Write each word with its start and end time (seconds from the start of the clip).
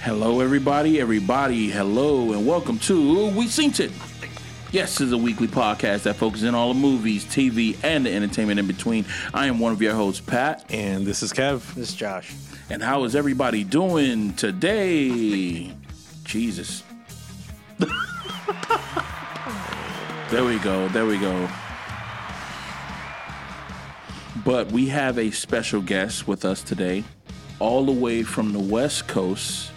Hello, 0.00 0.40
everybody, 0.40 1.00
everybody. 1.00 1.70
Hello, 1.70 2.32
and 2.32 2.46
welcome 2.46 2.78
to 2.80 3.30
We 3.30 3.46
Seen 3.46 3.72
It. 3.78 4.05
Yes, 4.72 4.98
this 4.98 5.06
is 5.06 5.12
a 5.12 5.18
weekly 5.18 5.46
podcast 5.46 6.02
that 6.02 6.16
focuses 6.16 6.48
on 6.48 6.56
all 6.56 6.74
the 6.74 6.80
movies, 6.80 7.24
TV, 7.24 7.78
and 7.84 8.04
the 8.04 8.12
entertainment 8.12 8.58
in 8.58 8.66
between. 8.66 9.04
I 9.32 9.46
am 9.46 9.60
one 9.60 9.72
of 9.72 9.80
your 9.80 9.94
hosts, 9.94 10.20
Pat. 10.20 10.64
And 10.70 11.06
this 11.06 11.22
is 11.22 11.32
Kev. 11.32 11.72
This 11.74 11.90
is 11.90 11.94
Josh. 11.94 12.34
And 12.68 12.82
how 12.82 13.04
is 13.04 13.14
everybody 13.14 13.62
doing 13.62 14.34
today? 14.34 15.72
Jesus. 16.24 16.82
there 17.78 17.88
we 20.44 20.58
go. 20.58 20.88
There 20.88 21.06
we 21.06 21.18
go. 21.18 21.48
But 24.44 24.72
we 24.72 24.88
have 24.88 25.16
a 25.16 25.30
special 25.30 25.80
guest 25.80 26.26
with 26.26 26.44
us 26.44 26.64
today, 26.64 27.04
all 27.60 27.86
the 27.86 27.92
way 27.92 28.24
from 28.24 28.52
the 28.52 28.58
West 28.58 29.06
Coast, 29.06 29.70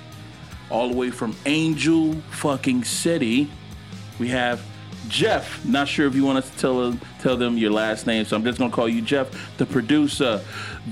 all 0.71 0.89
the 0.89 0.95
way 0.95 1.11
from 1.11 1.35
Angel 1.45 2.15
fucking 2.31 2.85
City. 2.85 3.51
We 4.17 4.29
have 4.29 4.63
Jeff. 5.07 5.63
Not 5.65 5.87
sure 5.87 6.07
if 6.07 6.15
you 6.15 6.23
want 6.23 6.39
us 6.39 6.49
to 6.49 6.57
tell 6.57 6.99
tell 7.19 7.37
them 7.37 7.57
your 7.57 7.71
last 7.71 8.07
name, 8.07 8.25
so 8.25 8.35
I'm 8.35 8.43
just 8.43 8.59
gonna 8.59 8.71
call 8.71 8.89
you 8.89 9.01
Jeff, 9.01 9.57
the 9.57 9.65
producer, 9.65 10.41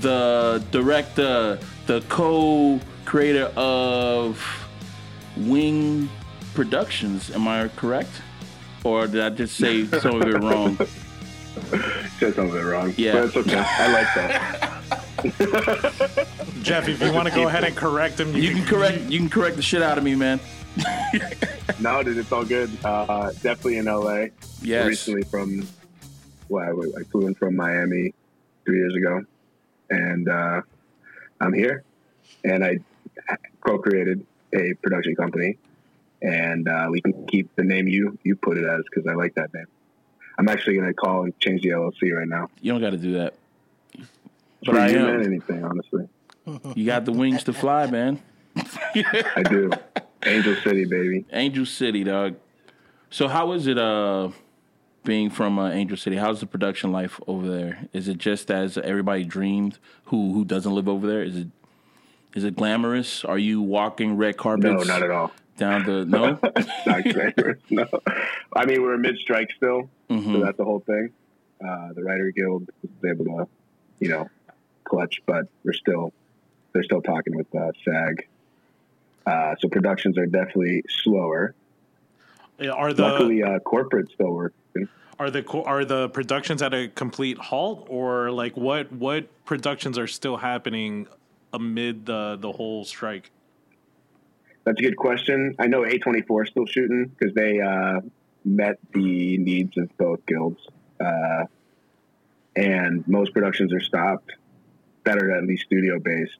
the 0.00 0.64
director, 0.70 1.58
the 1.86 2.00
co-creator 2.08 3.52
of 3.56 4.44
Wing 5.36 6.08
Productions. 6.54 7.30
Am 7.30 7.46
I 7.46 7.68
correct? 7.76 8.10
Or 8.84 9.06
did 9.06 9.20
I 9.20 9.30
just 9.30 9.56
say 9.56 9.86
some 9.86 10.22
of 10.22 10.28
it 10.28 10.42
wrong? 10.42 10.76
Said 12.18 12.34
some 12.34 12.48
of 12.48 12.54
it 12.54 12.60
wrong. 12.60 12.94
Yeah. 12.96 13.12
But 13.12 13.24
it's 13.24 13.36
okay. 13.36 13.58
I 13.58 13.92
like 13.92 14.14
that. 14.14 14.64
Jeff, 16.62 16.88
if 16.88 17.02
you 17.02 17.12
want 17.12 17.28
to 17.28 17.34
go 17.34 17.48
ahead 17.48 17.64
and 17.64 17.76
correct 17.76 18.20
him, 18.20 18.36
You 18.36 18.54
can 18.54 18.64
correct 18.64 19.00
you 19.10 19.18
can 19.18 19.28
correct 19.28 19.56
the 19.56 19.62
shit 19.62 19.82
out 19.82 19.98
of 19.98 20.04
me, 20.04 20.14
man. 20.14 20.38
no, 21.80 22.02
dude, 22.02 22.18
it's 22.18 22.30
all 22.30 22.44
good. 22.44 22.70
Uh, 22.84 23.32
definitely 23.42 23.78
in 23.78 23.86
LA. 23.86 24.26
Yes. 24.62 24.86
Recently 24.86 25.22
from, 25.22 25.66
well, 26.48 26.64
I, 26.64 27.00
I 27.00 27.02
flew 27.04 27.26
in 27.26 27.34
from 27.34 27.56
Miami 27.56 28.14
three 28.64 28.78
years 28.78 28.94
ago, 28.94 29.24
and 29.90 30.28
uh, 30.28 30.62
I'm 31.40 31.52
here. 31.52 31.82
And 32.44 32.64
I 32.64 32.78
co-created 33.60 34.24
a 34.54 34.74
production 34.74 35.16
company, 35.16 35.58
and 36.22 36.68
uh, 36.68 36.88
we 36.90 37.00
can 37.00 37.26
keep 37.26 37.54
the 37.56 37.64
name 37.64 37.88
you 37.88 38.18
you 38.22 38.36
put 38.36 38.56
it 38.56 38.64
as 38.64 38.82
because 38.88 39.06
I 39.08 39.14
like 39.14 39.34
that 39.34 39.52
name. 39.52 39.66
I'm 40.38 40.48
actually 40.48 40.76
gonna 40.76 40.94
call 40.94 41.24
and 41.24 41.38
change 41.40 41.62
the 41.62 41.70
LLC 41.70 42.16
right 42.16 42.28
now. 42.28 42.48
You 42.60 42.72
don't 42.72 42.80
got 42.80 42.90
to 42.90 42.98
do 42.98 43.14
that. 43.14 43.34
But 44.64 44.76
I 44.76 44.88
am. 44.90 45.22
anything, 45.22 45.64
honestly. 45.64 46.08
You 46.74 46.86
got 46.86 47.04
the 47.04 47.12
wings 47.12 47.44
to 47.44 47.52
fly, 47.52 47.86
man. 47.86 48.20
I 48.56 49.42
do. 49.48 49.70
Angel 50.24 50.56
City, 50.64 50.84
baby. 50.84 51.24
Angel 51.32 51.64
City, 51.66 52.02
dog. 52.04 52.36
So 53.10 53.28
how 53.28 53.52
is 53.52 53.66
it 53.66 53.78
uh 53.78 54.30
being 55.04 55.30
from 55.30 55.58
uh, 55.58 55.70
Angel 55.70 55.96
City? 55.96 56.16
How's 56.16 56.40
the 56.40 56.46
production 56.46 56.90
life 56.92 57.20
over 57.26 57.48
there? 57.48 57.86
Is 57.92 58.08
it 58.08 58.18
just 58.18 58.50
as 58.50 58.76
everybody 58.78 59.24
dreamed 59.24 59.78
who 60.06 60.32
who 60.32 60.44
doesn't 60.44 60.74
live 60.74 60.88
over 60.88 61.06
there? 61.06 61.22
Is 61.22 61.36
it 61.36 61.48
is 62.34 62.44
it 62.44 62.56
glamorous? 62.56 63.24
Are 63.24 63.38
you 63.38 63.62
walking 63.62 64.16
red 64.16 64.36
carpets? 64.36 64.64
No, 64.86 64.92
not 64.92 65.02
at 65.02 65.10
all. 65.10 65.32
down 65.56 65.84
the 65.84 66.04
no? 66.04 66.38
not 66.86 67.04
glamorous. 67.04 67.60
No, 67.70 67.86
I 68.54 68.64
mean 68.66 68.82
we're 68.82 68.96
mid 68.98 69.18
strike 69.18 69.50
still, 69.56 69.88
so 70.08 70.14
Mhm. 70.14 70.44
that's 70.44 70.56
the 70.58 70.64
whole 70.64 70.80
thing. 70.80 71.10
Uh, 71.64 71.92
the 71.94 72.02
writer 72.02 72.30
guild 72.30 72.68
was 72.82 73.10
able 73.10 73.24
to, 73.24 73.48
you 74.00 74.08
know, 74.08 74.28
clutch, 74.88 75.20
but 75.26 75.46
we're 75.64 75.72
still 75.72 76.12
they're 76.72 76.82
still 76.82 77.02
talking 77.02 77.36
with 77.36 77.52
uh, 77.54 77.72
SAG. 77.84 78.26
Uh, 79.26 79.54
so 79.60 79.68
productions 79.68 80.16
are 80.18 80.26
definitely 80.26 80.82
slower. 81.02 81.54
Are 82.72 82.92
the 82.92 83.02
Luckily, 83.02 83.42
uh, 83.42 83.58
corporate 83.60 84.10
still 84.10 84.32
working. 84.32 84.88
are 85.18 85.30
the 85.30 85.46
are 85.64 85.84
the 85.84 86.08
productions 86.08 86.62
at 86.62 86.74
a 86.74 86.88
complete 86.88 87.38
halt, 87.38 87.86
or 87.88 88.30
like 88.30 88.56
what 88.56 88.90
what 88.92 89.28
productions 89.44 89.98
are 89.98 90.06
still 90.06 90.36
happening 90.36 91.06
amid 91.52 92.06
the 92.06 92.36
the 92.40 92.50
whole 92.50 92.84
strike? 92.84 93.30
That's 94.64 94.80
a 94.80 94.82
good 94.82 94.96
question. 94.96 95.54
I 95.58 95.66
know 95.66 95.82
A24 95.82 96.42
is 96.44 96.50
still 96.50 96.66
shooting 96.66 97.06
because 97.06 97.34
they 97.34 97.60
uh, 97.60 98.00
met 98.44 98.78
the 98.92 99.38
needs 99.38 99.78
of 99.78 99.88
both 99.96 100.26
guilds. 100.26 100.60
Uh, 101.00 101.44
and 102.56 103.06
most 103.06 103.32
productions 103.32 103.72
are 103.72 103.80
stopped 103.80 104.32
that 105.08 105.18
are 105.22 105.32
at 105.32 105.44
least 105.44 105.64
studio 105.64 105.98
based. 105.98 106.36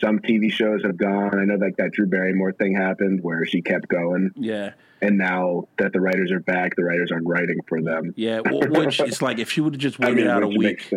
Some 0.00 0.18
TV 0.18 0.50
shows 0.50 0.82
have 0.82 0.96
gone. 0.96 1.38
I 1.38 1.44
know 1.44 1.54
like 1.54 1.76
that 1.76 1.92
Drew 1.92 2.06
Barrymore 2.06 2.52
thing 2.52 2.74
happened 2.74 3.22
where 3.22 3.44
she 3.46 3.62
kept 3.62 3.86
going. 3.88 4.32
Yeah, 4.34 4.72
And 5.00 5.16
now 5.16 5.68
that 5.78 5.92
the 5.92 6.00
writers 6.00 6.32
are 6.32 6.40
back, 6.40 6.74
the 6.74 6.82
writers 6.82 7.12
aren't 7.12 7.28
writing 7.28 7.60
for 7.68 7.80
them. 7.80 8.12
yeah. 8.16 8.40
Which 8.44 8.98
it's 8.98 9.22
like 9.22 9.38
if 9.38 9.50
she 9.52 9.60
would 9.60 9.74
have 9.74 9.80
just 9.80 10.00
I 10.00 10.06
waited 10.06 10.22
mean, 10.22 10.26
out 10.26 10.42
a 10.42 10.48
week, 10.48 10.92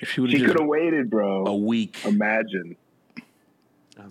if 0.00 0.10
she 0.10 0.22
would 0.22 0.30
She 0.30 0.38
have 0.38 0.46
could 0.48 0.60
have 0.60 0.68
waited, 0.68 1.10
bro. 1.10 1.44
a 1.46 1.54
week, 1.54 1.98
Imagine. 2.06 2.76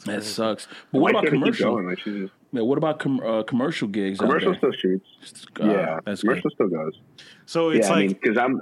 that 0.05 0.23
sucks. 0.23 0.67
But 0.91 0.99
what 0.99 1.09
about 1.11 1.23
can't 1.23 1.35
it 1.35 1.45
keep 1.45 1.55
commercial? 1.55 1.83
Like, 1.87 1.97
just, 1.99 2.33
Yeah, 2.51 2.61
what 2.61 2.77
about 2.77 2.99
com- 2.99 3.22
uh, 3.22 3.41
commercial 3.43 3.87
gigs? 3.87 4.19
out 4.19 4.27
commercial 4.27 4.51
there? 4.51 4.59
still 4.59 4.72
shoots. 4.73 5.45
Uh, 5.59 5.66
yeah, 5.69 5.99
that's 6.05 6.22
good. 6.22 6.29
commercial 6.29 6.49
still 6.51 6.67
goes. 6.67 6.99
So 7.47 7.69
it's 7.72 7.87
yeah, 7.87 7.93
I 7.93 7.95
like 7.97 8.07
mean, 8.09 8.17
because 8.22 8.37
I'm. 8.37 8.61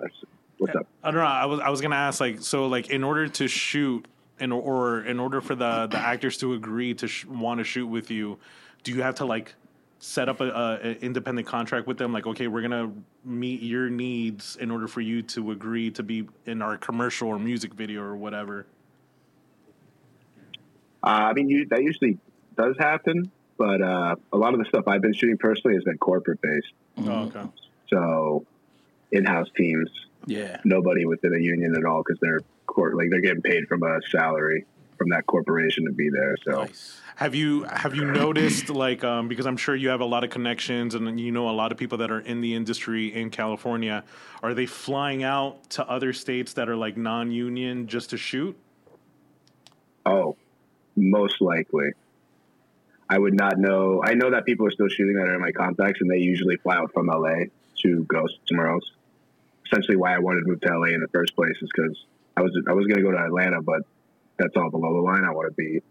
What's 0.58 0.76
up? 0.76 0.88
I 1.04 1.12
don't 1.12 1.20
know. 1.20 1.26
I 1.26 1.46
was 1.46 1.60
I 1.60 1.70
was 1.70 1.82
gonna 1.82 1.96
ask 1.96 2.20
like 2.20 2.42
so 2.42 2.68
like 2.68 2.90
in 2.90 3.04
order 3.04 3.28
to 3.28 3.48
shoot 3.48 4.06
in 4.40 4.52
or 4.52 5.04
in 5.04 5.20
order 5.20 5.42
for 5.42 5.56
the 5.56 5.88
the 5.88 5.98
actors 5.98 6.38
to 6.38 6.54
agree 6.54 6.94
to 6.96 7.08
sh- 7.08 7.26
want 7.26 7.60
to 7.60 7.64
shoot 7.64 7.88
with 7.88 8.12
you, 8.12 8.38
do 8.84 8.92
you 8.92 9.02
have 9.02 9.16
to 9.16 9.26
like 9.26 9.56
set 10.00 10.28
up 10.28 10.42
a, 10.42 10.50
a, 10.50 10.80
a 10.82 10.92
independent 11.00 11.48
contract 11.48 11.88
with 11.88 11.98
them? 11.98 12.14
Like 12.14 12.28
okay, 12.28 12.48
we're 12.48 12.62
gonna 12.62 12.92
meet 13.24 13.62
your 13.62 13.90
needs 13.90 14.56
in 14.58 14.72
order 14.72 14.88
for 14.88 15.02
you 15.02 15.22
to 15.24 15.52
agree 15.52 15.92
to 15.92 16.04
be 16.04 16.28
in 16.46 16.62
our 16.62 16.78
commercial 16.78 17.30
or 17.30 17.40
music 17.40 17.74
video 17.74 18.02
or 18.02 18.16
whatever. 18.16 18.66
Uh, 21.04 21.08
I 21.08 21.34
mean, 21.34 21.50
you, 21.50 21.66
that 21.68 21.84
usually 21.84 22.18
does 22.56 22.78
happen, 22.80 23.30
but 23.58 23.82
uh, 23.82 24.16
a 24.32 24.38
lot 24.38 24.54
of 24.54 24.60
the 24.60 24.66
stuff 24.66 24.88
I've 24.88 25.02
been 25.02 25.14
shooting 25.14 25.38
personally 25.38 25.76
has 25.76 25.84
been 25.84 25.98
corporate 25.98 26.40
based. 26.42 26.72
Oh, 26.98 27.24
okay. 27.24 27.44
So, 27.90 28.46
in-house 29.12 29.50
teams, 29.58 29.90
Yeah. 30.26 30.60
nobody 30.64 31.06
within 31.06 31.34
a 31.34 31.40
union 31.40 31.76
at 31.76 31.86
all 31.86 32.04
because 32.04 32.20
they're 32.20 32.40
cor- 32.66 32.96
like 32.96 33.10
they're 33.10 33.22
getting 33.22 33.42
paid 33.42 33.68
from 33.68 33.84
a 33.84 34.00
salary 34.10 34.66
from 34.98 35.10
that 35.10 35.26
corporation 35.26 35.86
to 35.86 35.92
be 35.92 36.10
there. 36.10 36.36
So, 36.46 36.64
Nice. 36.64 37.00
Have 37.16 37.36
you 37.36 37.64
have 37.64 37.96
you 37.96 38.06
noticed 38.06 38.70
like 38.70 39.04
um, 39.04 39.28
because 39.28 39.46
I'm 39.46 39.58
sure 39.58 39.76
you 39.76 39.90
have 39.90 40.02
a 40.02 40.06
lot 40.06 40.24
of 40.24 40.32
connections 40.32 40.96
and 40.96 41.20
you 41.20 41.32
know 41.32 41.50
a 41.50 41.52
lot 41.52 41.72
of 41.72 41.78
people 41.78 42.00
that 42.00 42.10
are 42.10 42.22
in 42.22 42.42
the 42.42 42.56
industry 42.56 43.14
in 43.14 43.30
California. 43.30 44.04
Are 44.42 44.54
they 44.54 44.66
flying 44.66 45.24
out 45.24 45.70
to 45.72 45.88
other 45.88 46.12
states 46.12 46.54
that 46.54 46.70
are 46.70 46.76
like 46.76 46.98
non-union 46.98 47.88
just 47.88 48.10
to 48.12 48.18
shoot? 48.18 48.58
oh, 50.06 50.36
most 50.96 51.42
likely. 51.42 51.92
I 53.10 53.18
would 53.18 53.34
not 53.34 53.58
know. 53.58 54.02
I 54.04 54.14
know 54.14 54.32
that 54.32 54.46
people 54.46 54.66
are 54.66 54.72
still 54.72 54.88
shooting 54.88 55.16
that 55.16 55.28
are 55.28 55.36
in 55.36 55.42
my 55.42 55.52
contacts, 55.52 56.02
and 56.02 56.10
they 56.10 56.18
usually 56.18 56.56
fly 56.58 56.78
out 56.78 56.92
from 56.94 57.08
LA 57.08 57.46
to 57.84 58.04
go 58.06 58.28
somewhere 58.48 58.70
else. 58.70 58.92
Essentially, 59.66 59.98
why 59.98 60.16
I 60.16 60.20
wanted 60.20 60.42
to 60.42 60.48
move 60.48 60.62
to 60.62 60.78
LA 60.78 60.94
in 60.94 61.02
the 61.02 61.08
first 61.14 61.36
place 61.36 61.56
is 61.62 61.70
because 61.74 62.06
I 62.36 62.42
was 62.42 62.52
I 62.68 62.74
was 62.74 62.86
going 62.86 62.98
to 62.98 63.04
go 63.04 63.12
to 63.12 63.18
Atlanta, 63.18 63.62
but 63.62 63.82
that's 64.38 64.56
all 64.56 64.70
below 64.70 64.94
the 64.94 65.02
line. 65.02 65.24
I 65.24 65.32
want 65.32 65.50
to 65.50 65.56
be 65.56 65.82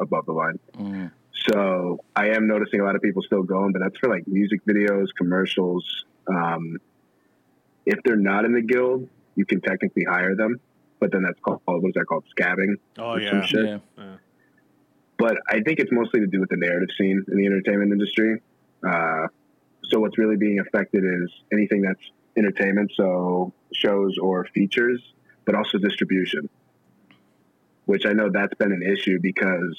above 0.00 0.26
the 0.26 0.32
line. 0.32 0.58
Mm. 0.76 1.10
So 1.48 1.98
I 2.14 2.30
am 2.30 2.46
noticing 2.46 2.80
a 2.80 2.84
lot 2.84 2.94
of 2.94 3.02
people 3.02 3.22
still 3.22 3.42
going, 3.42 3.72
but 3.72 3.80
that's 3.82 3.96
for 3.98 4.08
like 4.08 4.26
music 4.26 4.60
videos, 4.66 5.08
commercials. 5.16 6.04
Um, 6.28 6.78
if 7.86 7.98
they're 8.04 8.16
not 8.16 8.44
in 8.44 8.52
the 8.52 8.62
guild, 8.62 9.08
you 9.34 9.44
can 9.44 9.60
technically 9.60 10.04
hire 10.04 10.36
them, 10.36 10.60
but 11.00 11.10
then 11.10 11.22
that's 11.22 11.38
called 11.40 11.60
what 11.64 11.88
is 11.88 11.94
that 11.94 12.06
called 12.06 12.24
scabbing? 12.36 12.76
Oh 12.98 13.16
yeah. 13.16 13.30
some 13.30 13.42
shit. 13.42 13.66
Yeah. 13.66 13.78
Yeah. 13.98 14.16
But 15.18 15.36
I 15.48 15.60
think 15.60 15.78
it's 15.78 15.92
mostly 15.92 16.20
to 16.20 16.26
do 16.26 16.40
with 16.40 16.48
the 16.48 16.56
narrative 16.56 16.88
scene 16.98 17.24
in 17.28 17.36
the 17.36 17.46
entertainment 17.46 17.92
industry. 17.92 18.40
Uh, 18.86 19.28
so 19.84 20.00
what's 20.00 20.18
really 20.18 20.36
being 20.36 20.58
affected 20.58 21.04
is 21.04 21.30
anything 21.52 21.82
that's 21.82 22.00
entertainment, 22.36 22.92
so 22.96 23.52
shows 23.74 24.18
or 24.18 24.46
features, 24.54 25.00
but 25.44 25.54
also 25.54 25.78
distribution. 25.78 26.48
Which 27.84 28.06
I 28.06 28.12
know 28.12 28.30
that's 28.30 28.54
been 28.54 28.72
an 28.72 28.82
issue 28.82 29.18
because 29.20 29.76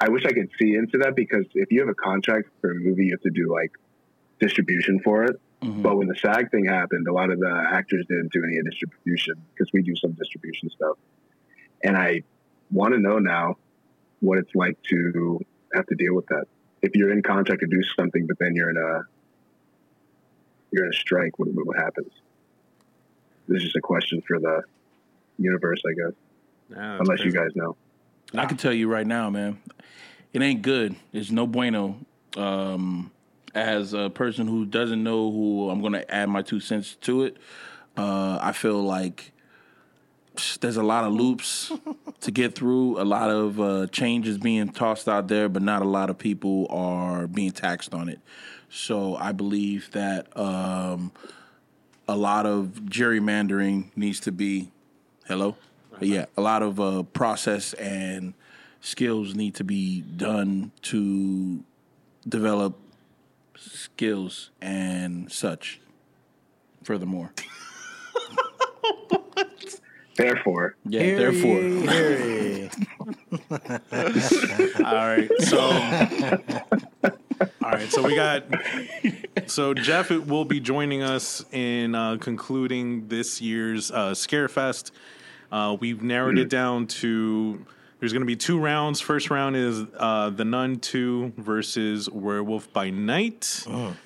I 0.00 0.08
wish 0.08 0.24
I 0.26 0.32
could 0.32 0.50
see 0.60 0.74
into 0.74 0.98
that 0.98 1.14
because 1.16 1.46
if 1.54 1.70
you 1.70 1.80
have 1.80 1.88
a 1.88 1.94
contract 1.94 2.48
for 2.60 2.72
a 2.72 2.74
movie, 2.74 3.06
you 3.06 3.12
have 3.12 3.22
to 3.22 3.30
do 3.30 3.52
like 3.52 3.72
distribution 4.40 5.00
for 5.00 5.24
it. 5.24 5.40
Mhm. 5.62 5.82
But 5.82 5.96
when 5.96 6.06
the 6.08 6.16
SAG 6.16 6.50
thing 6.50 6.66
happened, 6.66 7.06
a 7.08 7.12
lot 7.12 7.30
of 7.30 7.40
the 7.40 7.68
actors 7.72 8.06
didn't 8.06 8.32
do 8.32 8.44
any 8.44 8.60
distribution 8.62 9.34
because 9.52 9.72
we 9.72 9.82
do 9.82 9.94
some 9.96 10.12
distribution 10.12 10.70
stuff. 10.70 10.96
and 11.84 11.96
I 11.96 12.22
want 12.72 12.92
to 12.94 12.98
know 13.00 13.20
now 13.20 13.56
what 14.18 14.36
it's 14.38 14.52
like 14.54 14.76
to 14.90 15.38
have 15.74 15.86
to 15.86 15.94
deal 15.94 16.12
with 16.12 16.26
that. 16.26 16.46
If 16.82 16.96
you're 16.96 17.12
in 17.12 17.22
contract 17.22 17.60
to 17.60 17.68
do 17.68 17.80
something, 17.96 18.26
but 18.26 18.36
then 18.40 18.56
you're 18.56 18.70
in 18.70 18.76
a 18.76 19.02
you're 20.70 20.84
in 20.84 20.90
a 20.90 20.96
strike, 20.96 21.38
what, 21.38 21.48
what 21.52 21.76
happens? 21.76 22.12
This 23.46 23.62
is 23.62 23.74
a 23.76 23.80
question 23.80 24.22
for 24.26 24.38
the 24.38 24.62
universe, 25.38 25.80
I 25.86 25.92
guess. 25.94 26.12
Yeah, 26.70 26.76
that's 26.76 27.00
Unless 27.00 27.24
you 27.24 27.32
guys 27.32 27.50
know. 27.54 27.76
I 28.34 28.44
can 28.44 28.58
tell 28.58 28.72
you 28.72 28.88
right 28.88 29.06
now, 29.06 29.30
man, 29.30 29.58
it 30.32 30.42
ain't 30.42 30.62
good. 30.62 30.96
It's 31.12 31.30
no 31.30 31.46
bueno. 31.46 31.96
Um, 32.36 33.10
as 33.54 33.94
a 33.94 34.10
person 34.10 34.46
who 34.46 34.66
doesn't 34.66 35.02
know 35.02 35.30
who 35.30 35.70
I'm 35.70 35.80
going 35.80 35.94
to 35.94 36.14
add 36.14 36.28
my 36.28 36.42
two 36.42 36.60
cents 36.60 36.94
to 37.02 37.24
it, 37.24 37.38
uh, 37.96 38.38
I 38.40 38.52
feel 38.52 38.82
like 38.82 39.32
there's 40.60 40.76
a 40.76 40.82
lot 40.82 41.04
of 41.04 41.12
loops 41.12 41.72
to 42.20 42.30
get 42.30 42.54
through, 42.54 43.00
a 43.00 43.04
lot 43.04 43.30
of 43.30 43.60
uh, 43.60 43.86
changes 43.88 44.38
being 44.38 44.68
tossed 44.68 45.08
out 45.08 45.28
there, 45.28 45.48
but 45.48 45.62
not 45.62 45.82
a 45.82 45.86
lot 45.86 46.10
of 46.10 46.18
people 46.18 46.66
are 46.70 47.26
being 47.26 47.50
taxed 47.50 47.94
on 47.94 48.08
it. 48.08 48.20
So 48.70 49.16
I 49.16 49.32
believe 49.32 49.90
that 49.92 50.36
um, 50.36 51.12
a 52.06 52.16
lot 52.16 52.46
of 52.46 52.80
gerrymandering 52.84 53.90
needs 53.96 54.20
to 54.20 54.32
be 54.32 54.70
hello? 55.26 55.56
Yeah 56.00 56.26
a 56.36 56.40
lot 56.40 56.62
of 56.62 56.78
uh, 56.80 57.02
process 57.02 57.72
and 57.74 58.34
skills 58.80 59.34
need 59.34 59.54
to 59.56 59.64
be 59.64 60.00
done 60.02 60.70
to 60.82 61.64
develop 62.28 62.78
skills 63.56 64.50
and 64.60 65.30
such 65.30 65.80
furthermore. 66.84 67.32
Therefore, 70.16 70.74
yeah 70.84 71.02
Hear 71.02 71.18
therefore. 71.18 71.60
Ye, 71.60 71.86
hear 71.86 72.18
ye. 72.18 72.70
All 74.84 75.06
right, 75.06 75.30
so 75.42 75.70
all 77.40 77.70
right, 77.70 77.90
so 77.90 78.02
we 78.02 78.14
got 78.14 78.44
so 79.46 79.74
Jeff 79.74 80.10
will 80.10 80.44
be 80.44 80.60
joining 80.60 81.02
us 81.02 81.44
in 81.52 81.94
uh, 81.94 82.16
concluding 82.18 83.08
this 83.08 83.40
year's 83.40 83.90
uh, 83.90 84.10
Scarefest. 84.10 84.90
Uh, 85.50 85.76
we've 85.80 86.02
narrowed 86.02 86.38
it 86.38 86.48
down 86.48 86.86
to 86.86 87.64
there's 88.00 88.12
going 88.12 88.22
to 88.22 88.26
be 88.26 88.36
two 88.36 88.58
rounds. 88.60 89.00
First 89.00 89.30
round 89.30 89.56
is 89.56 89.84
uh, 89.96 90.30
the 90.30 90.44
Nun 90.44 90.78
Two 90.78 91.32
versus 91.36 92.08
Werewolf 92.10 92.72
by 92.72 92.90
Night, 92.90 93.64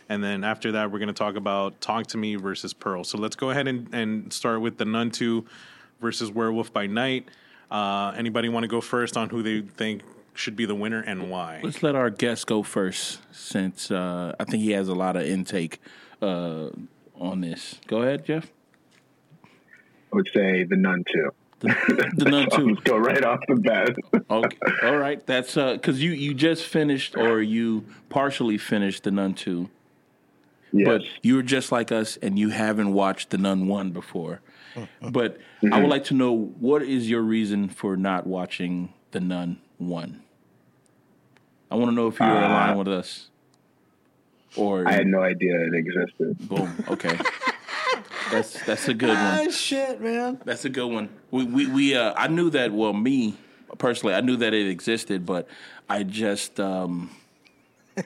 and 0.09 0.25
then 0.25 0.45
after 0.45 0.73
that 0.73 0.91
we're 0.91 0.99
going 0.99 1.09
to 1.09 1.13
talk 1.15 1.37
about 1.37 1.81
Talk 1.81 2.07
to 2.09 2.19
Me 2.19 2.37
versus 2.37 2.73
Pearl. 2.73 3.05
So 3.05 3.19
let's 3.19 3.37
go 3.37 3.51
ahead 3.51 3.69
and, 3.69 3.93
and 3.93 4.33
start 4.33 4.61
with 4.61 4.79
the 4.79 4.85
Nun 4.85 5.11
Two 5.11 5.45
versus 6.01 6.31
Werewolf 6.31 6.73
by 6.73 6.87
Night. 6.87 7.29
Uh, 7.71 8.13
anybody 8.17 8.49
want 8.49 8.65
to 8.65 8.69
go 8.69 8.81
first 8.81 9.17
on 9.17 9.31
who 9.31 9.43
they 9.43 9.63
think 9.63 10.03
should 10.35 10.57
be 10.57 10.65
the 10.65 10.75
winner 10.75 11.01
and 11.01 11.31
why? 11.31 11.61
let's 11.63 11.83
let 11.83 11.95
our 11.95 12.11
guest 12.11 12.47
go 12.47 12.63
first 12.63 13.21
since 13.33 13.91
uh, 13.91 14.35
i 14.41 14.45
think 14.45 14.63
he 14.63 14.73
has 14.73 14.89
a 14.89 14.95
lot 14.95 15.17
of 15.17 15.23
intake 15.23 15.81
uh, 16.21 16.69
on 17.19 17.41
this 17.41 17.79
go 17.87 18.03
ahead 18.03 18.25
jeff 18.25 18.51
I 20.13 20.17
would 20.17 20.29
say 20.33 20.65
the 20.65 20.77
Nun 20.77 21.05
Two. 21.11 21.31
the 21.61 22.27
nun 22.29 22.49
Two. 22.57 22.77
Go 22.85 22.99
right 22.99 23.25
off 23.25 23.41
the 23.49 23.55
bat. 23.55 23.97
Okay, 24.31 24.57
all 24.83 24.97
right. 24.99 25.25
That's 25.27 25.55
because 25.55 26.03
you 26.03 26.11
you 26.11 26.35
just 26.35 26.67
finished 26.67 27.17
or 27.17 27.41
you 27.41 27.87
partially 28.11 28.59
finished 28.59 29.05
the 29.05 29.11
Nun 29.11 29.33
two, 29.35 29.71
yes. 30.73 30.87
but 30.87 31.03
you 31.23 31.37
were 31.37 31.43
just 31.43 31.71
like 31.71 31.93
us 31.93 32.19
and 32.21 32.39
you 32.39 32.51
haven't 32.51 32.93
watched 32.93 33.31
the 33.31 33.39
Nun 33.39 33.69
one 33.69 33.91
before. 33.91 34.41
But 35.01 35.39
I 35.71 35.81
would 35.81 35.91
like 35.91 36.05
to 36.05 36.15
know 36.15 36.33
what 36.59 36.83
is 36.83 37.09
your 37.09 37.23
reason 37.23 37.69
for 37.69 37.97
not 37.97 38.27
watching 38.27 38.93
the 39.13 39.21
Nun 39.21 39.61
one. 39.79 40.22
I 41.73 41.75
want 41.77 41.91
to 41.91 41.95
know 41.95 42.09
if 42.09 42.21
you're 42.21 42.29
Uh, 42.29 42.49
aligned 42.49 42.79
with 42.79 42.89
us, 42.89 43.29
or 44.57 44.87
I 44.87 44.93
had 44.93 45.07
no 45.07 45.23
idea 45.23 45.55
it 45.59 45.75
existed. 45.75 46.37
boom. 46.49 46.71
Okay, 46.91 47.19
that's 48.31 48.63
that's 48.67 48.89
a 48.89 48.95
good 48.95 49.09
one. 49.09 49.17
Ah, 49.19 49.51
shit, 49.51 50.01
man. 50.01 50.39
That's 50.45 50.65
a 50.67 50.69
good 50.69 50.91
one. 50.93 51.09
We 51.31 51.45
we, 51.45 51.67
we 51.67 51.97
uh, 51.97 52.13
I 52.17 52.29
knew 52.29 52.51
that. 52.51 52.73
Well, 52.73 52.93
me 52.93 53.37
personally, 53.79 54.15
I 54.15 54.21
knew 54.21 54.37
that 54.37 54.53
it 54.53 54.69
existed, 54.69 55.25
but 55.25 55.49
I 55.89 56.03
just 56.03 56.61
um, 56.61 57.11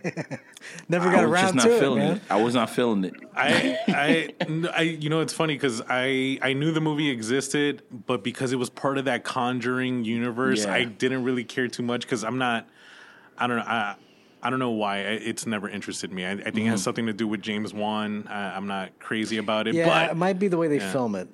Never 0.88 1.08
I 1.08 1.12
got 1.12 1.22
was 1.22 1.30
around 1.30 1.54
just 1.54 1.54
not 1.56 1.64
to 1.64 1.92
it, 1.92 1.96
man. 1.96 2.16
it. 2.16 2.22
I 2.30 2.42
was 2.42 2.54
not 2.54 2.70
feeling 2.70 3.04
it. 3.04 3.14
I, 3.36 3.78
I, 3.88 4.34
I, 4.74 4.82
you 4.82 5.08
know, 5.08 5.20
it's 5.20 5.32
funny 5.32 5.54
because 5.54 5.80
I, 5.88 6.38
I 6.42 6.52
knew 6.54 6.72
the 6.72 6.80
movie 6.80 7.08
existed, 7.10 7.82
but 8.06 8.24
because 8.24 8.52
it 8.52 8.56
was 8.56 8.68
part 8.70 8.98
of 8.98 9.04
that 9.04 9.22
Conjuring 9.22 10.04
universe, 10.04 10.64
Yeah. 10.64 10.74
I 10.74 10.84
didn't 10.84 11.22
really 11.22 11.44
care 11.44 11.68
too 11.68 11.84
much 11.84 12.00
because 12.02 12.24
I'm 12.24 12.38
not, 12.38 12.66
I 13.38 13.46
don't 13.46 13.56
know, 13.56 13.62
I, 13.64 13.96
I 14.42 14.50
don't 14.50 14.58
know 14.58 14.70
why 14.70 14.98
it's 15.00 15.46
never 15.46 15.68
interested 15.68 16.12
me. 16.12 16.24
I, 16.24 16.32
I 16.32 16.34
think 16.36 16.46
it 16.46 16.54
Mm-hmm. 16.60 16.70
has 16.70 16.82
something 16.82 17.06
to 17.06 17.12
do 17.12 17.26
with 17.26 17.42
James 17.42 17.74
Wan. 17.74 18.26
I, 18.28 18.54
I'm 18.56 18.66
not 18.66 18.98
crazy 18.98 19.38
about 19.38 19.66
it, 19.66 19.74
Yeah, 19.74 19.86
but 19.86 20.10
it 20.10 20.16
might 20.16 20.38
be 20.38 20.48
the 20.48 20.56
way 20.56 20.68
they 20.68 20.78
film 20.78 21.14
it. 21.14 21.28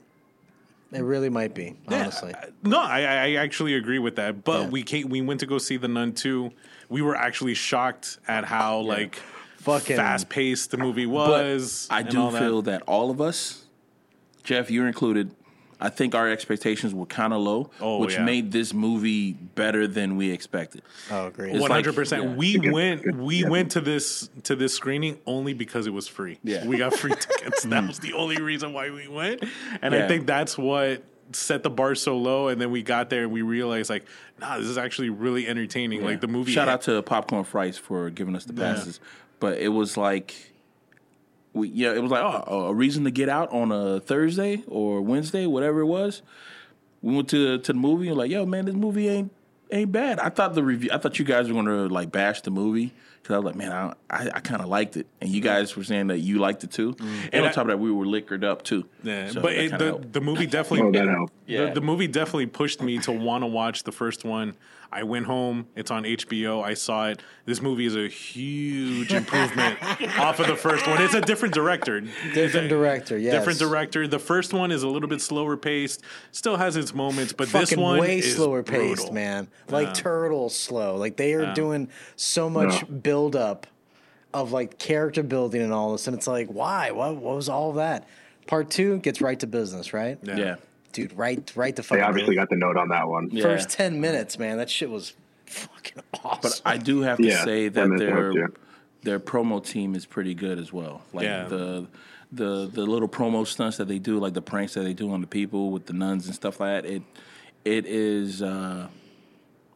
It 0.92 1.00
really 1.00 1.30
might 1.30 1.54
be, 1.54 1.74
honestly. 1.88 2.34
No, 2.62 2.78
I, 2.78 3.00
I 3.00 3.34
actually 3.36 3.74
agree 3.76 3.98
with 3.98 4.16
that. 4.16 4.44
But 4.44 4.62
Yeah. 4.64 4.68
we 4.68 4.82
came, 4.82 5.08
we 5.08 5.22
went 5.22 5.40
to 5.40 5.46
go 5.46 5.56
see 5.58 5.78
the 5.78 5.88
Nun 5.88 6.12
two. 6.12 6.50
We 6.90 7.00
were 7.00 7.16
actually 7.16 7.54
shocked 7.54 8.18
at 8.28 8.44
how 8.44 8.80
like 8.80 9.16
Fucking- 9.56 9.96
fast 9.96 10.28
paced 10.28 10.70
the 10.70 10.76
movie 10.76 11.06
But 11.06 11.28
was. 11.30 11.88
I 11.90 12.02
do 12.02 12.20
all 12.20 12.30
that. 12.30 12.38
feel 12.40 12.62
that 12.62 12.82
all 12.82 13.10
of 13.10 13.20
us, 13.22 13.64
Jeff, 14.42 14.70
you're 14.70 14.86
included. 14.86 15.34
I 15.82 15.88
think 15.88 16.14
our 16.14 16.28
expectations 16.28 16.94
were 16.94 17.06
kind 17.06 17.32
of 17.32 17.40
low, 17.40 17.70
Oh, 17.80 17.98
which 17.98 18.14
yeah. 18.14 18.24
made 18.24 18.52
this 18.52 18.72
movie 18.72 19.32
better 19.32 19.88
than 19.88 20.16
we 20.16 20.30
expected. 20.30 20.82
Oh, 21.10 21.28
great. 21.30 21.50
It's 21.50 21.60
One 21.60 21.70
like- 21.70 21.84
hundred 21.84 21.96
percent. 21.96 22.36
We 22.36 22.56
went. 22.70 23.16
We 23.16 23.42
yeah. 23.42 23.48
went 23.48 23.72
to 23.72 23.80
this 23.80 24.30
to 24.44 24.54
this 24.54 24.74
screening 24.74 25.18
only 25.26 25.54
because 25.54 25.88
it 25.88 25.92
was 25.92 26.06
free. 26.06 26.38
Yeah. 26.44 26.64
we 26.66 26.78
got 26.78 26.94
free 26.94 27.10
tickets. 27.18 27.64
that 27.64 27.82
mm. 27.82 27.88
was 27.88 27.98
the 27.98 28.12
only 28.12 28.40
reason 28.40 28.72
why 28.72 28.90
we 28.90 29.08
went, 29.08 29.44
and 29.82 29.92
I 29.92 30.06
think 30.06 30.26
that's 30.26 30.56
what 30.56 31.02
set 31.32 31.64
the 31.64 31.70
bar 31.70 31.96
so 31.96 32.16
low. 32.16 32.46
And 32.48 32.60
then 32.60 32.70
we 32.70 32.82
got 32.82 33.10
there 33.10 33.24
and 33.24 33.32
we 33.32 33.42
realized, 33.42 33.90
like, 33.90 34.04
nah, 34.40 34.58
this 34.58 34.68
is 34.68 34.78
actually 34.78 35.10
really 35.10 35.48
entertaining. 35.48 36.04
Like 36.04 36.20
the 36.20 36.28
movie. 36.28 36.52
Shout 36.52 36.68
out 36.68 36.82
to 36.82 37.02
Popcorn 37.02 37.42
Fries 37.44 37.76
for 37.76 38.08
giving 38.08 38.36
us 38.36 38.44
the 38.44 38.52
passes, 38.52 39.00
but 39.40 39.58
it 39.58 39.68
was 39.68 39.96
like, 39.96 40.51
we 41.52 41.68
yeah, 41.68 41.92
it 41.92 42.02
was 42.02 42.10
like 42.10 42.22
oh, 42.22 42.66
a 42.66 42.74
reason 42.74 43.04
to 43.04 43.10
get 43.10 43.28
out 43.28 43.52
on 43.52 43.72
a 43.72 44.00
Thursday 44.00 44.62
or 44.66 45.02
Wednesday, 45.02 45.46
whatever 45.46 45.80
it 45.80 45.86
was. 45.86 46.22
We 47.02 47.14
went 47.14 47.28
to 47.30 47.58
to 47.58 47.72
the 47.72 47.78
movie 47.78 48.08
and 48.08 48.16
like, 48.16 48.30
yo, 48.30 48.46
man, 48.46 48.66
this 48.66 48.74
movie 48.74 49.08
ain't 49.08 49.32
ain't 49.70 49.92
bad. 49.92 50.20
I 50.20 50.28
thought 50.28 50.54
the 50.54 50.62
review, 50.62 50.90
I 50.92 50.98
thought 50.98 51.18
you 51.18 51.24
guys 51.24 51.48
were 51.48 51.54
gonna 51.54 51.86
like 51.86 52.12
bash 52.12 52.42
the 52.42 52.50
movie 52.50 52.92
because 53.22 53.34
I 53.34 53.38
was 53.38 53.44
like, 53.46 53.56
man, 53.56 53.72
I 53.72 53.92
I, 54.08 54.30
I 54.34 54.40
kind 54.40 54.62
of 54.62 54.68
liked 54.68 54.96
it, 54.96 55.06
and 55.20 55.30
you 55.30 55.40
mm-hmm. 55.40 55.48
guys 55.48 55.76
were 55.76 55.84
saying 55.84 56.08
that 56.08 56.18
you 56.18 56.38
liked 56.38 56.64
it 56.64 56.70
too. 56.70 56.94
Mm-hmm. 56.94 57.06
And, 57.06 57.34
And 57.34 57.44
on 57.44 57.50
I- 57.50 57.52
top 57.52 57.62
of 57.62 57.68
that, 57.68 57.78
we 57.78 57.90
were 57.90 58.06
liquored 58.06 58.44
up 58.44 58.62
too. 58.62 58.86
Yeah, 59.02 59.30
So 59.30 59.40
but 59.40 59.52
it, 59.52 59.78
the 59.78 59.84
helped. 59.84 60.12
the 60.12 60.20
movie 60.20 60.46
definitely. 60.58 60.88
Oh, 60.88 60.92
that 60.92 61.08
helped. 61.08 61.32
Yeah. 61.46 61.66
The, 61.66 61.74
the 61.74 61.80
movie 61.80 62.06
definitely 62.06 62.46
pushed 62.46 62.82
me 62.82 62.98
to 63.00 63.12
want 63.12 63.42
to 63.42 63.48
watch 63.48 63.82
the 63.82 63.92
first 63.92 64.24
one. 64.24 64.54
I 64.92 65.04
went 65.04 65.24
home. 65.24 65.68
It's 65.74 65.90
on 65.90 66.04
HBO. 66.04 66.62
I 66.62 66.74
saw 66.74 67.08
it. 67.08 67.22
This 67.46 67.62
movie 67.62 67.86
is 67.86 67.96
a 67.96 68.08
huge 68.08 69.12
improvement 69.12 69.82
off 70.18 70.38
of 70.38 70.46
the 70.46 70.54
first 70.54 70.86
one. 70.86 71.00
It's 71.00 71.14
a 71.14 71.20
different 71.22 71.54
director. 71.54 72.02
Different 72.34 72.68
director, 72.68 73.16
yes. 73.16 73.32
Different 73.32 73.58
director. 73.58 74.06
The 74.06 74.18
first 74.18 74.52
one 74.52 74.70
is 74.70 74.82
a 74.82 74.88
little 74.88 75.08
bit 75.08 75.22
slower 75.22 75.56
paced. 75.56 76.02
Still 76.30 76.56
has 76.58 76.76
its 76.76 76.92
moments, 76.94 77.32
but 77.32 77.48
this 77.48 77.70
Fucking 77.70 77.82
one 77.82 78.00
way 78.00 78.18
is 78.18 78.36
slower 78.36 78.62
paced, 78.62 78.96
brutal. 78.96 79.14
man. 79.14 79.48
Like 79.70 79.94
turtles 79.94 80.54
slow. 80.54 80.96
Like 80.96 81.16
they 81.16 81.32
are 81.32 81.54
doing 81.54 81.88
so 82.16 82.50
much 82.50 82.84
build 83.02 83.34
up 83.34 83.66
of 84.34 84.52
like 84.52 84.78
character 84.78 85.22
building 85.22 85.62
and 85.62 85.72
all 85.72 85.92
this, 85.92 86.06
and 86.06 86.14
it's 86.14 86.26
like, 86.26 86.48
why? 86.48 86.90
What, 86.90 87.16
what 87.16 87.36
was 87.36 87.48
all 87.48 87.72
that? 87.74 88.06
Part 88.46 88.70
two 88.70 88.98
gets 88.98 89.22
right 89.22 89.38
to 89.40 89.46
business, 89.46 89.94
right? 89.94 90.18
yeah. 90.22 90.56
Dude, 90.92 91.12
right, 91.16 91.50
right 91.56 91.74
to 91.76 91.82
They 91.82 92.00
obviously 92.00 92.34
got 92.34 92.50
the 92.50 92.56
note 92.56 92.76
on 92.76 92.88
that 92.88 93.08
one. 93.08 93.30
Yeah. 93.30 93.42
first 93.42 93.70
ten 93.70 94.00
minutes, 94.00 94.38
man. 94.38 94.58
That 94.58 94.68
shit 94.70 94.90
was 94.90 95.14
fucking 95.46 96.02
awesome. 96.22 96.40
But 96.42 96.62
I 96.64 96.76
do 96.76 97.00
have 97.02 97.18
to 97.18 97.24
Yeah, 97.24 97.44
say 97.44 97.68
that 97.68 97.88
that 97.88 97.98
their 97.98 98.32
sense, 98.32 98.36
yeah. 98.36 98.46
their 99.02 99.18
promo 99.20 99.64
team 99.64 99.94
is 99.94 100.06
pretty 100.06 100.34
good 100.34 100.58
as 100.58 100.72
well. 100.72 101.02
Like 101.12 101.24
Yeah. 101.24 101.44
the 101.44 101.86
the 102.30 102.66
the 102.66 102.82
little 102.86 103.08
promo 103.08 103.46
stunts 103.46 103.76
that 103.78 103.88
they 103.88 103.98
do, 103.98 104.18
like 104.18 104.34
the 104.34 104.42
pranks 104.42 104.74
that 104.74 104.82
they 104.82 104.94
do 104.94 105.10
on 105.12 105.20
the 105.20 105.26
people 105.26 105.70
with 105.70 105.86
the 105.86 105.92
nuns 105.92 106.26
and 106.26 106.34
stuff 106.34 106.60
like 106.60 106.82
that. 106.82 106.90
It 106.90 107.02
it 107.64 107.86
is 107.86 108.42
uh, 108.42 108.88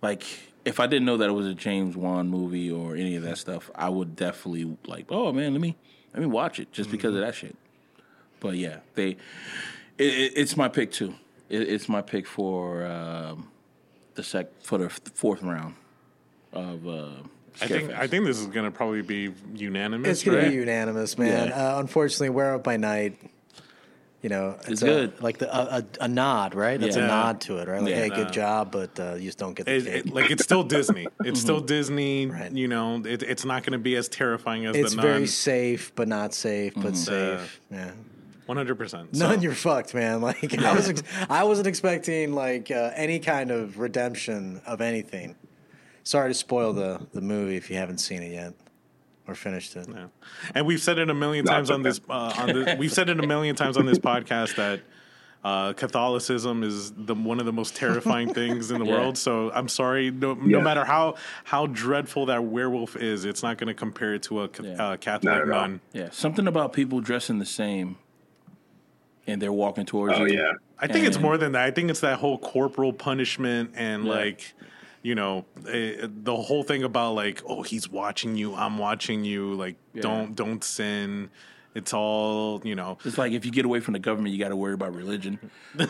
like 0.03 0.25
if 0.65 0.81
I 0.81 0.87
didn't 0.87 1.07
know 1.07 1.17
that 1.19 1.29
it 1.29 1.33
was 1.33 1.47
a 1.47 1.55
James 1.55 1.97
Wan 1.97 2.29
movie 2.29 2.71
or 2.71 2.95
any 2.97 3.17
of 3.17 3.23
that 3.23 3.39
stuff, 3.39 3.71
I 3.75 3.89
would 3.89 4.17
definitely 4.17 4.77
like. 4.87 5.07
Oh 5.11 5.33
man, 5.33 5.53
let 5.53 5.61
me 5.61 5.77
let 6.13 6.21
me 6.21 6.27
watch 6.27 6.59
it 6.61 6.73
just 6.73 6.91
because 6.91 7.15
of 7.15 7.21
that 7.21 7.35
shit. 7.35 7.57
But 8.41 8.57
yeah, 8.57 8.79
they 8.95 9.17
it, 9.99 10.05
it, 10.05 10.33
it's 10.37 10.57
my 10.57 10.69
pick 10.69 10.93
too. 10.93 11.15
It, 11.49 11.63
it's 11.63 11.89
my 11.89 12.03
pick 12.03 12.27
for 12.27 12.85
um, 12.87 13.49
the 14.15 14.23
sec 14.23 14.49
for 14.63 14.79
the 14.79 14.89
fourth 14.89 15.43
round 15.43 15.75
of. 16.53 16.87
Uh, 16.87 17.09
I 17.61 17.67
think 17.69 17.91
Scarefest. 17.91 17.99
I 17.99 18.07
think 18.07 18.25
this 18.27 18.39
is 18.39 18.47
gonna 18.49 18.71
probably 18.71 19.03
be 19.03 19.33
unanimous. 19.55 20.11
it's 20.11 20.23
gonna 20.25 20.49
be 20.49 20.55
unanimous, 20.55 21.17
man. 21.17 21.49
Yeah. 21.49 21.77
Uh, 21.77 21.81
unfortunately, 21.81 22.29
Werewolf 22.31 22.63
by 22.63 22.77
Night. 22.77 23.19
You 24.23 24.31
know, 24.31 24.59
It's 24.67 24.83
a- 24.83 24.87
good. 24.87 25.23
like 25.23 25.39
the, 25.39 25.55
a, 25.55 25.79
a, 25.79 25.85
a 26.01 26.09
nod, 26.09 26.55
right? 26.57 26.81
That's 26.81 26.97
Yeah. 26.97 27.05
a 27.05 27.07
nod 27.07 27.41
to 27.43 27.59
it, 27.59 27.69
right? 27.69 27.81
Like, 27.81 27.91
Yeah. 27.91 27.97
hey, 28.01 28.09
good 28.09 28.33
job, 28.33 28.73
but 28.73 28.99
uh, 28.99 29.15
you 29.15 29.27
just 29.27 29.39
don't 29.39 29.55
get 29.55 29.67
the 29.67 29.75
It, 29.77 29.87
it- 29.87 30.13
like 30.13 30.31
it's 30.33 30.43
still 30.43 30.65
Disney. 30.65 31.07
It's 31.21 31.41
still 31.41 31.61
Disney. 31.61 32.27
Right. 32.27 32.51
You 32.51 32.67
know, 32.67 33.03
it, 33.05 33.23
it's 33.23 33.45
not 33.45 33.63
going 33.63 33.75
to 33.75 33.79
be 33.79 33.95
as 33.95 34.09
terrifying 34.09 34.67
as 34.67 34.75
it's 34.75 34.95
the 34.97 35.03
very 35.03 35.27
safe, 35.29 35.93
but 35.95 36.09
not 36.09 36.35
safe, 36.35 36.73
but 36.77 36.97
safe. 36.97 37.61
yeah. 37.71 37.93
One 38.47 38.57
hundred 38.57 38.77
percent. 38.77 39.13
None, 39.15 39.43
you're 39.43 39.53
fucked, 39.53 39.93
man. 39.95 40.21
Like 40.27 40.59
I 40.59 40.73
was, 40.75 40.89
ex- 40.89 41.03
I 41.29 41.45
wasn't 41.45 41.67
expecting 41.67 42.33
like 42.33 42.71
uh, 42.71 42.93
any 42.95 43.19
kind 43.19 43.51
of 43.51 43.79
redemption 43.79 44.61
of 44.67 44.81
anything. 44.81 45.37
Sorry 46.05 46.31
to 46.31 46.35
spoil 46.35 46.73
the 46.73 47.07
the 47.13 47.21
movie 47.21 47.57
if 47.57 47.69
you 47.71 47.77
haven't 47.77 47.99
seen 47.99 48.23
it 48.23 48.33
yet 48.33 48.55
or 49.27 49.35
finished 49.35 49.75
it. 49.75 49.89
Yeah. 49.93 50.07
And 50.55 50.65
we've 50.67 50.81
said 50.81 50.99
it 50.99 51.11
a 51.11 51.15
million 51.15 51.45
No, 51.45 51.53
times 51.53 51.69
it's 51.71 51.75
on 51.75 51.83
this. 51.83 52.01
Uh, 52.09 52.33
on 52.39 52.47
the, 52.49 52.77
we've 52.79 52.93
said 52.93 53.09
it 53.09 53.19
a 53.19 53.27
million 53.27 53.57
times 53.57 53.77
on 53.77 53.85
this 53.87 53.99
podcast 53.99 54.55
that 54.55 54.81
uh, 55.45 55.73
Catholicism 55.73 56.63
is 56.63 56.93
the 56.93 57.15
one 57.15 57.41
of 57.41 57.47
the 57.47 57.53
most 57.53 57.75
terrifying 57.75 58.33
things 58.41 58.71
in 58.71 58.79
the 58.79 58.85
Yeah. 58.87 58.93
world. 58.93 59.19
So 59.19 59.51
I'm 59.53 59.69
sorry, 59.69 60.13
no, 60.13 60.35
no 60.35 60.61
matter 60.61 60.85
how 60.85 61.17
how 61.43 61.67
dreadful 61.67 62.27
that 62.27 62.45
werewolf 62.45 62.95
is, 62.95 63.25
it's 63.25 63.43
not 63.43 63.59
going 63.59 63.67
to 63.69 63.75
compare 63.75 64.17
to 64.21 64.43
a 64.43 64.49
ca- 64.49 64.63
Yeah. 64.63 64.87
uh, 64.91 64.97
Catholic 64.97 65.47
nun. 65.49 65.81
Yeah, 65.93 66.11
something 66.13 66.47
about 66.47 66.73
people 66.73 67.01
dressing 67.01 67.39
the 67.41 67.47
same, 67.47 67.99
and 69.27 69.41
they're 69.41 69.53
walking 69.53 69.87
towards 69.87 70.15
Oh 70.19 70.25
you. 70.25 70.39
yeah. 70.39 70.53
I 70.79 70.87
think 70.87 71.07
it's 71.07 71.19
more 71.19 71.39
than 71.39 71.53
that. 71.53 71.65
I 71.65 71.71
think 71.71 71.91
it's 71.91 72.01
that 72.01 72.19
whole 72.19 72.39
corporal 72.39 72.93
punishment 72.93 73.73
and 73.75 74.05
Yeah. 74.05 74.11
like, 74.13 74.55
you 75.03 75.15
know, 75.15 75.45
eh, 75.69 76.07
the 76.07 76.37
whole 76.37 76.63
thing 76.63 76.83
about 76.83 77.15
like, 77.15 77.43
oh, 77.47 77.63
he's 77.63 77.89
watching 77.89 78.37
you, 78.37 78.55
I'm 78.55 78.79
watching 78.79 79.25
you. 79.25 79.55
Like, 79.55 79.77
Yeah. 79.95 80.03
don't 80.03 80.35
don't 80.35 80.63
sin. 80.63 81.31
It's 81.75 81.93
all 81.93 82.61
you 82.65 82.75
know. 82.75 82.99
It's 83.05 83.19
like 83.19 83.33
if 83.33 83.45
you 83.45 83.53
get 83.53 83.65
away 83.65 83.81
from 83.81 83.93
the 83.93 83.99
government, 84.01 84.35
you 84.35 84.41
got 84.43 84.49
to 84.49 84.57
worry 84.57 84.73
about 84.75 84.95
religion. 84.95 85.39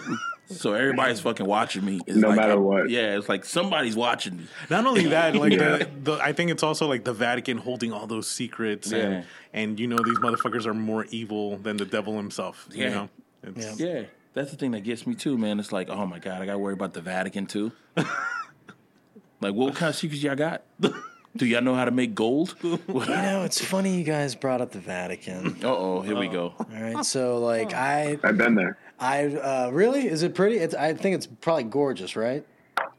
so 0.49 0.73
everybody's 0.75 1.21
fucking 1.21 1.47
watching 1.47 1.85
me. 1.85 2.01
It's 2.07 2.17
No 2.17 2.29
like 2.29 2.37
matter 2.37 2.53
I'm- 2.53 2.63
what. 2.63 2.91
Yeah, 2.91 3.17
it's 3.17 3.29
like 3.29 3.45
somebody's 3.45 3.95
watching 3.97 4.37
me. 4.37 4.45
Not 4.71 4.85
only 4.87 5.07
that, 5.17 5.35
like 5.37 5.53
Yeah. 5.53 5.79
the, 5.79 5.89
the, 6.03 6.13
I 6.21 6.33
think 6.33 6.51
it's 6.51 6.63
also 6.65 6.87
like 6.89 7.05
the 7.05 7.13
Vatican 7.13 7.59
holding 7.59 7.93
all 7.93 8.07
those 8.07 8.29
secrets, 8.29 8.91
Yeah. 8.91 8.99
and 8.99 9.25
and 9.53 9.81
you 9.81 9.87
know 9.87 9.97
these 10.05 10.19
motherfuckers 10.19 10.67
are 10.67 10.75
more 10.75 11.07
evil 11.11 11.57
than 11.59 11.77
the 11.77 11.85
devil 11.87 12.17
himself. 12.17 12.69
You 12.73 12.85
Yeah. 12.85 12.91
know, 12.95 13.09
it's, 13.47 13.81
Yeah. 13.81 13.87
Yeah, 13.87 14.03
that's 14.35 14.51
the 14.51 14.57
thing 14.57 14.73
that 14.73 14.81
gets 14.81 15.07
me 15.07 15.15
too, 15.15 15.39
man. 15.39 15.59
It's 15.59 15.73
like, 15.73 15.89
oh 15.89 16.07
my 16.07 16.19
god, 16.19 16.43
I 16.43 16.47
got 16.47 16.53
to 16.53 16.59
worry 16.59 16.75
about 16.75 16.95
the 16.95 17.01
Vatican 17.01 17.47
too. 17.47 17.73
like, 19.41 19.55
what 19.55 19.75
kind 19.75 19.91
of 19.91 19.97
secrets 19.97 20.23
y'all 20.23 20.37
got? 20.37 20.63
Do 21.37 21.45
y'all 21.45 21.63
know 21.63 21.75
how 21.75 21.85
to 21.85 21.91
make 21.91 22.15
gold? 22.15 22.57
You 22.63 22.79
know, 22.89 23.43
it's 23.45 23.63
funny 23.63 23.99
you 23.99 24.05
guys 24.05 24.35
brought 24.35 24.61
up 24.61 24.73
the 24.73 24.79
Vatican. 24.79 25.59
Uh 25.63 25.69
oh, 25.69 26.01
here 26.01 26.17
we 26.17 26.29
go. 26.29 26.55
All 26.59 26.67
right, 26.71 27.05
so 27.05 27.39
like 27.39 27.75
I, 27.75 28.19
I've 28.25 28.39
been 28.39 28.55
there. 28.55 28.79
I 28.99 29.27
uh, 29.27 29.71
really 29.73 30.09
is 30.09 30.23
it 30.23 30.35
pretty? 30.35 30.57
It's 30.57 30.75
I 30.75 30.95
think 30.95 31.15
it's 31.15 31.27
probably 31.27 31.65
gorgeous, 31.65 32.17
right? 32.17 32.45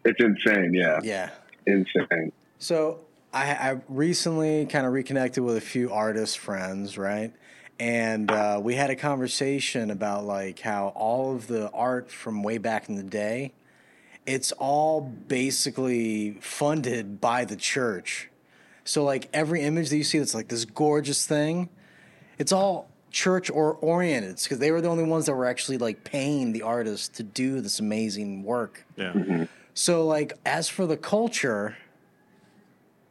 It's 0.05 0.19
insane. 0.19 0.73
Yeah. 0.73 0.99
Yeah. 1.03 1.29
Insane. 1.65 2.31
So 2.59 2.99
I, 3.33 3.51
I 3.53 3.81
recently 3.87 4.65
kind 4.67 4.85
of 4.85 4.93
reconnected 4.93 5.43
with 5.43 5.57
a 5.57 5.61
few 5.61 5.91
artist 5.91 6.39
friends, 6.39 6.97
right? 6.97 7.33
And 7.79 8.31
uh, 8.31 8.59
we 8.61 8.75
had 8.75 8.89
a 8.89 8.95
conversation 8.95 9.91
about 9.91 10.25
like 10.25 10.59
how 10.59 10.89
all 10.89 11.35
of 11.35 11.47
the 11.47 11.69
art 11.71 12.09
from 12.09 12.41
way 12.43 12.57
back 12.57 12.89
in 12.89 12.95
the 12.95 13.03
day, 13.03 13.53
it's 14.25 14.51
all 14.53 15.01
basically 15.01 16.37
funded 16.41 17.21
by 17.21 17.45
the 17.45 17.55
church. 17.55 18.29
So 18.83 19.03
like 19.03 19.29
every 19.33 19.61
image 19.61 19.89
that 19.89 19.97
you 19.97 20.03
see 20.03 20.17
that's 20.17 20.33
like 20.33 20.47
this 20.47 20.65
gorgeous 20.65 21.25
thing, 21.27 21.69
it's 22.39 22.51
all 22.51 22.89
church 23.11 23.49
or 23.49 23.73
oriented 23.75 24.39
because 24.43 24.59
they 24.59 24.71
were 24.71 24.81
the 24.81 24.89
only 24.89 25.03
ones 25.03 25.25
that 25.27 25.33
were 25.33 25.45
actually 25.45 25.77
like 25.77 26.03
paying 26.03 26.53
the 26.53 26.61
artists 26.61 27.07
to 27.09 27.23
do 27.23 27.61
this 27.61 27.79
amazing 27.79 28.43
work. 28.43 28.85
yeah. 28.95 29.45
So 29.73 30.07
like 30.07 30.33
as 30.45 30.67
for 30.67 30.87
the 30.87 30.97
culture, 30.97 31.77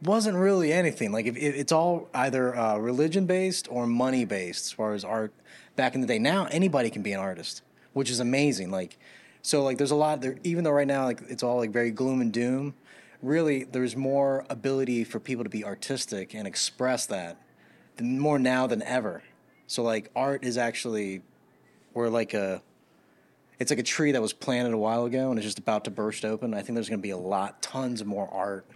wasn't 0.02 0.36
really 0.36 0.72
anything. 0.72 1.12
Like 1.12 1.26
if, 1.26 1.36
if 1.36 1.54
it's 1.54 1.72
all 1.72 2.08
either 2.14 2.56
uh, 2.56 2.76
religion 2.78 3.26
based 3.26 3.66
or 3.70 3.86
money 3.86 4.24
based 4.24 4.66
as 4.66 4.72
far 4.72 4.92
as 4.92 5.04
art 5.04 5.32
back 5.74 5.94
in 5.94 6.00
the 6.00 6.06
day. 6.06 6.18
Now 6.18 6.46
anybody 6.46 6.90
can 6.90 7.02
be 7.02 7.12
an 7.12 7.20
artist, 7.20 7.62
which 7.92 8.10
is 8.10 8.20
amazing. 8.20 8.70
Like 8.70 8.98
so 9.42 9.62
like 9.62 9.78
there's 9.78 9.90
a 9.90 9.96
lot 9.96 10.20
there 10.20 10.36
even 10.42 10.64
though 10.64 10.70
right 10.70 10.86
now 10.86 11.04
like 11.04 11.22
it's 11.28 11.42
all 11.42 11.56
like 11.56 11.70
very 11.70 11.90
gloom 11.90 12.20
and 12.20 12.32
doom, 12.32 12.74
really 13.22 13.64
there's 13.64 13.96
more 13.96 14.44
ability 14.50 15.04
for 15.04 15.20
people 15.20 15.44
to 15.44 15.50
be 15.50 15.64
artistic 15.64 16.34
and 16.34 16.46
express 16.46 17.06
that 17.06 17.40
more 18.00 18.38
now 18.38 18.66
than 18.66 18.82
ever. 18.82 19.22
So 19.66 19.82
like 19.82 20.10
art 20.14 20.44
is 20.44 20.58
actually 20.58 21.22
we're 21.94 22.08
like 22.08 22.34
a 22.34 22.62
it's 23.58 23.70
like 23.70 23.80
a 23.80 23.84
tree 23.84 24.12
that 24.12 24.20
was 24.20 24.34
planted 24.34 24.74
a 24.74 24.78
while 24.78 25.06
ago 25.06 25.30
and 25.30 25.38
it's 25.38 25.46
just 25.46 25.58
about 25.58 25.84
to 25.84 25.90
burst 25.90 26.24
open. 26.24 26.52
I 26.52 26.60
think 26.60 26.74
there's 26.74 26.90
going 26.90 27.00
to 27.00 27.02
be 27.02 27.10
a 27.10 27.16
lot, 27.16 27.62
tons 27.62 28.04
more 28.04 28.28
art, 28.30 28.66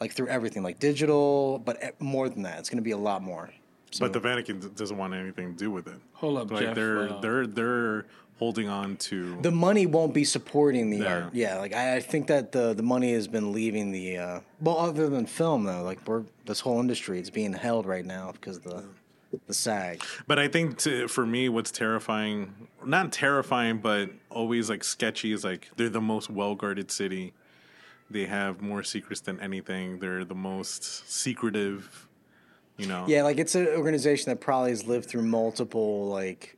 like 0.00 0.12
through 0.12 0.28
everything, 0.28 0.62
like 0.62 0.78
digital, 0.78 1.58
but 1.58 1.76
e- 1.82 1.88
more 1.98 2.28
than 2.28 2.42
that, 2.42 2.58
it's 2.58 2.68
going 2.68 2.78
to 2.78 2.82
be 2.82 2.92
a 2.92 2.98
lot 2.98 3.22
more. 3.22 3.50
So, 3.90 4.04
But 4.04 4.12
the 4.12 4.20
Vatican 4.20 4.60
doesn't 4.74 4.96
want 4.96 5.14
anything 5.14 5.52
to 5.54 5.58
do 5.58 5.70
with 5.70 5.86
it. 5.88 5.98
Hold 6.14 6.38
up, 6.38 6.50
like 6.50 6.62
Jeff, 6.66 6.74
they're 6.74 7.08
uh, 7.08 7.20
they're 7.20 7.46
they're 7.46 8.06
holding 8.38 8.68
on 8.68 8.96
to 8.96 9.36
the 9.40 9.50
money 9.50 9.86
won't 9.86 10.14
be 10.14 10.24
supporting 10.24 10.90
the 10.90 11.06
art. 11.06 11.34
Yeah, 11.34 11.58
like 11.58 11.74
I, 11.74 11.96
I 11.96 12.00
think 12.00 12.26
that 12.28 12.52
the 12.52 12.74
the 12.74 12.82
money 12.82 13.12
has 13.14 13.26
been 13.26 13.52
leaving 13.52 13.90
the. 13.90 14.18
Uh, 14.18 14.40
well, 14.60 14.78
other 14.78 15.08
than 15.08 15.26
film 15.26 15.64
though, 15.64 15.82
like 15.82 16.06
we're 16.06 16.24
this 16.44 16.60
whole 16.60 16.80
industry, 16.80 17.18
it's 17.18 17.30
being 17.30 17.52
held 17.52 17.86
right 17.86 18.04
now 18.04 18.32
because 18.32 18.60
the 18.60 18.84
the 19.46 19.54
SAG. 19.54 20.02
But 20.26 20.38
I 20.38 20.48
think 20.48 20.78
to, 20.78 21.08
for 21.08 21.26
me, 21.26 21.48
what's 21.48 21.70
terrifying, 21.70 22.68
not 22.84 23.10
terrifying, 23.12 23.78
but 23.78 24.10
always 24.30 24.68
like 24.70 24.84
sketchy 24.84 25.32
is 25.32 25.44
like 25.44 25.70
they're 25.76 25.88
the 25.88 26.00
most 26.00 26.30
well 26.30 26.54
guarded 26.54 26.90
city. 26.90 27.32
They 28.10 28.24
have 28.26 28.60
more 28.62 28.82
secrets 28.82 29.20
than 29.20 29.38
anything. 29.40 29.98
They're 29.98 30.24
the 30.24 30.34
most 30.34 31.10
secretive, 31.12 32.08
you 32.78 32.86
know. 32.86 33.04
Yeah, 33.06 33.22
like 33.22 33.38
it's 33.38 33.54
an 33.54 33.66
organization 33.68 34.30
that 34.30 34.40
probably 34.40 34.70
has 34.70 34.86
lived 34.86 35.06
through 35.10 35.22
multiple 35.22 36.08
like 36.08 36.56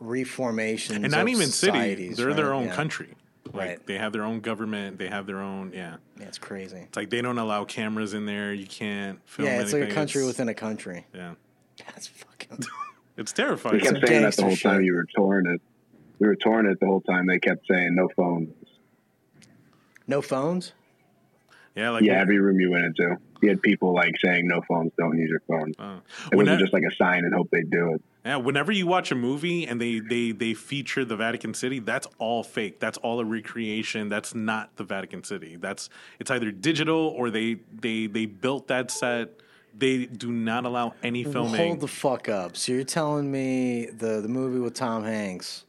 reformations 0.00 0.96
And 1.04 1.10
not 1.12 1.22
of 1.22 1.28
even 1.28 1.46
city. 1.46 1.72
societies, 1.72 2.16
They're 2.16 2.34
their 2.34 2.52
own 2.52 2.66
Yeah. 2.66 2.74
country. 2.74 3.14
Like 3.52 3.54
Right. 3.54 3.86
they 3.86 3.98
have 3.98 4.12
their 4.12 4.24
own 4.24 4.40
government. 4.40 4.98
They 4.98 5.08
have 5.08 5.26
their 5.26 5.38
own. 5.40 5.72
Yeah. 5.72 5.96
Yeah, 6.18 6.26
it's 6.26 6.38
crazy. 6.38 6.78
It's 6.78 6.96
like 6.96 7.10
they 7.10 7.20
don't 7.22 7.38
allow 7.38 7.64
cameras 7.64 8.14
in 8.14 8.26
there. 8.26 8.52
You 8.52 8.66
can't 8.66 9.18
film. 9.28 9.46
Yeah, 9.48 9.60
it's 9.60 9.72
like 9.72 9.82
a 9.90 9.94
country 9.94 10.20
It's- 10.22 10.26
within 10.26 10.48
a 10.48 10.54
country. 10.54 11.06
Yeah. 11.14 11.34
That's 11.86 12.06
fucking. 12.08 12.58
It's 13.16 13.32
We 13.32 13.36
terrifying. 13.44 13.80
kept 13.80 13.86
Some 13.98 14.06
saying 14.06 14.22
that 14.22 14.34
the 14.36 14.42
gangster 14.42 14.42
whole 14.44 14.56
time 14.76 14.82
you 14.82 14.94
were 14.94 15.04
touring 15.14 15.44
it. 15.46 15.60
We 16.20 16.26
were 16.26 16.36
touring 16.36 16.64
it 16.70 16.80
the 16.80 16.86
whole 16.86 17.02
time. 17.02 17.26
They 17.26 17.38
kept 17.38 17.66
saying 17.70 17.94
no 17.94 18.08
phones. 18.16 18.54
No 20.06 20.22
phones. 20.22 20.72
Yeah. 21.74 21.90
Like 21.90 22.02
Yeah, 22.02 22.20
every 22.20 22.38
room 22.38 22.60
you 22.60 22.70
went 22.70 22.84
into, 22.84 23.16
you 23.40 23.48
had 23.48 23.62
people 23.62 23.94
like 23.94 24.14
saying 24.22 24.46
no 24.46 24.60
phones, 24.68 24.92
don't 24.98 25.16
use 25.16 25.30
your 25.30 25.42
phones. 25.48 25.74
uh, 25.78 26.00
it 26.32 26.36
wasn't 26.36 26.60
just 26.60 26.72
like 26.72 26.82
a 26.82 26.94
sign 26.96 27.24
and 27.24 27.34
hope 27.34 27.48
they 27.50 27.62
do 27.62 27.94
it. 27.94 28.02
Yeah, 28.24 28.36
whenever 28.36 28.70
you 28.70 28.86
watch 28.86 29.10
a 29.10 29.14
movie 29.14 29.66
and 29.66 29.80
they, 29.80 29.98
they 30.00 30.32
they 30.32 30.52
feature 30.52 31.06
the 31.06 31.16
Vatican 31.16 31.54
City, 31.54 31.78
that's 31.78 32.06
all 32.18 32.42
fake. 32.42 32.78
That's 32.78 32.98
all 32.98 33.18
a 33.18 33.24
recreation. 33.24 34.10
That's 34.10 34.34
not 34.34 34.76
the 34.76 34.84
Vatican 34.84 35.24
City. 35.24 35.56
That's 35.56 35.88
it's 36.18 36.30
either 36.30 36.50
digital 36.50 37.14
or 37.16 37.30
they 37.30 37.56
they 37.72 38.06
they 38.08 38.26
built 38.26 38.68
that 38.68 38.90
set. 38.90 39.30
They 39.78 40.04
do 40.04 40.32
not 40.32 40.66
allow 40.66 40.94
any 41.02 41.24
filming. 41.24 41.54
Hold 41.54 41.80
the 41.80 41.88
fuck 41.88 42.28
up. 42.28 42.56
So 42.58 42.72
you're 42.72 42.84
telling 42.84 43.30
me 43.32 43.86
the 43.86 44.20
the 44.20 44.28
movie 44.28 44.58
with 44.58 44.74
Tom 44.74 45.04
Hanks 45.04 45.64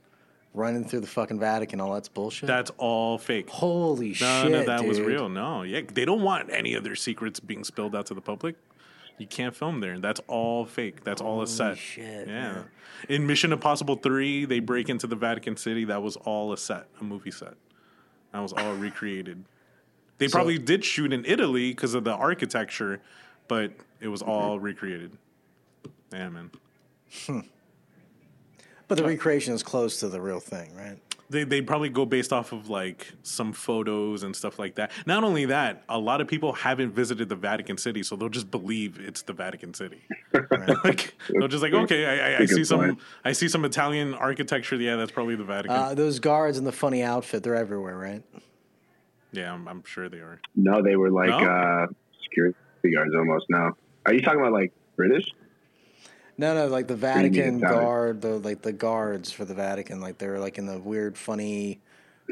running 0.54 0.84
through 0.84 1.02
the 1.02 1.08
fucking 1.08 1.40
Vatican, 1.40 1.80
all 1.80 1.94
that's 1.94 2.10
bullshit? 2.10 2.48
that's 2.48 2.72
all 2.78 3.18
fake. 3.18 3.50
Holy 3.50 4.16
None 4.20 4.48
shit, 4.48 4.54
of 4.54 4.66
that 4.66 4.86
was 4.86 5.00
real. 5.00 5.30
No, 5.30 5.64
yeah, 5.64 5.82
they 5.94 6.06
don't 6.06 6.22
want 6.22 6.50
any 6.52 6.74
of 6.74 6.84
their 6.84 6.96
secrets 6.96 7.40
being 7.40 7.64
spilled 7.64 7.96
out 7.96 8.08
to 8.08 8.14
the 8.14 8.22
public. 8.22 8.56
You 9.18 9.28
can't 9.28 9.56
film 9.56 9.82
there. 9.82 10.00
That's 10.00 10.20
all 10.28 10.66
fake. 10.66 11.04
That's 11.04 11.22
all 11.22 11.42
a 11.42 11.48
set. 11.48 11.78
shit, 11.78 12.28
yeah. 12.28 12.54
man. 12.54 12.64
In 13.08 13.28
Mission 13.28 13.52
Impossible 13.54 13.96
Three, 13.96 14.46
they 14.46 14.60
break 14.60 14.90
into 14.90 15.06
the 15.06 15.16
Vatican 15.16 15.56
City. 15.58 15.86
That 15.86 16.02
was 16.02 16.16
all 16.18 16.54
a 16.54 16.58
set, 16.58 16.88
a 17.00 17.04
movie 17.04 17.32
set. 17.32 17.54
That 18.34 18.40
was 18.40 18.54
all 18.54 18.74
recreated. 18.74 19.44
They 20.18 20.28
probably 20.28 20.60
did 20.60 20.86
shoot 20.86 21.14
in 21.14 21.26
Italy 21.26 21.72
because 21.72 21.94
of 21.96 22.04
the 22.04 22.14
architecture, 22.14 23.02
but 23.48 23.72
it 24.00 24.08
was 24.08 24.22
all 24.22 24.60
recreated. 24.60 25.18
Yeah, 26.12 26.30
man. 26.30 26.52
Hmm. 27.26 27.40
But 28.92 28.98
the 28.98 29.06
recreation 29.06 29.54
is 29.54 29.64
close 29.64 30.02
to 30.02 30.10
the 30.10 30.20
real 30.20 30.42
thing, 30.42 30.76
right? 30.76 30.98
They 31.30 31.46
they 31.46 31.62
probably 31.62 31.88
go 31.88 32.06
based 32.06 32.34
off 32.34 32.52
of 32.52 32.70
like 32.70 33.08
some 33.24 33.54
photos 33.54 34.24
and 34.24 34.36
stuff 34.36 34.60
like 34.60 34.76
that. 34.76 34.92
Not 35.06 35.24
only 35.24 35.46
that, 35.46 35.84
a 35.88 35.98
lot 35.98 36.20
of 36.20 36.28
people 36.28 36.52
haven't 36.52 36.92
visited 36.92 37.30
the 37.30 37.38
Vatican 37.38 37.78
City, 37.78 38.04
so 38.04 38.18
they'll 38.18 38.28
just 38.28 38.52
believe 38.52 39.00
it's 39.00 39.22
the 39.22 39.32
Vatican 39.32 39.74
City. 39.74 40.02
like 40.84 41.16
they'll 41.30 41.48
just 41.48 41.64
like, 41.64 41.72
okay, 41.72 42.06
I, 42.06 42.34
I, 42.34 42.40
I 42.40 42.46
see 42.46 42.66
some 42.66 42.80
point. 42.82 43.00
I 43.24 43.32
see 43.32 43.48
some 43.48 43.64
Italian 43.64 44.14
architecture. 44.14 44.76
Yeah, 44.76 44.98
that's 44.98 45.14
probably 45.14 45.38
the 45.38 45.46
Vatican. 45.46 45.78
Uh, 45.78 45.94
those 45.94 46.20
guards 46.20 46.58
in 46.58 46.66
the 46.66 46.74
funny 46.74 47.02
outfit, 47.02 47.44
they're 47.44 47.56
everywhere, 47.56 47.98
right? 47.98 48.24
yeah, 49.32 49.54
I'm, 49.54 49.70
I'm 49.70 49.86
sure 49.86 50.10
they 50.10 50.18
are. 50.18 50.42
No, 50.58 50.82
they 50.82 50.98
were 50.98 51.12
like 51.12 51.30
No? 51.30 51.38
uh, 51.50 51.88
security 52.24 52.58
guards 52.94 53.16
almost. 53.16 53.46
No, 53.48 53.72
are 54.06 54.14
you 54.14 54.22
talking 54.22 54.42
about 54.42 54.52
like 54.52 54.74
British? 54.98 55.32
No, 56.38 56.54
no, 56.56 56.68
like 56.68 56.88
the 56.88 56.96
do 56.96 57.00
you 57.00 57.14
mean 57.14 57.32
Vatican 57.32 57.60
guard, 57.60 58.22
the 58.22 58.40
like 58.40 58.62
the 58.62 58.74
guards 58.74 59.32
for 59.32 59.46
the 59.46 59.54
Vatican, 59.54 60.02
like 60.02 60.18
they're 60.18 60.40
like 60.40 60.58
in 60.58 60.66
the 60.66 60.80
weird, 60.80 61.18
funny, 61.18 61.80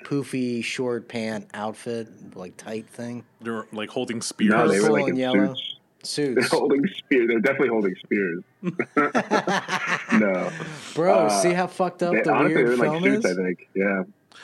poofy 0.03 0.63
short 0.63 1.07
pant 1.07 1.47
outfit, 1.53 2.07
like 2.35 2.57
tight 2.57 2.87
thing, 2.89 3.23
They're 3.41 3.65
like 3.71 3.89
holding 3.89 4.21
spears. 4.21 4.51
No, 4.51 4.67
they 4.67 4.79
were 4.79 4.89
like 4.91 5.01
and 5.03 5.09
in 5.11 5.15
yellow. 5.17 5.55
suits. 6.03 6.49
They're 6.49 6.59
holding 6.59 6.85
spears. 6.87 7.27
They're 7.27 7.39
definitely 7.39 7.69
holding 7.69 7.95
spears. 7.95 8.43
no, 10.19 10.51
Bro, 10.95 11.13
Uh, 11.27 11.41
see 11.41 11.53
how 11.53 11.67
fucked 11.67 12.03
up 12.03 12.13
they, 12.13 12.21
the 12.21 12.31
honestly, 12.33 12.55
weird 12.55 12.67
they're 12.69 12.77
film 12.77 13.03
like 13.03 13.13
suits. 13.13 13.25
is? 13.25 13.37
I 13.37 13.43
think. 13.43 13.69
Yeah. 13.75 14.03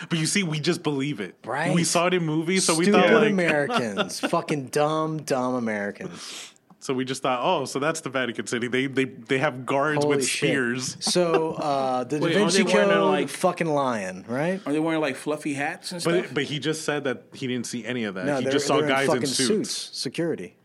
But 0.10 0.20
you 0.20 0.26
see, 0.26 0.44
we 0.44 0.60
just 0.60 0.84
believe 0.84 1.22
it. 1.22 1.36
Right. 1.46 1.74
We 1.74 1.84
saw 1.86 2.08
it 2.08 2.14
in 2.14 2.26
movies, 2.26 2.66
so 2.66 2.76
we 2.76 2.86
Stupid 2.86 3.02
thought 3.06 3.14
like 3.22 3.32
Americans, 3.32 4.20
fucking 4.20 4.66
dumb, 4.68 5.22
dumb 5.22 5.56
Americans. 5.56 6.52
So 6.86 6.94
we 6.94 7.04
just 7.04 7.24
thought, 7.24 7.40
oh, 7.42 7.66
so 7.66 7.80
that's 7.80 8.02
the 8.02 8.10
Vatican 8.12 8.46
City. 8.46 8.68
They 8.68 8.86
they 8.86 9.06
they 9.06 9.40
have 9.40 9.66
guards 9.66 10.04
Holy 10.04 10.18
with 10.18 10.28
shit. 10.28 10.50
spears. 10.50 10.98
So 11.00 11.54
uh, 11.54 12.04
the 12.06 12.20
Wait, 12.20 12.34
Da 12.34 12.42
aren't 12.42 12.54
Vinci 12.54 12.64
they 12.70 12.74
wearing, 12.74 12.90
Code, 12.92 13.08
like- 13.12 13.30
fucking 13.30 13.68
lion, 13.68 14.24
right? 14.28 14.62
Are 14.68 14.72
they 14.72 14.80
wearing 14.80 15.02
like 15.02 15.16
fluffy 15.16 15.54
hats 15.56 15.92
and 15.92 16.00
stuff? 16.02 16.26
But 16.28 16.34
but 16.36 16.44
he 16.44 16.60
just 16.60 16.84
said 16.86 17.06
that 17.06 17.24
he 17.34 17.48
didn't 17.48 17.66
see 17.66 17.84
any 17.84 18.04
of 18.04 18.14
that. 18.14 18.26
No, 18.28 18.38
he 18.38 18.44
they're, 18.44 18.54
just 18.54 18.68
saw 18.68 18.78
they're 18.78 18.88
guys 18.88 19.10
in 19.10 19.16
in 19.16 19.22
fucking 19.22 19.34
suits. 19.34 19.72
security, 19.72 20.56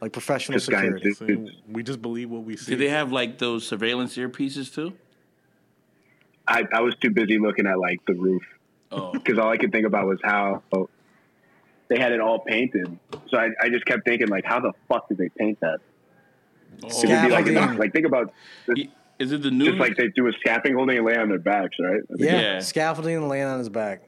like 0.00 0.12
professional 0.12 0.58
Just 0.58 0.70
guys 0.70 0.86
in 0.86 0.98
security. 1.14 1.36
suits. 1.46 1.52
So 1.58 1.62
we 1.70 1.82
just 1.84 2.02
believe 2.02 2.30
what 2.30 2.42
we 2.42 2.56
see. 2.56 2.72
Did 2.72 2.80
they 2.80 2.88
have 2.88 3.12
like 3.12 3.38
those 3.38 3.64
surveillance 3.64 4.16
earpieces 4.16 4.74
too? 4.74 4.92
I, 6.48 6.64
I 6.72 6.80
was 6.80 6.96
too 6.96 7.10
busy 7.10 7.38
looking 7.38 7.66
at 7.68 7.78
like 7.78 8.04
the 8.06 8.14
roof 8.14 8.42
Oh, 8.90 9.12
because 9.12 9.38
all 9.38 9.48
I 9.50 9.56
could 9.56 9.70
think 9.70 9.86
about 9.86 10.06
was 10.08 10.18
how 10.24 10.62
they 11.90 11.98
had 11.98 12.12
it 12.12 12.20
all 12.20 12.38
painted. 12.38 12.98
So 13.28 13.36
I, 13.36 13.48
I 13.60 13.68
just 13.68 13.84
kept 13.84 14.04
thinking 14.06 14.28
like, 14.28 14.44
how 14.46 14.60
the 14.60 14.72
fuck 14.88 15.08
did 15.08 15.18
they 15.18 15.28
paint 15.28 15.60
that? 15.60 15.80
It 16.78 16.84
would 16.84 17.02
be 17.02 17.28
like, 17.28 17.46
Scaffolding. 17.46 17.76
like 17.78 17.92
think 17.92 18.06
about 18.06 18.32
this, 18.66 18.86
is 19.18 19.32
it 19.32 19.42
the 19.42 19.50
new? 19.50 19.66
just 19.66 19.78
like 19.78 19.96
they 19.96 20.08
do 20.08 20.28
a 20.28 20.32
scaffolding 20.40 20.76
holding 20.76 20.96
and 20.96 21.06
lay 21.06 21.16
on 21.16 21.28
their 21.28 21.38
backs, 21.40 21.76
right? 21.78 22.00
Yeah, 22.16 22.40
Yeah. 22.40 22.58
scaffolding 22.60 23.16
and 23.16 23.28
laying 23.28 23.44
on 23.44 23.58
his 23.58 23.68
back. 23.68 24.02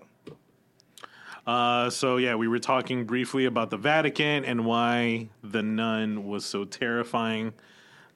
Uh, 1.47 1.91
so 1.91 2.19
yeah, 2.19 2.37
we 2.37 2.47
were 2.47 2.61
talking 2.61 3.05
briefly 3.05 3.47
about 3.47 3.69
the 3.71 3.77
Vatican 3.77 4.45
and 4.45 4.65
why 4.65 5.29
the 5.43 5.61
nun 5.63 6.25
was 6.29 6.45
so 6.45 6.65
terrifying 6.65 7.53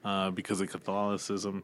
uh, 0.05 0.31
because 0.31 0.61
of 0.61 0.69
Catholicism. 0.69 1.63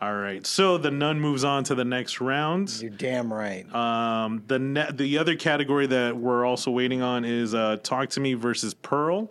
All 0.00 0.14
right, 0.14 0.46
so 0.46 0.76
the 0.76 0.90
nun 0.90 1.20
moves 1.20 1.42
on 1.42 1.64
to 1.64 1.74
the 1.74 1.84
next 1.84 2.20
round. 2.20 2.82
You're 2.82 2.90
damn 2.90 3.32
right. 3.32 3.72
Um, 3.74 4.42
the 4.46 4.58
ne- 4.58 4.90
the 4.92 5.16
other 5.16 5.36
category 5.36 5.86
that 5.86 6.14
we're 6.14 6.44
also 6.44 6.70
waiting 6.70 7.00
on 7.00 7.24
is 7.24 7.54
uh, 7.54 7.78
Talk 7.82 8.10
to 8.10 8.20
Me 8.20 8.34
versus 8.34 8.74
Pearl. 8.74 9.30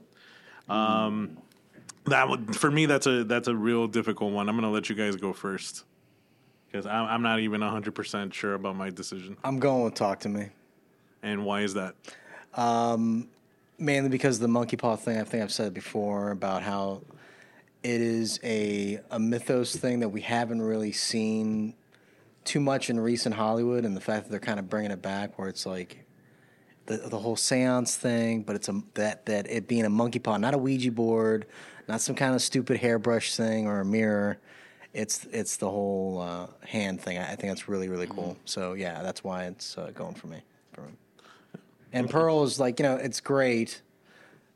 Um, 0.68 1.38
that 2.06 2.28
would, 2.28 2.56
for 2.56 2.72
me, 2.72 2.88
that's 2.88 3.06
a 3.06 3.24
that's 3.24 3.48
a 3.48 3.56
real 3.56 3.88
difficult 3.88 4.34
one. 4.34 4.50
I'm 4.50 4.56
gonna 4.56 4.72
let 4.72 4.90
you 4.90 4.96
guys 4.96 5.16
go 5.16 5.34
first 5.34 5.84
because 6.68 6.88
I'm, 6.88 7.06
I'm 7.06 7.22
not 7.22 7.40
even 7.42 7.62
100 7.62 7.94
percent 7.94 8.34
sure 8.34 8.56
about 8.56 8.76
my 8.76 8.90
decision. 8.90 9.38
I'm 9.44 9.60
going 9.60 9.84
with 9.84 9.94
Talk 9.94 10.22
to 10.22 10.30
Me. 10.30 10.50
And 11.22 11.46
why 11.46 11.62
is 11.62 11.76
that? 11.76 11.94
mainly 13.78 14.10
because 14.10 14.40
the 14.40 14.48
monkey 14.48 14.78
paw 14.78 14.96
thing. 14.96 15.20
I 15.20 15.24
think 15.24 15.44
I've 15.44 15.52
said 15.52 15.74
before 15.74 16.32
about 16.32 16.64
how 16.64 17.02
it 17.86 18.02
is 18.02 18.40
a 18.44 19.00
a 19.12 19.20
mythos 19.20 19.76
thing 19.76 20.00
that 20.00 20.10
we 20.10 20.22
haven't 20.22 20.64
really 20.64 20.92
seen 20.92 21.76
too 22.44 22.60
much 22.60 22.90
in 22.90 23.00
recent 23.00 23.36
Hollywood, 23.36 23.86
and 23.86 23.96
the 23.96 24.02
fact 24.02 24.24
that 24.24 24.32
they're 24.32 24.40
kind 24.40 24.58
of 24.58 24.68
bringing 24.68 24.90
it 24.90 25.04
back, 25.04 25.38
where 25.38 25.48
it's 25.48 25.68
like 25.68 26.04
the 26.88 26.98
the 26.98 27.20
whole 27.20 27.36
séance 27.36 27.96
thing, 27.96 28.42
but 28.42 28.56
it's 28.56 28.70
a 28.70 28.82
that 28.96 29.28
that 29.28 29.50
it 29.52 29.68
being 29.68 29.86
a 29.86 29.90
monkey 29.90 30.18
paw, 30.18 30.38
not 30.38 30.56
a 30.56 30.58
Ouija 30.58 30.92
board, 30.92 31.46
not 31.88 32.02
some 32.02 32.16
kind 32.16 32.34
of 32.34 32.42
stupid 32.42 32.78
hairbrush 32.78 33.36
thing 33.36 33.68
or 33.68 33.82
a 33.82 33.86
mirror. 33.86 34.40
It's 34.92 35.28
it's 35.32 35.58
the 35.58 35.70
whole 35.70 36.22
uh, 36.22 36.48
hand 36.68 37.02
thing. 37.02 37.20
I, 37.20 37.34
I 37.34 37.36
think 37.36 37.52
that's 37.52 37.70
really 37.70 37.88
really 37.88 38.08
cool. 38.08 38.36
So 38.46 38.74
yeah, 38.74 39.04
that's 39.04 39.24
why 39.24 39.46
it's 39.46 39.78
uh, 39.78 39.92
going 39.94 40.16
for 40.16 40.26
me. 40.26 40.42
For 40.74 40.82
me. 40.82 40.94
And 41.94 42.10
Pearl 42.10 42.44
is 42.44 42.60
like, 42.60 42.80
you 42.80 42.84
know, 42.84 42.96
it's 42.96 43.22
great, 43.22 43.82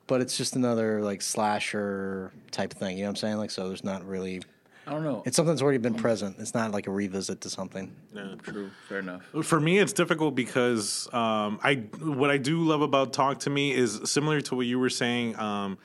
but 0.09 0.21
it's 0.21 0.35
just 0.35 0.57
another 0.57 1.01
like 1.01 1.21
slasher 1.21 2.33
type 2.51 2.73
thing. 2.73 2.97
You 2.97 3.03
know 3.03 3.09
what 3.09 3.11
I'm 3.11 3.15
saying? 3.15 3.37
Like, 3.37 3.51
so 3.51 3.67
there's 3.69 3.83
not 3.83 4.05
really. 4.05 4.41
I 4.87 4.91
don't 4.91 5.03
know. 5.03 5.21
It's 5.23 5.35
something 5.35 5.53
that's 5.53 5.61
already 5.61 5.77
been 5.77 5.93
present. 5.93 6.37
It's 6.39 6.55
not 6.55 6.71
like 6.71 6.87
a 6.87 6.91
revisit 6.91 7.41
to 7.41 7.49
something. 7.49 7.95
Yeah. 8.11 8.33
true. 8.41 8.71
Fair 8.87 8.99
enough. 8.99 9.23
For 9.43 9.59
me, 9.59 9.77
it's 9.77 9.93
difficult 9.93 10.33
because 10.33 11.07
um, 11.13 11.59
I 11.63 11.75
what 12.01 12.31
I 12.31 12.37
do 12.37 12.61
love 12.61 12.81
about 12.81 13.13
Talk 13.13 13.39
to 13.41 13.51
Me 13.51 13.71
is 13.71 14.01
similar 14.05 14.41
to 14.41 14.55
what 14.55 14.65
you 14.65 14.79
were 14.79 14.89
saying. 14.89 15.39
Um, 15.39 15.77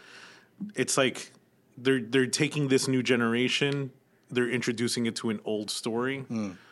it's 0.74 0.96
like 0.96 1.30
they're 1.76 2.00
they're 2.00 2.26
taking 2.26 2.68
this 2.68 2.88
new 2.88 3.02
generation, 3.02 3.92
they're 4.30 4.48
introducing 4.48 5.04
it 5.04 5.16
to 5.16 5.28
an 5.28 5.40
old 5.44 5.70
story. 5.70 6.24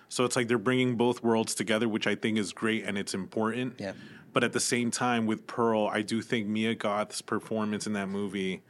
So 0.09 0.25
it's 0.27 0.37
like 0.37 0.47
they're 0.47 0.59
bringing 0.59 0.97
both 0.97 1.23
worlds 1.23 1.55
together, 1.55 1.89
which 1.89 2.07
I 2.07 2.15
think 2.15 2.37
is 2.37 2.53
great 2.53 2.85
and 2.85 2.99
it's 2.99 3.15
important. 3.15 3.77
Yeah. 3.79 3.93
But 4.33 4.45
at 4.45 4.53
the 4.53 4.61
same 4.61 4.91
time, 4.91 5.27
with 5.27 5.47
Pearl, 5.47 5.87
I 5.89 6.03
do 6.03 6.23
think 6.23 6.47
Mia 6.47 6.75
Goth's 6.75 7.21
performance 7.23 7.87
in 7.87 7.93
that 7.95 8.09
movie. 8.09 8.63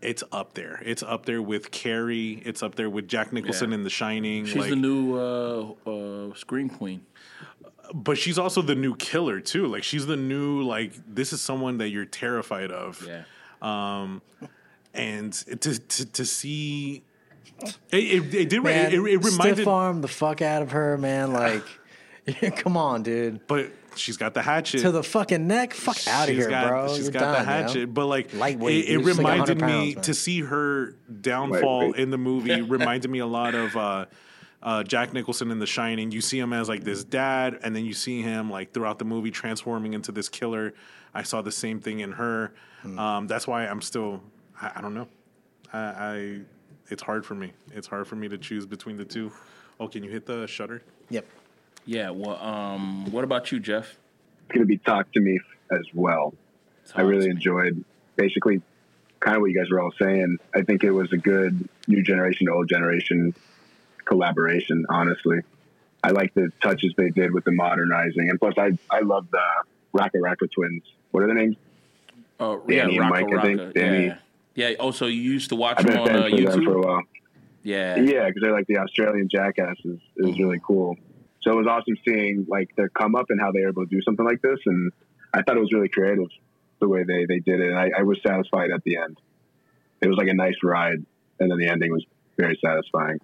It's 0.00 0.24
up 0.32 0.54
there. 0.54 0.82
It's 0.84 1.02
up 1.02 1.26
there 1.26 1.40
with 1.42 1.70
Carrie. 1.70 2.42
It's 2.44 2.62
up 2.62 2.74
there 2.74 2.90
with 2.90 3.06
Jack 3.08 3.32
Nicholson 3.32 3.70
Yeah. 3.70 3.76
in 3.76 3.84
The 3.84 3.90
Shining. 3.90 4.46
She's 4.46 4.56
like, 4.56 4.70
the 4.70 4.76
new 4.76 5.16
uh, 5.16 6.30
uh, 6.30 6.34
scream 6.34 6.68
queen. 6.70 7.02
but 7.94 8.16
she's 8.18 8.38
also 8.38 8.62
the 8.62 8.74
new 8.74 8.96
killer 8.96 9.38
too. 9.38 9.66
Like 9.66 9.84
she's 9.84 10.06
the 10.06 10.16
new 10.16 10.62
like 10.62 10.92
this 11.06 11.32
is 11.32 11.40
someone 11.40 11.78
that 11.78 11.90
you're 11.90 12.04
terrified 12.06 12.70
of. 12.72 13.06
Yeah. 13.06 13.22
And 14.94 15.32
to 15.32 15.78
to, 15.78 16.04
to 16.06 16.24
see 16.24 17.02
it, 17.60 17.76
it, 17.92 18.34
it 18.34 18.48
did 18.48 18.62
Man, 18.62 18.86
it, 18.86 18.94
it, 18.94 18.96
it 18.98 19.16
reminded 19.24 19.56
stiff 19.56 19.68
arm 19.68 20.00
the 20.00 20.08
fuck 20.08 20.42
out 20.42 20.62
of 20.62 20.72
her, 20.72 20.98
man. 20.98 21.32
Like, 21.32 21.64
come 22.56 22.76
on, 22.76 23.02
dude. 23.02 23.46
but 23.46 23.70
she's 23.96 24.16
got 24.16 24.34
the 24.34 24.42
hatchet. 24.42 24.80
To 24.80 24.90
the 24.90 25.02
fucking 25.02 25.46
neck. 25.46 25.74
Fuck 25.74 26.06
out 26.08 26.28
of 26.28 26.34
here, 26.34 26.48
got, 26.48 26.68
bro. 26.68 26.88
She's 26.88 27.04
You're 27.04 27.12
got 27.12 27.20
done, 27.20 27.32
the 27.32 27.38
yo. 27.38 27.44
hatchet, 27.44 27.94
but 27.94 28.06
like 28.06 28.32
Lightweight, 28.34 28.84
it, 28.84 28.88
it 28.88 28.98
dude. 28.98 29.06
She's 29.06 29.18
like 29.18 29.32
reminded 29.32 29.56
me 29.56 29.62
pounds, 29.62 29.94
man. 29.96 30.04
to 30.04 30.14
see 30.14 30.40
her 30.40 30.96
downfall 31.20 31.78
Lightweight. 31.78 32.00
in 32.00 32.10
the 32.10 32.18
movie. 32.18 32.60
reminded 32.62 33.10
me 33.10 33.18
a 33.18 33.26
lot 33.26 33.54
of 33.54 33.76
uh, 33.76 34.06
uh, 34.62 34.82
Jack 34.84 35.12
Nicholson 35.12 35.50
in 35.50 35.58
The 35.58 35.66
Shining. 35.66 36.10
You 36.10 36.20
see 36.20 36.38
him 36.38 36.52
as 36.52 36.68
like 36.68 36.84
this 36.84 37.04
dad, 37.04 37.58
and 37.62 37.74
then 37.74 37.84
you 37.84 37.94
see 37.94 38.22
him 38.22 38.50
like 38.50 38.72
throughout 38.72 38.98
the 38.98 39.04
movie 39.04 39.30
transforming 39.30 39.94
into 39.94 40.12
this 40.12 40.28
killer. 40.28 40.74
I 41.14 41.22
saw 41.22 41.42
the 41.42 41.52
same 41.52 41.80
thing 41.80 42.00
in 42.00 42.12
her. 42.12 42.52
Hmm. 42.82 42.98
Um, 42.98 43.26
that's 43.26 43.46
why 43.46 43.66
I'm 43.66 43.82
still. 43.82 44.22
I, 44.60 44.72
I 44.76 44.80
don't 44.80 44.94
know. 44.94 45.08
I, 45.72 45.78
I 45.78 46.40
it's 46.88 47.02
hard 47.02 47.24
for 47.24 47.34
me. 47.34 47.52
It's 47.72 47.86
hard 47.86 48.06
for 48.06 48.16
me 48.16 48.28
to 48.28 48.38
choose 48.38 48.66
between 48.66 48.96
the 48.96 49.04
two. 49.04 49.32
Oh, 49.80 49.88
can 49.88 50.04
you 50.04 50.10
hit 50.10 50.26
the 50.26 50.46
shutter? 50.46 50.82
Yep. 51.10 51.26
Yeah. 51.84 52.10
Well, 52.10 52.36
um, 52.36 53.10
what 53.10 53.24
about 53.24 53.50
you, 53.52 53.60
Jeff? 53.60 53.96
It's 54.44 54.54
going 54.54 54.60
to 54.60 54.66
be 54.66 54.78
Talk 54.78 55.12
to 55.12 55.20
Me 55.20 55.40
as 55.70 55.86
well. 55.94 56.34
I 56.94 57.02
really 57.02 57.30
enjoyed 57.30 57.84
basically 58.16 58.60
kind 59.20 59.36
of 59.36 59.42
what 59.42 59.50
you 59.50 59.58
guys 59.58 59.70
were 59.70 59.80
all 59.80 59.92
saying. 60.00 60.38
I 60.54 60.62
think 60.62 60.84
it 60.84 60.90
was 60.90 61.12
a 61.12 61.16
good 61.16 61.68
new 61.86 62.02
generation 62.02 62.46
to 62.46 62.52
old 62.52 62.68
generation 62.68 63.34
collaboration, 64.04 64.84
honestly. 64.90 65.40
I 66.04 66.10
like 66.10 66.34
the 66.34 66.50
touches 66.62 66.92
they 66.96 67.10
did 67.10 67.32
with 67.32 67.44
the 67.44 67.52
modernizing. 67.52 68.28
And 68.28 68.38
plus, 68.38 68.54
I, 68.58 68.76
I 68.90 69.00
love 69.00 69.28
the 69.30 69.42
RackaRacka 69.94 70.50
twins. 70.50 70.82
What 71.12 71.22
are 71.22 71.26
their 71.26 71.36
names? 71.36 71.56
Oh, 72.40 72.58
Danny 72.68 72.96
yeah, 72.96 73.02
and 73.02 73.10
Mike, 73.10 73.32
I 73.32 73.42
think. 73.42 73.74
Danny. 73.74 74.06
Yeah. 74.06 74.16
Yeah. 74.54 74.74
Also, 74.80 75.06
you 75.06 75.22
used 75.22 75.50
to 75.50 75.56
watch 75.56 75.78
I've 75.78 75.86
them 75.86 76.04
been 76.04 76.16
on 76.16 76.22
uh, 76.22 76.28
fan 76.28 76.44
for 76.44 76.50
them 76.50 76.64
for 76.64 76.76
a 76.76 76.80
while. 76.80 77.02
Yeah. 77.62 77.96
Yeah, 78.00 78.26
because 78.26 78.42
they're 78.42 78.52
like 78.52 78.66
the 78.66 78.78
Australian 78.78 79.28
jackasses. 79.28 80.00
It 80.16 80.24
was 80.24 80.38
really 80.38 80.60
cool. 80.64 80.96
So 81.42 81.52
it 81.52 81.56
was 81.56 81.66
awesome 81.66 81.96
seeing 82.06 82.46
like 82.48 82.74
their 82.76 82.88
come 82.88 83.14
up 83.14 83.26
and 83.30 83.40
how 83.40 83.52
they 83.52 83.60
were 83.62 83.68
able 83.68 83.86
to 83.86 83.90
do 83.90 84.00
something 84.02 84.24
like 84.24 84.40
this. 84.42 84.58
And 84.66 84.92
I 85.34 85.42
thought 85.42 85.56
it 85.56 85.60
was 85.60 85.72
really 85.72 85.88
creative 85.88 86.28
the 86.80 86.88
way 86.88 87.04
they, 87.04 87.26
they 87.26 87.40
did 87.40 87.60
it. 87.60 87.70
And 87.70 87.78
I, 87.78 87.90
I 87.98 88.02
was 88.02 88.18
satisfied 88.26 88.70
at 88.70 88.82
the 88.84 88.96
end. 88.96 89.18
It 90.00 90.08
was 90.08 90.16
like 90.16 90.28
a 90.28 90.34
nice 90.34 90.56
ride. 90.62 91.04
And 91.40 91.50
then 91.50 91.58
the 91.58 91.68
ending 91.68 91.92
was 91.92 92.04
very 92.38 92.58
satisfying. 92.64 93.18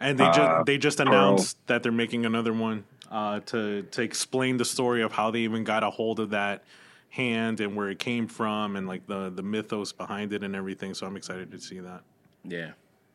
And 0.00 0.18
they 0.18 0.26
just 0.26 0.38
Uh, 0.38 0.62
they 0.64 0.78
just 0.78 0.98
Pearl. 0.98 1.08
announced 1.08 1.56
that 1.68 1.82
they're 1.82 1.92
making 1.92 2.26
another 2.26 2.52
one 2.52 2.84
uh, 3.10 3.40
to 3.40 3.82
to 3.82 4.02
explain 4.02 4.56
the 4.56 4.64
story 4.64 5.02
of 5.02 5.12
how 5.12 5.30
they 5.30 5.40
even 5.40 5.64
got 5.64 5.84
a 5.84 5.90
hold 5.90 6.18
of 6.18 6.30
that 6.30 6.64
hand 7.10 7.60
and 7.60 7.76
where 7.76 7.88
it 7.88 7.98
came 7.98 8.26
from 8.26 8.74
and 8.74 8.88
like 8.88 9.06
the 9.06 9.30
the 9.30 9.42
mythos 9.42 9.92
behind 9.92 10.32
it 10.32 10.42
and 10.42 10.56
everything. 10.56 10.92
So 10.94 11.06
I'm 11.06 11.16
excited 11.16 11.52
to 11.52 11.60
see 11.60 11.78
that. 11.78 12.02
Yeah. 12.44 12.72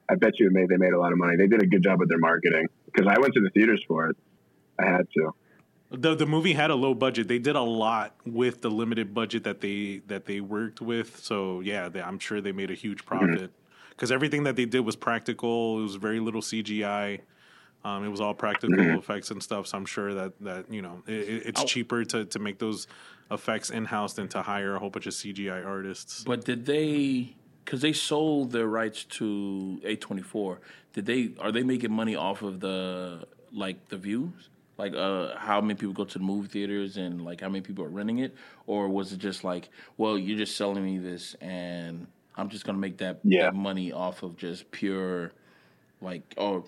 I 0.10 0.16
bet 0.16 0.40
you 0.40 0.50
made, 0.50 0.70
they 0.70 0.78
made 0.78 0.94
a 0.94 1.00
lot 1.00 1.12
of 1.12 1.18
money. 1.18 1.36
They 1.36 1.48
did 1.48 1.62
a 1.62 1.66
good 1.66 1.84
job 1.84 2.00
with 2.00 2.10
their 2.10 2.18
marketing 2.20 2.68
because 2.86 3.08
I 3.08 3.20
went 3.20 3.34
to 3.34 3.42
the 3.42 3.50
theaters 3.50 3.84
for 3.88 4.10
it. 4.10 4.18
I 4.80 4.86
had 4.86 5.08
to. 5.16 5.34
The 5.90 6.16
the 6.16 6.26
movie 6.26 6.54
had 6.54 6.70
a 6.70 6.76
low 6.76 6.94
budget. 6.94 7.28
They 7.30 7.40
did 7.40 7.56
a 7.56 7.62
lot 7.62 8.14
with 8.26 8.62
the 8.62 8.70
limited 8.70 9.14
budget 9.14 9.44
that 9.46 9.62
they 9.62 10.02
that 10.08 10.26
they 10.26 10.42
worked 10.42 10.82
with. 10.82 11.20
So 11.24 11.62
yeah, 11.62 11.88
they, 11.90 12.02
I'm 12.02 12.20
sure 12.20 12.42
they 12.42 12.52
made 12.52 12.70
a 12.72 12.74
huge 12.76 13.06
profit 13.06 13.52
because 13.92 14.12
everything 14.12 14.44
that 14.44 14.56
they 14.58 14.66
did 14.66 14.82
was 14.82 14.96
practical. 14.98 15.80
It 15.80 15.84
was 15.84 15.96
very 15.96 16.20
little 16.20 16.42
CGI. 16.42 17.22
Um, 17.86 18.04
it 18.04 18.10
was 18.10 18.20
all 18.20 18.34
practical 18.34 18.78
effects 19.00 19.32
and 19.32 19.42
stuff. 19.42 19.68
So 19.68 19.78
I'm 19.78 19.86
sure 19.86 20.14
that 20.14 20.34
that 20.42 20.70
you 20.72 20.82
know 20.82 21.04
it, 21.08 21.14
it- 21.14 21.44
it's 21.48 21.62
Oh. 21.62 21.66
cheaper 21.66 22.04
to 22.06 22.26
to 22.26 22.40
make 22.40 22.60
those 22.60 22.88
effects 23.32 23.70
in 23.70 23.86
house 23.86 24.14
than 24.14 24.28
to 24.30 24.42
hire 24.42 24.76
a 24.76 24.80
whole 24.80 24.90
bunch 24.90 25.08
of 25.08 25.14
CGI 25.14 25.66
artists. 25.66 26.24
But 26.26 26.44
did 26.44 26.66
they 26.66 27.36
because 27.68 27.82
they 27.82 27.92
sold 27.92 28.54
their 28.54 28.66
rights 28.66 29.04
to 29.04 29.82
A24. 29.84 30.60
Did 30.94 31.06
they 31.06 31.32
are 31.38 31.52
they 31.52 31.64
making 31.64 31.92
money 31.92 32.16
off 32.16 32.42
of 32.42 32.62
the 32.62 33.28
like 33.52 33.90
the 33.90 33.98
views? 33.98 34.48
Like 34.78 34.94
uh 34.96 35.36
how 35.36 35.60
many 35.60 35.74
people 35.76 35.94
go 35.94 36.06
to 36.06 36.18
the 36.18 36.24
movie 36.24 36.48
theaters 36.48 36.96
and 36.96 37.26
like 37.26 37.42
how 37.42 37.50
many 37.50 37.60
people 37.60 37.84
are 37.84 37.90
renting 37.90 38.20
it? 38.20 38.34
Or 38.68 38.88
was 38.88 39.12
it 39.12 39.18
just 39.20 39.44
like, 39.44 39.68
well, 39.98 40.18
you're 40.18 40.38
just 40.38 40.56
selling 40.56 40.86
me 40.86 40.98
this 40.98 41.36
and 41.42 42.08
I'm 42.38 42.48
just 42.48 42.64
gonna 42.64 42.78
make 42.78 43.00
that, 43.00 43.20
Yeah. 43.26 43.48
that 43.48 43.56
money 43.56 43.92
off 43.92 44.24
of 44.24 44.38
just 44.38 44.72
pure 44.72 45.34
like 46.00 46.24
oh 46.38 46.64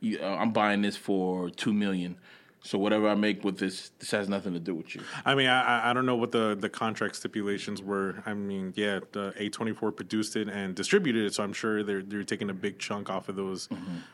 you, 0.00 0.18
uh, 0.20 0.34
I'm 0.34 0.52
buying 0.52 0.82
this 0.82 0.96
for 0.96 1.48
two 1.50 1.72
million. 1.72 2.16
So 2.62 2.78
whatever 2.78 3.08
I 3.08 3.14
make 3.14 3.42
with 3.42 3.58
this, 3.58 3.90
this 3.98 4.10
has 4.10 4.28
nothing 4.28 4.52
to 4.52 4.60
do 4.60 4.74
with 4.74 4.94
you. 4.94 5.00
I 5.24 5.34
mean, 5.34 5.46
I, 5.48 5.90
I- 5.90 5.92
don't 5.94 6.04
know 6.04 6.16
what 6.16 6.30
the, 6.30 6.54
the 6.54 6.68
contract 6.68 7.16
stipulations 7.16 7.80
were. 7.82 8.22
I 8.26 8.34
mean, 8.34 8.74
yeah, 8.76 9.00
A 9.36 9.48
twenty 9.48 9.72
four 9.72 9.90
produced 9.92 10.36
it 10.36 10.48
and 10.48 10.74
distributed 10.74 11.24
it, 11.24 11.34
so 11.34 11.42
I'm 11.42 11.54
sure 11.54 11.82
they're 11.82 12.02
they're 12.02 12.22
taking 12.22 12.50
a 12.50 12.54
big 12.54 12.78
chunk 12.78 13.08
off 13.08 13.28
of 13.30 13.36
those 13.36 13.68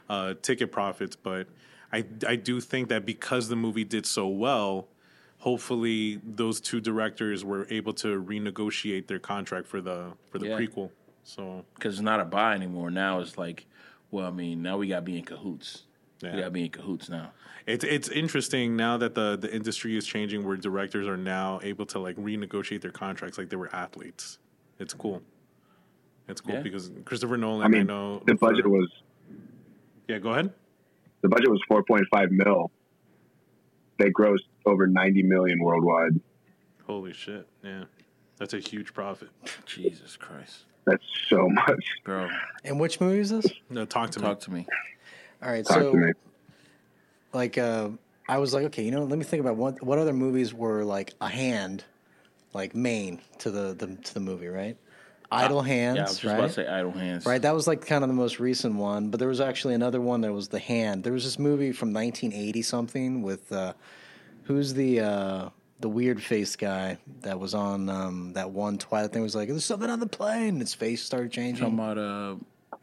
uh, 0.09 0.35
ticket 0.43 0.71
profits. 0.71 1.17
But 1.17 1.49
I 1.93 2.05
I 2.27 2.37
do 2.37 2.61
think 2.61 2.89
that 2.89 3.05
because 3.05 3.49
the 3.49 3.57
movie 3.57 3.85
did 3.85 4.07
so 4.07 4.29
well, 4.29 4.87
hopefully 5.39 6.21
those 6.25 6.61
two 6.61 6.81
directors 6.81 7.45
were 7.45 7.67
able 7.71 7.93
to 7.95 8.23
renegotiate 8.23 9.07
their 9.09 9.19
contract 9.19 9.67
for 9.67 9.81
the 9.81 10.13
for 10.31 10.39
the 10.39 10.47
Yeah. 10.49 10.59
prequel. 10.59 10.91
So 11.25 11.65
because 11.75 11.95
it's 11.95 12.03
not 12.03 12.21
a 12.21 12.25
buy 12.25 12.55
anymore. 12.55 12.91
Now 12.91 13.19
it's 13.21 13.37
like, 13.37 13.67
well, 14.13 14.27
I 14.27 14.31
mean, 14.31 14.63
now 14.63 14.79
we 14.79 14.87
got 14.89 14.97
to 14.97 15.03
be 15.03 15.19
in 15.19 15.25
cahoots. 15.25 15.83
Yeah. 16.21 16.35
We 16.35 16.39
got 16.41 16.45
to 16.47 16.51
be 16.51 16.65
in 16.65 16.71
cahoots 16.71 17.09
now. 17.09 17.33
It's 17.67 17.85
it's 17.85 18.09
interesting 18.09 18.77
now 18.77 18.97
that 18.99 19.15
the 19.15 19.37
the 19.37 19.53
industry 19.55 19.97
is 19.97 20.07
changing, 20.07 20.45
where 20.47 20.57
directors 20.57 21.07
are 21.07 21.17
now 21.17 21.61
able 21.63 21.85
to 21.87 21.99
like 21.99 22.17
renegotiate 22.17 22.81
their 22.81 22.91
contracts 22.93 23.39
like 23.39 23.49
they 23.51 23.57
were 23.57 23.75
athletes. 23.75 24.39
It's 24.79 24.95
cool. 24.95 25.21
It's 26.29 26.41
cool 26.41 26.55
Yeah. 26.55 26.63
because 26.63 26.91
Christopher 27.05 27.37
Nolan. 27.37 27.63
I, 27.63 27.65
I 27.65 27.69
mean, 27.69 27.87
know 27.87 28.23
the 28.27 28.35
budget 28.35 28.65
for- 28.65 28.71
was 28.71 28.89
Yeah, 30.09 30.19
go 30.19 30.31
ahead. 30.31 30.53
the 31.23 31.29
budget 31.29 31.51
was 31.51 31.61
4.5 31.71 32.31
mil. 32.31 32.71
They 33.99 34.11
grossed 34.11 34.41
over 34.65 34.87
90 34.87 35.23
million 35.25 35.59
worldwide. 35.61 36.21
Holy 36.87 37.13
shit! 37.13 37.49
Yeah, 37.65 37.85
that's 38.39 38.55
a 38.55 38.61
huge 38.61 38.95
profit. 38.95 39.29
Jesus 39.65 40.17
Christ, 40.17 40.67
That's 40.85 41.03
so 41.29 41.49
much. 41.49 41.85
bro, 42.05 42.29
And 42.65 42.79
which 42.79 43.01
movie 43.01 43.19
is 43.19 43.31
this? 43.31 43.47
No, 43.71 43.85
talk 43.85 44.11
to 44.11 44.21
me. 44.21 44.25
talk 44.27 44.41
to 44.41 44.53
me. 44.53 44.67
All 45.47 45.53
right, 45.53 45.65
Talk 45.65 45.79
so 45.79 45.93
to 45.93 45.97
me. 45.99 46.13
like 47.33 47.57
uh, 47.57 47.91
I 48.29 48.39
was 48.39 48.53
like, 48.53 48.65
okay, 48.67 48.83
you 48.83 48.91
know, 48.91 49.05
let 49.05 49.17
me 49.17 49.25
think 49.25 49.41
about 49.41 49.57
what 49.57 49.81
what 49.83 49.99
other 49.99 50.13
movies 50.13 50.53
were 50.53 50.83
like 50.83 51.15
a 51.21 51.29
hand, 51.29 51.85
like 52.53 52.75
main 52.75 53.21
to 53.39 53.53
the, 53.53 53.73
the 53.75 53.95
to 53.95 54.15
the 54.15 54.19
movie, 54.21 54.49
right? 54.49 54.77
Idle 55.31 55.63
Hands, 55.63 55.97
Yeah, 55.97 56.03
I 56.03 56.09
was 56.09 56.19
just 56.19 56.25
right? 56.25 56.39
about 56.39 56.47
to 56.49 56.53
say 56.53 56.67
idle 56.67 56.91
hands. 56.93 57.27
Right, 57.27 57.43
that 57.43 57.53
was 57.55 57.67
like 57.69 57.85
kind 57.87 58.03
of 58.05 58.09
the 58.09 58.15
most 58.15 58.39
recent 58.41 58.75
one, 58.77 59.11
but 59.11 59.19
there 59.21 59.29
was 59.29 59.41
actually 59.41 59.75
another 59.75 60.01
one 60.01 60.21
that 60.23 60.33
was 60.33 60.47
The 60.49 60.61
Hand. 60.61 61.03
There 61.03 61.13
was 61.13 61.25
this 61.25 61.37
movie 61.39 61.73
from 61.73 61.93
1980 61.93 62.63
something 62.63 63.23
with 63.23 63.51
uh, 63.53 63.73
who's 64.45 64.75
the 64.75 65.01
uh, 65.01 65.49
the 65.81 65.89
weird 65.89 66.21
faced 66.23 66.59
guy 66.59 66.99
that 67.23 67.39
was 67.39 67.55
on 67.55 67.89
um, 67.89 68.33
that 68.33 68.51
one 68.51 68.79
Twilight 68.79 69.13
thing. 69.13 69.23
Was 69.23 69.35
like, 69.37 69.49
there's 69.49 69.65
something 69.65 69.91
on 69.91 70.01
the 70.01 70.07
plane. 70.07 70.59
His 70.61 70.75
face 70.75 71.03
started 71.05 71.31
changing. 71.33 71.63
Talking 71.63 71.79
about 71.79 71.99
uh, 71.99 72.03
Oh 72.03 72.37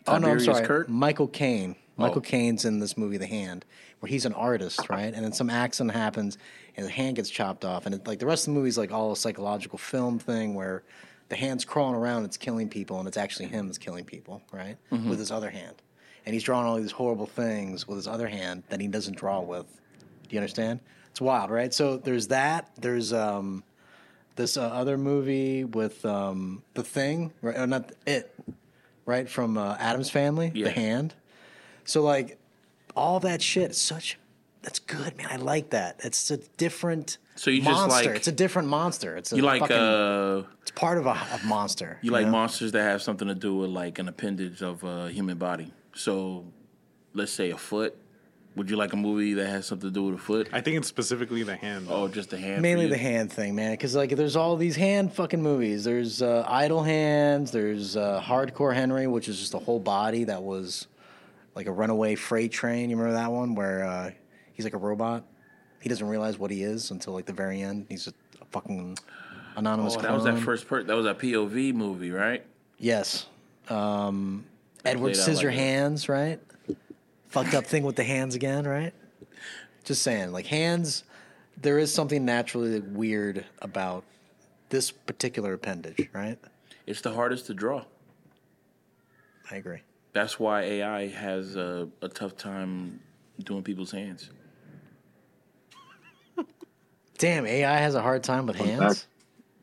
no, 0.07 0.13
I'm 0.13 0.21
Tiberius 0.21 0.45
sorry. 0.45 0.65
Kurt. 0.65 0.89
Michael 0.89 1.27
Caine. 1.27 1.75
Michael 1.97 2.19
Oh. 2.19 2.21
Caine's 2.21 2.65
in 2.65 2.79
this 2.79 2.97
movie, 2.97 3.17
The 3.17 3.27
Hand, 3.27 3.65
where 3.99 4.09
he's 4.09 4.25
an 4.25 4.33
artist, 4.33 4.89
right? 4.89 5.13
And 5.13 5.23
then 5.23 5.33
some 5.33 5.49
accident 5.49 5.95
happens, 5.95 6.37
and 6.75 6.85
the 6.85 6.89
hand 6.91 7.15
gets 7.17 7.29
chopped 7.29 7.63
off, 7.63 7.85
and 7.85 7.93
it, 7.95 8.07
like 8.07 8.19
the 8.19 8.25
rest 8.25 8.47
of 8.47 8.53
the 8.53 8.59
movie 8.59 8.69
is 8.69 8.77
like 8.77 8.91
all 8.91 9.11
a 9.11 9.15
psychological 9.15 9.77
film 9.77 10.17
thing 10.19 10.55
where 10.55 10.83
the 11.29 11.35
hand's 11.35 11.65
crawling 11.65 11.95
around, 11.95 12.25
it's 12.25 12.37
killing 12.37 12.67
people, 12.69 12.99
and 12.99 13.07
it's 13.07 13.17
actually 13.17 13.45
him 13.47 13.67
that's 13.67 13.77
killing 13.77 14.05
people, 14.05 14.41
right? 14.51 14.77
Mm-hmm. 14.91 15.09
With 15.09 15.19
his 15.19 15.31
other 15.31 15.49
hand, 15.49 15.75
and 16.25 16.33
he's 16.33 16.43
drawing 16.43 16.65
all 16.65 16.75
these 16.77 16.91
horrible 16.91 17.27
things 17.27 17.87
with 17.87 17.97
his 17.97 18.07
other 18.07 18.27
hand 18.27 18.63
that 18.69 18.81
he 18.81 18.87
doesn't 18.87 19.17
draw 19.17 19.39
with. 19.41 19.65
Do 20.27 20.35
you 20.35 20.39
understand? 20.39 20.79
It's 21.11 21.21
wild, 21.21 21.51
right? 21.51 21.71
So 21.73 21.97
there's 21.97 22.27
that. 22.29 22.71
There's 22.79 23.13
um, 23.13 23.63
this 24.35 24.57
uh, 24.57 24.61
other 24.63 24.97
movie 24.97 25.63
with 25.63 26.03
um, 26.05 26.63
the 26.73 26.81
Thing, 26.83 27.31
right? 27.43 27.55
Or 27.57 27.67
not 27.67 27.91
it, 28.07 28.33
right 29.05 29.29
from 29.29 29.57
uh, 29.59 29.75
Addams 29.79 30.09
Family, 30.09 30.51
Yeah. 30.55 30.65
The 30.65 30.71
Hand. 30.71 31.13
So 31.85 32.01
like 32.03 32.37
all 32.95 33.19
that 33.21 33.41
shit, 33.41 33.71
is 33.71 33.77
such 33.77 34.17
that's 34.63 34.79
good, 34.79 35.17
man. 35.17 35.27
I 35.29 35.35
like 35.35 35.71
that. 35.71 35.99
It's 36.03 36.31
a 36.31 36.37
different. 36.37 37.17
So 37.35 37.51
you 37.51 37.61
just 37.61 37.71
monster. 37.71 38.09
like- 38.09 38.15
it's 38.15 38.29
a 38.29 38.31
different 38.31 38.69
monster. 38.69 39.17
It's 39.17 39.33
a 39.33 39.35
You 39.35 39.41
like 39.41 39.59
fucking, 39.59 39.75
uh, 39.75 40.43
it's 40.61 40.71
part 40.71 40.97
of 40.97 41.05
a, 41.05 41.09
a 41.09 41.39
monster. 41.45 41.99
you 42.01 42.11
like 42.11 42.25
know? 42.25 42.31
monsters 42.31 42.71
that 42.71 42.83
have 42.83 43.01
something 43.01 43.27
to 43.27 43.35
do 43.35 43.55
with 43.55 43.69
like 43.69 43.99
an 43.99 44.07
appendage 44.07 44.61
of 44.61 44.83
a 44.83 45.09
human 45.09 45.37
body. 45.37 45.73
So, 45.95 46.45
let's 47.13 47.31
say 47.31 47.51
a 47.51 47.57
foot. 47.57 47.97
Would 48.55 48.69
you 48.69 48.77
like 48.77 48.93
a 48.93 48.97
movie 48.97 49.33
that 49.33 49.47
has 49.47 49.65
something 49.65 49.89
to 49.89 49.93
do 49.93 50.03
with 50.03 50.15
a 50.15 50.19
foot? 50.19 50.47
I 50.53 50.61
think 50.61 50.77
it's 50.77 50.87
specifically 50.87 51.41
the 51.41 51.55
hand. 51.55 51.87
Oh, 51.89 52.07
just 52.07 52.29
the 52.29 52.37
hand. 52.37 52.61
Mainly 52.61 52.85
the 52.85 52.97
hand 52.97 53.31
thing, 53.33 53.55
man. 53.55 53.71
Because 53.71 53.95
like, 53.95 54.11
there's 54.11 54.35
all 54.35 54.55
these 54.57 54.75
hand 54.75 55.11
fucking 55.11 55.41
movies. 55.41 55.83
There's 55.83 56.21
uh, 56.21 56.45
Idle 56.47 56.83
Hands. 56.83 57.49
There's 57.49 57.97
uh, 57.97 58.21
Hardcore 58.23 58.75
Henry, 58.75 59.07
which 59.07 59.27
is 59.27 59.39
just 59.39 59.55
a 59.55 59.57
whole 59.57 59.79
body 59.79 60.25
that 60.25 60.43
was 60.43 60.85
like 61.55 61.67
a 61.67 61.71
runaway 61.71 62.15
freight 62.15 62.51
train. 62.51 62.89
You 62.89 62.97
remember 62.97 63.17
that 63.17 63.31
one 63.31 63.55
where 63.55 63.83
uh, 63.83 64.11
he's 64.53 64.65
like 64.65 64.73
a 64.73 64.77
robot? 64.77 65.25
He 65.81 65.89
doesn't 65.89 66.07
realize 66.07 66.37
what 66.37 66.51
he 66.51 66.63
is 66.63 66.91
until 66.91 67.13
like 67.13 67.25
the 67.25 67.33
very 67.33 67.61
end. 67.61 67.87
He's 67.89 68.05
just 68.05 68.15
a 68.41 68.45
fucking 68.45 68.97
anonymous. 69.55 69.95
Oh, 69.97 70.01
that 70.01 70.13
was 70.13 70.23
that 70.23 70.39
first 70.39 70.67
per- 70.67 70.83
That 70.83 70.95
was 70.95 71.05
a 71.05 71.13
POV 71.13 71.73
movie, 71.73 72.11
right? 72.11 72.45
Yes. 72.77 73.25
Um, 73.69 74.45
Edward 74.85 75.17
out 75.17 75.43
like 75.43 76.09
right? 76.09 76.39
Fucked 77.29 77.53
up 77.53 77.65
thing 77.65 77.83
with 77.83 77.95
the 77.95 78.03
hands 78.03 78.35
again, 78.35 78.67
right? 78.67 78.93
Just 79.83 80.01
saying, 80.01 80.31
like 80.31 80.45
hands, 80.45 81.03
there 81.61 81.79
is 81.79 81.93
something 81.93 82.23
naturally 82.25 82.79
weird 82.79 83.45
about 83.61 84.03
this 84.69 84.91
particular 84.91 85.53
appendage, 85.53 86.09
right? 86.13 86.37
It's 86.85 87.01
the 87.01 87.13
hardest 87.13 87.47
to 87.47 87.53
draw. 87.53 87.85
I 89.49 89.55
agree. 89.55 89.81
That's 90.13 90.39
why 90.39 90.61
AI 90.61 91.07
has 91.07 91.55
a, 91.55 91.89
a 92.01 92.07
tough 92.07 92.37
time 92.37 92.99
doing 93.43 93.63
people's 93.63 93.91
hands. 93.91 94.29
Damn, 97.17 97.45
AI 97.45 97.77
has 97.77 97.95
a 97.95 98.01
hard 98.01 98.23
time 98.23 98.47
with 98.47 98.55
hands. 98.57 99.07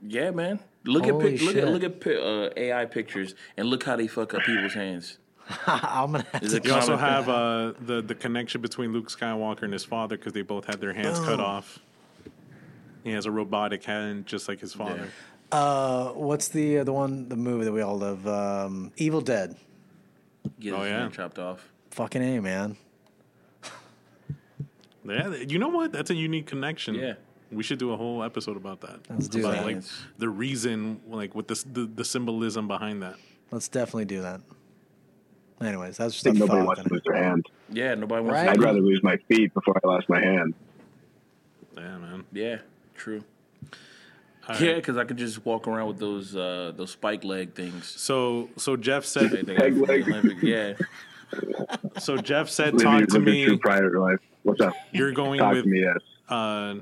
Yeah, 0.02 0.30
man. 0.30 0.60
Look 0.84 1.04
Holy 1.04 1.14
at 1.34 1.38
pic- 1.38 1.42
look 1.42 1.54
shit. 1.54 1.64
at 1.64 1.70
look 1.70 1.82
at 1.82 2.00
pi- 2.00 2.14
uh, 2.14 2.50
AI 2.56 2.86
pictures 2.86 3.34
and 3.56 3.68
look 3.68 3.84
how 3.84 3.96
they 3.96 4.06
fuck 4.06 4.32
up 4.34 4.42
people's 4.44 4.72
hands. 4.72 5.18
I'm 5.66 6.12
gonna 6.12 6.26
have 6.32 6.42
Is 6.42 6.52
to. 6.52 6.62
You 6.62 6.72
also 6.74 6.96
have 6.96 7.28
uh, 7.28 7.72
the 7.80 8.00
the 8.00 8.14
connection 8.14 8.60
between 8.62 8.92
Luke 8.92 9.08
Skywalker 9.10 9.62
and 9.64 9.72
his 9.72 9.84
father 9.84 10.16
because 10.16 10.32
they 10.32 10.42
both 10.42 10.64
had 10.64 10.80
their 10.80 10.94
hands 10.94 11.18
cut 11.20 11.38
off. 11.40 11.80
He 13.04 13.10
has 13.12 13.26
a 13.26 13.30
robotic 13.30 13.84
hand 13.84 14.26
just 14.26 14.48
like 14.48 14.60
his 14.60 14.72
father. 14.72 15.08
Uh, 15.52 16.10
what's 16.10 16.48
the 16.48 16.78
uh, 16.78 16.84
the 16.84 16.92
one 16.92 17.28
the 17.28 17.36
movie 17.36 17.64
that 17.64 17.72
we 17.72 17.82
all 17.82 17.98
love? 17.98 18.26
Um, 18.26 18.92
Evil 18.96 19.20
Dead. 19.20 19.56
Get 20.58 20.72
Oh, 20.74 20.80
his 20.82 20.90
yeah. 20.90 20.98
hand 21.00 21.12
chopped 21.12 21.38
off. 21.38 21.68
Fucking 21.90 22.22
a 22.22 22.40
man. 22.40 22.76
Yeah, 25.04 25.34
you 25.34 25.58
know 25.58 25.68
what? 25.68 25.92
That's 25.92 26.10
a 26.10 26.14
unique 26.14 26.46
connection. 26.46 26.94
Yeah. 26.94 27.14
we 27.50 27.62
should 27.62 27.78
do 27.78 27.92
a 27.92 27.96
whole 27.96 28.22
episode 28.22 28.56
about 28.56 28.80
that. 28.82 29.00
Let's 29.08 29.28
do 29.28 29.40
about, 29.40 29.54
that. 29.54 29.64
Like 29.64 29.82
the 30.18 30.28
reason, 30.28 31.00
like 31.08 31.34
with 31.34 31.48
the, 31.48 31.64
the 31.72 31.86
the 31.86 32.04
symbolism 32.04 32.68
behind 32.68 33.02
that. 33.02 33.16
Let's 33.50 33.66
definitely 33.68 34.04
do 34.04 34.22
that. 34.22 34.40
Anyways, 35.60 35.96
that's 35.96 36.14
just 36.14 36.26
And 36.26 36.36
a 36.36 36.40
nobody 36.40 36.58
thought. 36.60 36.66
wants 36.66 36.82
to 36.84 36.88
lose 36.92 37.02
their 37.04 37.22
hand. 37.22 37.46
Yeah, 37.70 37.94
nobody 37.94 38.22
wants 38.22 38.34
Right? 38.36 38.44
to. 38.44 38.50
I'd 38.50 38.62
rather 38.62 38.80
lose 38.80 39.02
my 39.02 39.16
feet 39.28 39.52
before 39.52 39.74
I 39.82 39.86
lost 39.88 40.08
my 40.08 40.20
hand. 40.20 40.54
Yeah, 41.76 41.98
man. 41.98 42.24
Yeah, 42.32 42.58
true. 42.94 43.22
All 44.48 44.56
Yeah, 44.56 44.74
because 44.74 44.96
I 44.96 45.04
could 45.04 45.16
just 45.18 45.44
walk 45.44 45.68
around 45.68 45.88
with 45.88 45.98
those 45.98 46.34
uh, 46.34 46.72
those 46.76 46.90
spike 46.92 47.24
leg 47.24 47.54
things. 47.54 47.86
So 47.86 48.48
so 48.56 48.76
Jeff 48.76 49.04
said 49.04 49.30
they 49.30 49.42
Peg 49.54 49.78
got 49.78 49.86
the 49.86 49.92
leg. 49.92 50.08
Olympic- 50.08 50.42
Yeah, 50.42 50.74
so 51.98 52.16
Jeff 52.16 52.48
said 52.48 52.74
Living, 52.74 53.00
talk 53.00 53.08
to 53.10 53.18
me. 53.20 53.44
true 53.44 53.58
private 53.58 53.94
life. 53.94 54.18
What's 54.42 54.60
up? 54.60 54.72
You're 54.92 55.12
going 55.12 55.38
Talk 55.38 55.54
with 55.54 55.64
to 55.64 55.70
me, 55.70 55.80
yes. 55.82 55.96
uh, 56.28 56.76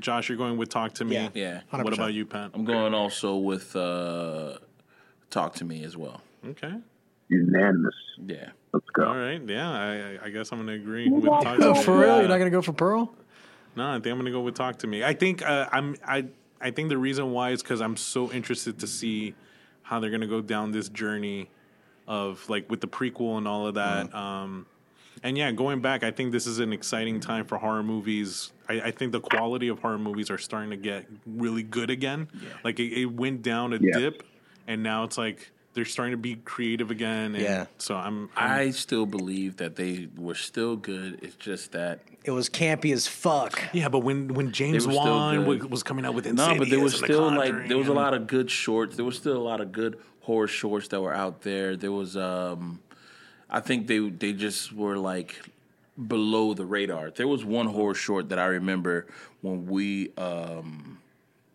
Josh. 0.00 0.28
You're 0.28 0.38
going 0.38 0.56
with 0.56 0.68
talk 0.70 0.92
to 0.94 1.04
me. 1.04 1.14
Yeah. 1.14 1.28
yeah. 1.34 1.60
What 1.70 1.92
about 1.92 2.12
you, 2.12 2.26
Pat? 2.26 2.50
I'm 2.52 2.64
going 2.64 2.94
also 2.94 3.36
with 3.36 3.74
uh, 3.76 4.58
talk 5.30 5.54
to 5.56 5.64
me 5.64 5.84
as 5.84 5.96
well. 5.96 6.20
Okay. 6.46 6.74
Unanimous. 7.28 7.94
Yeah. 8.26 8.48
Let's 8.72 8.86
go. 8.92 9.06
All 9.06 9.16
right. 9.16 9.40
Yeah. 9.46 9.70
I 9.70 10.26
I 10.26 10.30
guess 10.30 10.50
I'm 10.52 10.58
going 10.58 10.66
to 10.68 10.74
agree 10.82 11.08
with 11.08 11.24
talk 11.24 11.58
to 11.58 11.72
me. 11.74 11.82
for 11.82 11.98
real? 11.98 12.18
You're 12.18 12.28
not 12.28 12.38
gonna 12.38 12.50
go 12.50 12.60
for 12.60 12.72
Pearl? 12.72 13.14
No, 13.76 13.88
I 13.88 13.94
think 13.94 14.06
I'm 14.08 14.18
gonna 14.18 14.30
go 14.32 14.40
with 14.40 14.56
talk 14.56 14.78
to 14.78 14.86
me. 14.86 15.02
I 15.04 15.14
think 15.14 15.42
uh, 15.48 15.68
I'm 15.72 15.96
I 16.06 16.26
I 16.64 16.70
think 16.70 16.88
the 16.88 16.98
reason 16.98 17.30
why 17.32 17.50
is 17.50 17.62
because 17.62 17.80
I'm 17.82 17.96
so 17.96 18.32
interested 18.32 18.78
to 18.80 18.86
see 18.86 19.34
how 19.82 20.00
they're 20.00 20.10
gonna 20.10 20.26
go 20.26 20.40
down 20.40 20.72
this 20.72 20.88
journey 20.88 21.50
of 22.08 22.48
like 22.48 22.68
with 22.70 22.80
the 22.80 22.88
prequel 22.88 23.38
and 23.38 23.46
all 23.46 23.66
of 23.66 23.74
that. 23.74 24.12
Um, 24.14 24.66
and 25.22 25.38
yeah, 25.38 25.52
going 25.52 25.80
back, 25.80 26.02
I 26.02 26.10
think 26.10 26.32
this 26.32 26.46
is 26.46 26.58
an 26.58 26.72
exciting 26.72 27.20
time 27.20 27.44
for 27.44 27.56
horror 27.58 27.82
movies. 27.82 28.52
I, 28.68 28.80
I 28.80 28.90
think 28.90 29.12
the 29.12 29.20
quality 29.20 29.68
of 29.68 29.78
horror 29.78 29.98
movies 29.98 30.30
are 30.30 30.38
starting 30.38 30.70
to 30.70 30.76
get 30.76 31.06
really 31.26 31.62
good 31.62 31.90
again. 31.90 32.28
Like 32.64 32.80
it, 32.80 32.92
it 32.98 33.06
went 33.06 33.42
down 33.42 33.72
a 33.74 33.78
Yeah. 33.80 33.98
dip, 33.98 34.22
and 34.66 34.82
now 34.82 35.04
it's 35.04 35.16
like 35.18 35.50
they're 35.74 35.84
starting 35.84 36.12
to 36.12 36.18
be 36.18 36.36
creative 36.36 36.90
again. 36.90 37.34
And 37.34 37.44
Yeah. 37.44 37.66
So 37.78 37.94
I'm, 37.94 38.30
I'm 38.36 38.50
I 38.60 38.70
still 38.70 39.06
believe 39.06 39.56
that 39.58 39.76
they 39.76 40.08
were 40.16 40.34
still 40.34 40.76
good. 40.76 41.18
It's 41.22 41.36
just 41.36 41.72
that 41.72 42.00
It 42.24 42.30
was 42.30 42.48
campy 42.48 42.92
as 42.92 43.06
fuck. 43.06 43.62
yeah, 43.74 43.88
but 43.88 43.98
when 44.00 44.32
when 44.32 44.50
James 44.50 44.86
Wan 44.86 45.44
good. 45.44 45.62
was, 45.62 45.70
was 45.70 45.82
coming 45.82 46.06
out 46.06 46.14
with 46.14 46.26
Insane. 46.26 46.54
no, 46.54 46.58
but 46.58 46.70
there 46.70 46.80
was 46.80 46.94
and 46.94 47.02
The 47.02 47.06
still 47.06 47.30
like 47.30 47.68
there 47.68 47.76
was 47.76 47.88
a 47.88 47.92
lot 47.92 48.14
of 48.14 48.26
good 48.26 48.50
shorts. 48.50 48.96
There 48.96 49.04
was 49.04 49.16
still 49.16 49.36
a 49.36 49.46
lot 49.46 49.60
of 49.60 49.72
good 49.72 49.98
horror 50.20 50.48
shorts 50.48 50.88
that 50.88 51.00
were 51.02 51.14
out 51.14 51.42
there. 51.42 51.76
There 51.76 51.92
was, 51.92 52.16
um 52.16 52.80
I 53.50 53.60
think 53.60 53.86
they 53.86 53.98
they 54.08 54.32
just 54.32 54.72
were 54.72 54.96
like 54.96 55.38
below 56.08 56.54
the 56.54 56.64
radar. 56.64 57.10
There 57.10 57.28
was 57.28 57.44
one 57.44 57.66
horror 57.66 57.94
short 57.94 58.30
that 58.30 58.38
I 58.38 58.46
remember 58.46 59.06
when 59.42 59.66
we 59.66 60.12
um 60.16 60.98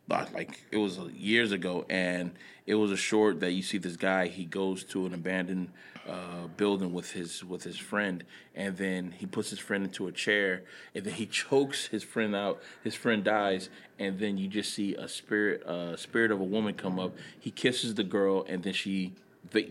like 0.07 0.33
like, 0.33 0.63
it 0.71 0.77
was 0.77 0.99
years 1.15 1.51
ago 1.51 1.85
and 1.89 2.31
it 2.67 2.75
was 2.75 2.91
a 2.91 2.97
short 2.97 3.39
that 3.39 3.51
you 3.53 3.63
see 3.63 3.79
this 3.79 3.97
guy 3.97 4.27
he 4.27 4.45
goes 4.45 4.83
to 4.83 5.07
an 5.07 5.13
abandoned 5.15 5.69
uh, 6.09 6.47
building 6.57 6.91
with 6.91 7.11
his 7.11 7.43
with 7.43 7.63
his 7.63 7.77
friend 7.77 8.23
and 8.55 8.77
then 8.77 9.11
he 9.11 9.25
puts 9.25 9.49
his 9.49 9.59
friend 9.59 9.83
into 9.83 10.07
a 10.07 10.11
chair 10.11 10.63
and 10.95 11.05
then 11.05 11.13
he 11.13 11.25
chokes 11.41 11.87
his 11.87 12.03
friend 12.03 12.35
out 12.35 12.61
his 12.83 12.95
friend 12.95 13.23
dies 13.23 13.69
and 13.99 14.19
then 14.19 14.37
you 14.37 14.47
just 14.47 14.73
see 14.73 14.95
a 14.95 15.07
spirit 15.07 15.63
uh, 15.65 15.95
spirit 15.95 16.31
of 16.31 16.41
a 16.41 16.43
woman 16.43 16.73
come 16.73 16.99
up. 16.99 17.15
He 17.39 17.51
kisses 17.51 17.95
the 17.95 18.03
girl 18.03 18.45
and 18.47 18.63
then 18.63 18.73
she 18.73 19.13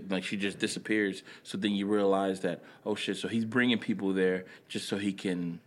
like 0.08 0.24
she 0.24 0.36
just 0.36 0.58
disappears. 0.58 1.22
So 1.42 1.58
then 1.58 1.72
you 1.72 1.86
realize 1.86 2.40
that 2.40 2.62
oh 2.86 2.94
shit 2.94 3.16
so 3.16 3.28
he's 3.28 3.44
bringing 3.44 3.78
people 3.78 4.12
there 4.12 4.44
just 4.68 4.88
so 4.88 4.96
he 4.96 5.12
can 5.12 5.60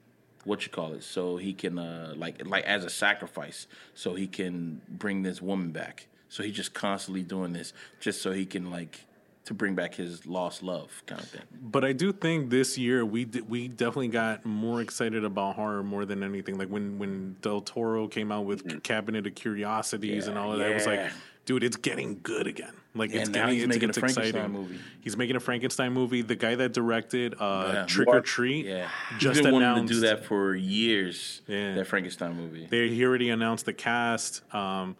what 0.43 0.65
you 0.65 0.71
call 0.71 0.93
it 0.93 1.03
so 1.03 1.37
he 1.37 1.53
can 1.53 1.77
uh 1.77 2.13
like 2.15 2.41
like 2.47 2.63
as 2.63 2.83
a 2.83 2.89
sacrifice 2.89 3.67
so 3.93 4.15
he 4.15 4.25
can 4.25 4.81
bring 4.87 5.23
this 5.23 5.41
woman 5.41 5.71
back. 5.71 6.07
So 6.29 6.43
he's 6.43 6.55
just 6.55 6.73
constantly 6.73 7.23
doing 7.23 7.51
this 7.51 7.73
just 7.99 8.21
so 8.21 8.31
he 8.31 8.45
can 8.45 8.71
like 8.71 9.05
to 9.45 9.53
bring 9.55 9.73
back 9.75 9.95
his 9.95 10.25
lost 10.27 10.61
love 10.61 11.01
kind 11.07 11.19
of 11.19 11.27
thing 11.27 11.41
But 11.61 11.83
I 11.83 11.93
do 11.93 12.11
think 12.13 12.49
this 12.51 12.77
year 12.77 13.03
we 13.03 13.25
d- 13.25 13.41
we 13.41 13.67
definitely 13.67 14.09
got 14.09 14.45
more 14.45 14.81
excited 14.81 15.23
about 15.25 15.55
horror 15.55 15.81
more 15.83 16.05
than 16.05 16.21
anything. 16.23 16.57
Like 16.59 16.67
when 16.69 16.99
when 16.99 17.35
Del 17.41 17.61
Toro 17.61 18.07
came 18.07 18.31
out 18.31 18.45
with 18.45 18.83
Cabinet 18.83 19.25
of 19.25 19.33
Curiosities 19.35 20.27
and 20.27 20.37
all 20.37 20.51
of 20.53 20.59
that, 20.59 20.71
it 20.71 20.73
was 20.75 20.85
like. 20.85 21.11
Dude, 21.43 21.63
it's 21.63 21.75
getting 21.75 22.19
good 22.21 22.45
again. 22.45 22.71
Like 22.93 23.11
it's 23.15 23.27
now 23.31 23.47
getting 23.47 23.55
he's 23.55 23.63
it's, 23.63 23.73
making 23.75 23.89
a 23.89 23.93
Frankenstein 23.93 24.25
exciting. 24.27 24.51
movie. 24.51 24.79
He's 25.01 25.17
making 25.17 25.35
a 25.35 25.39
Frankenstein 25.39 25.91
movie. 25.91 26.21
The 26.21 26.35
guy 26.35 26.53
that 26.53 26.71
directed 26.71 27.33
uh, 27.39 27.71
Yeah. 27.73 27.85
Trick 27.87 28.07
'r 28.09 28.21
Treat, 28.21 28.67
yeah 28.67 28.87
just 29.17 29.37
he's 29.39 29.45
been 29.47 29.55
announced 29.55 29.87
to 29.87 29.93
do 29.95 29.99
that 30.01 30.23
for 30.23 30.53
years 30.55 31.41
Yeah. 31.47 31.73
that 31.73 31.87
frankenstein 31.87 32.35
movie 32.37 32.67
They 32.69 32.89
he 32.89 33.03
already 33.03 33.31
announced 33.31 33.65
the 33.65 33.73
cast. 33.73 34.43
Um, 34.53 34.95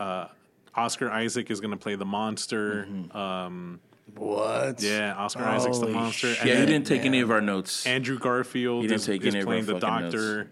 uh, 0.00 0.26
Oscar 0.74 1.10
Isaac 1.10 1.50
is 1.50 1.60
going 1.60 1.70
to 1.72 1.76
play 1.76 1.94
the 1.96 2.04
monster. 2.04 2.86
Mm-hmm. 2.88 3.16
Um, 3.16 3.80
What? 4.16 4.82
yeah, 4.82 5.14
Oscar 5.14 5.44
Isaac's 5.44 5.78
the 5.78 5.88
monster. 5.88 6.34
shit. 6.34 6.46
yeah 6.46 6.60
he 6.60 6.66
didn't 6.66 6.86
take 6.86 7.02
any 7.02 7.20
of 7.20 7.30
our 7.30 7.40
notes 7.40 7.86
Andrew 7.86 8.18
Garfield 8.18 8.82
He 8.82 8.88
didn't 8.88 9.00
is, 9.00 9.06
take 9.06 9.22
is 9.22 9.34
any 9.34 9.42
of 9.42 9.48
our 9.48 9.52
playing 9.52 9.66
the 9.66 9.78
doctor. 9.78 10.50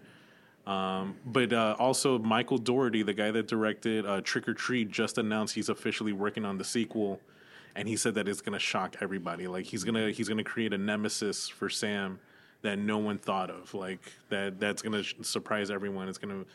Um, 0.67 1.15
but 1.25 1.51
uh, 1.51 1.75
also 1.79 2.19
Michael 2.19 2.59
Dougherty, 2.59 3.01
the 3.03 3.13
guy 3.13 3.31
that 3.31 3.47
directed 3.47 4.05
uh, 4.05 4.21
Trick 4.21 4.47
'r 4.47 4.53
Treat, 4.53 4.91
just 4.91 5.17
announced 5.17 5.55
he's 5.55 5.69
officially 5.69 6.13
working 6.13 6.45
on 6.45 6.57
the 6.59 6.63
sequel, 6.63 7.19
and 7.75 7.87
he 7.87 7.97
said 7.97 8.13
that 8.13 8.27
it's 8.27 8.41
gonna 8.41 8.59
shock 8.59 8.95
everybody. 9.01 9.47
Like 9.47 9.65
he's 9.65 9.83
gonna 9.83 10.11
he's 10.11 10.29
gonna 10.29 10.43
create 10.43 10.71
a 10.71 10.77
nemesis 10.77 11.49
for 11.49 11.67
Sam 11.67 12.19
that 12.61 12.77
no 12.77 12.99
one 12.99 13.17
thought 13.17 13.49
of. 13.49 13.73
Like 13.73 14.01
that 14.29 14.59
that's 14.59 14.83
gonna 14.83 15.01
sh- 15.01 15.15
surprise 15.23 15.71
everyone. 15.71 16.07
It's 16.07 16.19
gonna 16.19 16.45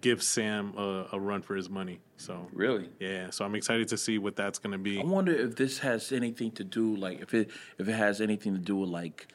give 0.00 0.22
Sam 0.22 0.74
a, 0.76 1.08
a 1.12 1.20
run 1.20 1.42
for 1.42 1.54
his 1.54 1.68
money. 1.68 2.00
So 2.16 2.46
really 2.52 2.88
yeah, 2.98 3.30
so 3.30 3.44
I'm 3.44 3.54
excited 3.54 3.88
to 3.88 3.96
see 3.96 4.18
what 4.18 4.36
that's 4.36 4.58
gonna 4.58 4.78
be. 4.78 5.00
I 5.00 5.04
wonder 5.04 5.32
if 5.32 5.56
this 5.56 5.78
has 5.78 6.12
anything 6.12 6.50
to 6.52 6.64
do 6.64 6.96
like 6.96 7.20
if 7.20 7.34
it 7.34 7.50
if 7.78 7.88
it 7.88 7.92
has 7.92 8.20
anything 8.20 8.52
to 8.54 8.60
do 8.60 8.76
with 8.76 8.90
like 8.90 9.28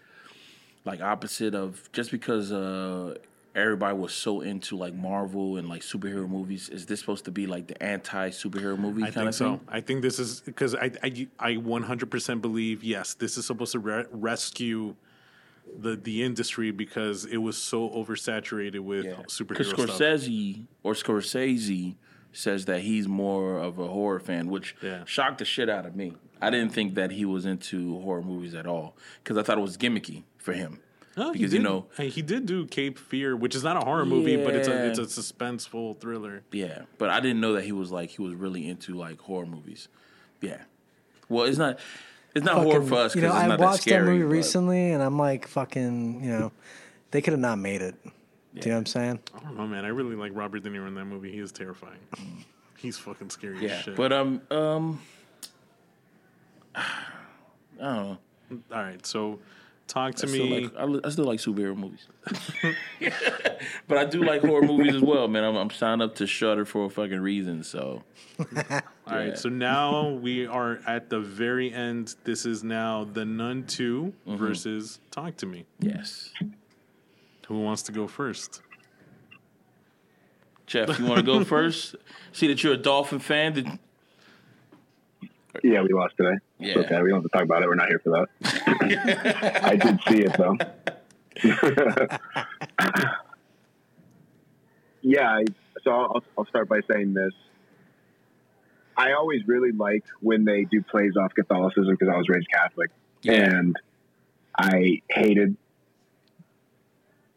like 0.84 1.01
opposite 1.01 1.56
of 1.56 1.89
just 1.91 2.12
because 2.12 2.51
uh 2.51 3.15
everybody 3.56 3.97
was 3.97 4.13
so 4.13 4.41
into 4.41 4.75
like 4.75 4.93
Marvel 4.93 5.58
and 5.58 5.69
like 5.69 5.82
superhero 5.82 6.30
movies 6.30 6.69
is 6.69 6.86
this 6.86 6.99
supposed 6.99 7.25
to 7.25 7.32
be 7.32 7.47
like 7.47 7.67
the 7.67 7.82
anti 7.82 8.30
superhero 8.30 8.78
movie 8.78 9.01
I 9.01 9.06
kind 9.06 9.13
think 9.13 9.28
of 9.30 9.36
so. 9.36 9.49
thing? 9.51 9.62
I 9.69 9.82
think 9.82 10.01
this 10.01 10.19
is 10.19 10.41
because 10.41 10.75
I, 10.75 10.91
I 11.01 11.28
I 11.39 11.54
100% 11.54 12.41
believe 12.41 12.84
yes, 12.84 13.13
this 13.13 13.38
is 13.38 13.45
supposed 13.45 13.71
to 13.71 13.80
re- 13.80 14.06
rescue 14.12 14.95
the 15.78 15.95
the 15.95 16.23
industry 16.23 16.71
because 16.71 17.25
it 17.25 17.38
was 17.38 17.58
so 17.58 17.89
oversaturated 17.89 18.80
with 18.80 19.04
Because 19.06 19.25
superhero 19.39 19.65
stuff. 19.65 19.89
Scorsese 19.99 20.65
or 20.84 20.93
Scorsese 20.93 21.95
says 22.32 22.65
that 22.65 22.82
he's 22.82 23.08
more 23.08 23.58
of 23.58 23.80
a 23.80 23.88
horror 23.88 24.19
fan, 24.19 24.47
which 24.47 24.75
Yeah. 24.82 25.04
shocked 25.06 25.38
the 25.39 25.45
shit 25.45 25.69
out 25.69 25.86
of 25.86 25.95
me. 25.95 26.13
I 26.41 26.49
didn't 26.49 26.73
think 26.73 26.95
that 26.95 27.12
he 27.12 27.23
was 27.25 27.45
into 27.45 27.99
horror 27.99 28.21
movies 28.21 28.54
at 28.54 28.67
all 28.67 28.97
because 29.23 29.38
I 29.38 29.43
thought 29.43 29.58
it 29.58 29.62
was 29.62 29.78
gimmicky 29.78 30.23
for 30.38 30.54
him. 30.54 30.80
Oh, 31.17 31.32
he 31.32 31.39
because 31.39 31.54
you 31.54 31.62
know, 31.62 31.86
hey, 31.95 32.10
he 32.10 32.21
did 32.21 32.45
do 32.45 32.65
Cape 32.65 32.99
Fear, 32.99 33.38
which 33.38 33.56
is 33.56 33.63
not 33.63 33.78
a 33.78 33.86
horror 33.86 34.06
movie, 34.06 34.36
but 34.36 34.54
it's 34.54 34.67
a 34.67 34.71
Yeah. 34.71 34.84
it's 34.88 34.99
a 34.99 35.04
suspenseful 35.04 35.97
thriller. 36.01 36.43
Yeah, 36.51 36.84
but 36.97 37.10
I 37.10 37.21
didn't 37.21 37.39
know 37.39 37.54
that 37.54 37.63
he 37.63 37.71
was 37.71 37.89
like 37.89 38.10
he 38.12 38.21
was 38.21 38.34
really 38.36 38.67
into 38.67 38.93
like 38.95 39.19
horror 39.21 39.45
movies. 39.45 39.88
Yeah, 40.41 40.63
well, 41.30 41.45
it's 41.45 41.58
not 41.58 41.80
it's 42.35 42.45
not 42.45 42.55
horror 42.55 42.73
Fucking- 42.81 42.87
for 42.89 42.95
us 42.95 43.15
you 43.15 43.21
know, 43.21 43.27
it's 43.29 43.35
I 43.35 43.47
watched 43.47 43.59
that 43.59 43.81
scary. 43.81 44.05
that 44.05 44.11
movie 44.11 44.23
but- 44.23 44.29
recently, 44.29 44.91
and 44.91 45.01
I'm 45.01 45.17
like, 45.17 45.47
fucking, 45.47 46.23
you 46.23 46.29
know, 46.31 46.51
they 47.11 47.21
could 47.21 47.33
have 47.33 47.39
not 47.39 47.57
made 47.57 47.81
it. 47.81 47.95
Do 48.03 48.11
you 48.61 48.67
know 48.67 48.73
what 48.75 48.79
I'm 48.79 48.85
saying? 48.85 49.19
I 49.35 49.39
don't 49.39 49.57
know, 49.57 49.67
man. 49.67 49.83
I 49.83 49.89
really 49.89 50.15
like 50.15 50.31
Robert 50.33 50.63
De 50.63 50.69
Niro 50.69 50.87
in 50.87 50.95
that 50.95 51.05
movie. 51.05 51.31
He 51.31 51.39
is 51.39 51.51
terrifying. 51.51 51.99
He's 52.77 52.97
fucking 52.97 53.29
scary 53.29 53.59
Yeah, 53.65 53.71
as 53.73 53.81
shit. 53.83 53.95
but 53.95 54.13
um 54.13 54.41
um, 54.51 55.01
I 56.75 56.83
don't 57.79 57.95
know. 57.95 58.17
all 58.71 58.81
right, 58.83 59.05
so 59.05 59.39
talk 59.87 60.15
to 60.15 60.27
I 60.27 60.31
me. 60.31 60.61
like, 60.63 60.75
I, 60.77 60.85
li- 60.85 61.01
I 61.03 61.09
still 61.09 61.25
like 61.25 61.39
superhero 61.39 61.75
movies, 61.75 62.07
but 63.87 63.97
I 63.97 64.05
do 64.05 64.23
like 64.23 64.41
horror 64.41 64.61
movies 64.63 64.95
as 64.95 65.01
well, 65.01 65.27
man. 65.27 65.43
I'm, 65.43 65.55
I'm 65.55 65.69
signed 65.69 66.01
up 66.01 66.15
to 66.15 66.27
Shudder 66.27 66.65
for 66.65 66.85
a 66.85 66.89
fucking 66.89 67.19
reason. 67.21 67.63
So 67.63 68.03
All 68.39 68.81
right, 69.07 69.27
Yeah. 69.29 69.35
so 69.35 69.49
now 69.49 70.09
we 70.09 70.45
are 70.47 70.79
at 70.87 71.09
the 71.09 71.19
very 71.19 71.71
end. 71.73 72.15
This 72.23 72.45
is 72.45 72.63
now 72.63 73.03
the 73.05 73.25
Nun 73.25 73.65
2 73.67 74.13
Mm-hmm. 74.27 74.35
versus 74.37 74.99
Talk 75.11 75.37
to 75.37 75.45
Me. 75.45 75.65
yes, 75.79 76.31
Who 77.47 77.59
wants 77.61 77.83
to 77.83 77.91
go 77.91 78.07
first? 78.07 78.61
Jeff, 80.67 80.97
you 80.99 81.05
want 81.05 81.19
to 81.19 81.23
go 81.25 81.43
first? 81.45 81.95
See 82.31 82.47
that 82.47 82.63
you're 82.63 82.73
a 82.73 82.77
Dolphin 82.77 83.19
fan. 83.19 83.53
Did, 83.53 83.67
Yeah, 85.63 85.81
we 85.81 85.89
lost 85.93 86.15
today. 86.17 86.37
Yeah. 86.59 86.79
Okay, 86.79 87.01
we 87.01 87.09
don't 87.09 87.21
have 87.21 87.23
to 87.23 87.29
talk 87.29 87.43
about 87.43 87.63
it. 87.63 87.67
We're 87.67 87.75
not 87.75 87.87
here 87.89 87.99
for 88.03 88.09
that. 88.11 89.61
I 89.63 89.75
did 89.75 89.99
see 90.07 90.23
it 90.23 90.37
though. 90.37 90.57
yeah, 95.01 95.29
I, 95.29 95.43
so 95.83 95.91
I'll, 95.91 96.23
I'll 96.37 96.45
start 96.45 96.67
by 96.69 96.79
saying 96.91 97.13
this. 97.13 97.33
I 98.97 99.11
always 99.13 99.45
really 99.45 99.71
like 99.71 100.05
when 100.21 100.45
they 100.45 100.63
do 100.63 100.81
plays 100.81 101.13
off 101.17 101.33
Catholicism 101.33 101.89
because 101.91 102.07
I 102.13 102.17
was 102.17 102.29
raised 102.29 102.47
Catholic, 102.49 102.91
Yeah. 103.23 103.33
and 103.57 103.75
I 104.57 105.01
hated 105.09 105.57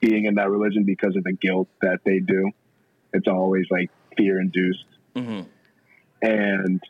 being 0.00 0.26
in 0.26 0.36
that 0.36 0.48
religion 0.50 0.84
because 0.84 1.16
of 1.16 1.24
the 1.24 1.32
guilt 1.32 1.68
that 1.82 2.00
they 2.04 2.20
do. 2.20 2.52
It's 3.12 3.26
always 3.26 3.66
like 3.70 3.90
fear 4.16 4.40
induced, 4.40 4.84
Mhm. 5.16 5.46
and 6.22 6.80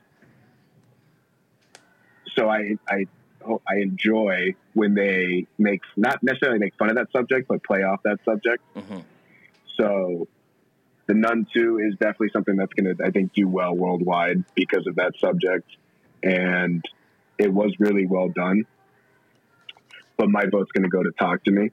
so 2.38 2.48
I 2.48 2.77
I 2.88 3.07
I 3.66 3.77
enjoy 3.79 4.55
when 4.74 4.94
they 4.94 5.46
make 5.59 5.81
not 5.96 6.22
necessarily 6.22 6.59
make 6.59 6.74
fun 6.77 6.90
of 6.90 6.96
that 6.96 7.11
subject, 7.12 7.48
but 7.48 7.62
play 7.64 7.83
off 7.83 8.01
that 8.05 8.18
subject. 8.24 8.62
Mhm. 8.77 9.03
So 9.77 10.29
the 11.07 11.14
Nun 11.14 11.46
Two 11.53 11.79
is 11.79 11.94
definitely 11.94 12.31
something 12.33 12.57
that's 12.57 12.72
going 12.74 12.96
to 12.96 13.05
I 13.05 13.11
think 13.11 13.33
do 13.33 13.48
well 13.48 13.74
worldwide 13.74 14.44
because 14.55 14.87
of 14.87 14.96
that 14.96 15.12
subject, 15.18 15.68
and 16.22 16.85
it 17.38 17.53
was 17.53 17.72
really 17.79 18.07
well 18.07 18.29
done. 18.29 18.64
But 20.16 20.29
my 20.31 20.44
vote's 20.46 20.72
going 20.72 20.83
to 20.85 20.88
go 20.90 21.03
to 21.03 21.12
Talk 21.18 21.44
to 21.44 21.51
Me. 21.53 21.70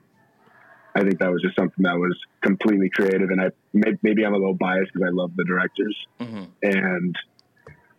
I 0.98 1.02
think 1.02 1.20
that 1.20 1.30
was 1.32 1.42
just 1.42 1.56
something 1.58 1.84
that 1.84 1.98
was 1.98 2.18
completely 2.42 2.90
creative, 2.90 3.30
and 3.30 3.42
I 3.42 3.50
maybe 3.74 4.26
I'm 4.26 4.34
a 4.34 4.38
little 4.38 4.54
biased 4.54 4.94
because 4.94 5.08
I 5.08 5.12
love 5.12 5.36
the 5.36 5.44
directors, 5.44 5.98
Mhm. 6.22 6.48
and 6.64 7.16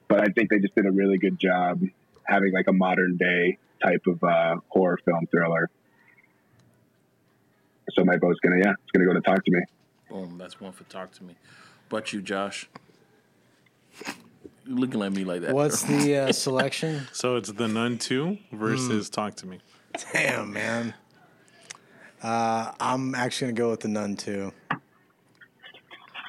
but 0.08 0.20
I 0.20 0.26
think 0.32 0.48
they 0.50 0.60
just 0.60 0.74
did 0.74 0.86
a 0.86 0.90
really 0.90 1.18
good 1.18 1.38
job 1.38 1.82
having 2.28 2.52
like 2.52 2.66
a 2.68 2.72
modern 2.72 3.16
day 3.16 3.58
type 3.84 4.02
of 4.06 4.22
uh, 4.22 4.56
horror 4.68 4.98
film 5.04 5.26
thriller. 5.30 5.70
So 7.92 8.04
my 8.04 8.16
vote's 8.16 8.40
gonna 8.40 8.58
yeah, 8.58 8.70
it's 8.72 8.90
gonna 8.94 9.06
go 9.06 9.14
to 9.14 9.20
Talk 9.20 9.44
to 9.44 9.50
Me. 9.50 9.60
Boom. 10.10 10.38
That's 10.38 10.60
one 10.60 10.72
for 10.72 10.84
talk 10.84 11.12
to 11.12 11.24
me. 11.24 11.34
But 11.88 12.12
you, 12.12 12.20
Josh, 12.20 12.68
you 14.64 14.74
looking 14.74 15.02
at 15.02 15.12
me 15.12 15.24
like 15.24 15.42
that? 15.42 15.54
What's 15.54 15.82
the 15.82 16.16
uh, 16.28 16.32
selection? 16.32 17.06
So 17.12 17.36
it's 17.36 17.52
the 17.52 17.68
Nun 17.68 17.98
2 17.98 18.26
Hmm. 18.26 18.56
versus 18.56 19.08
Talk 19.08 19.34
to 19.36 19.46
Me. 19.46 19.60
Damn, 20.12 20.52
man. 20.52 20.94
Uh, 22.22 22.72
I'm 22.80 23.14
actually 23.14 23.52
gonna 23.52 23.58
go 23.58 23.70
with 23.70 23.80
the 23.80 23.88
nun 23.88 24.16
Two. 24.16 24.52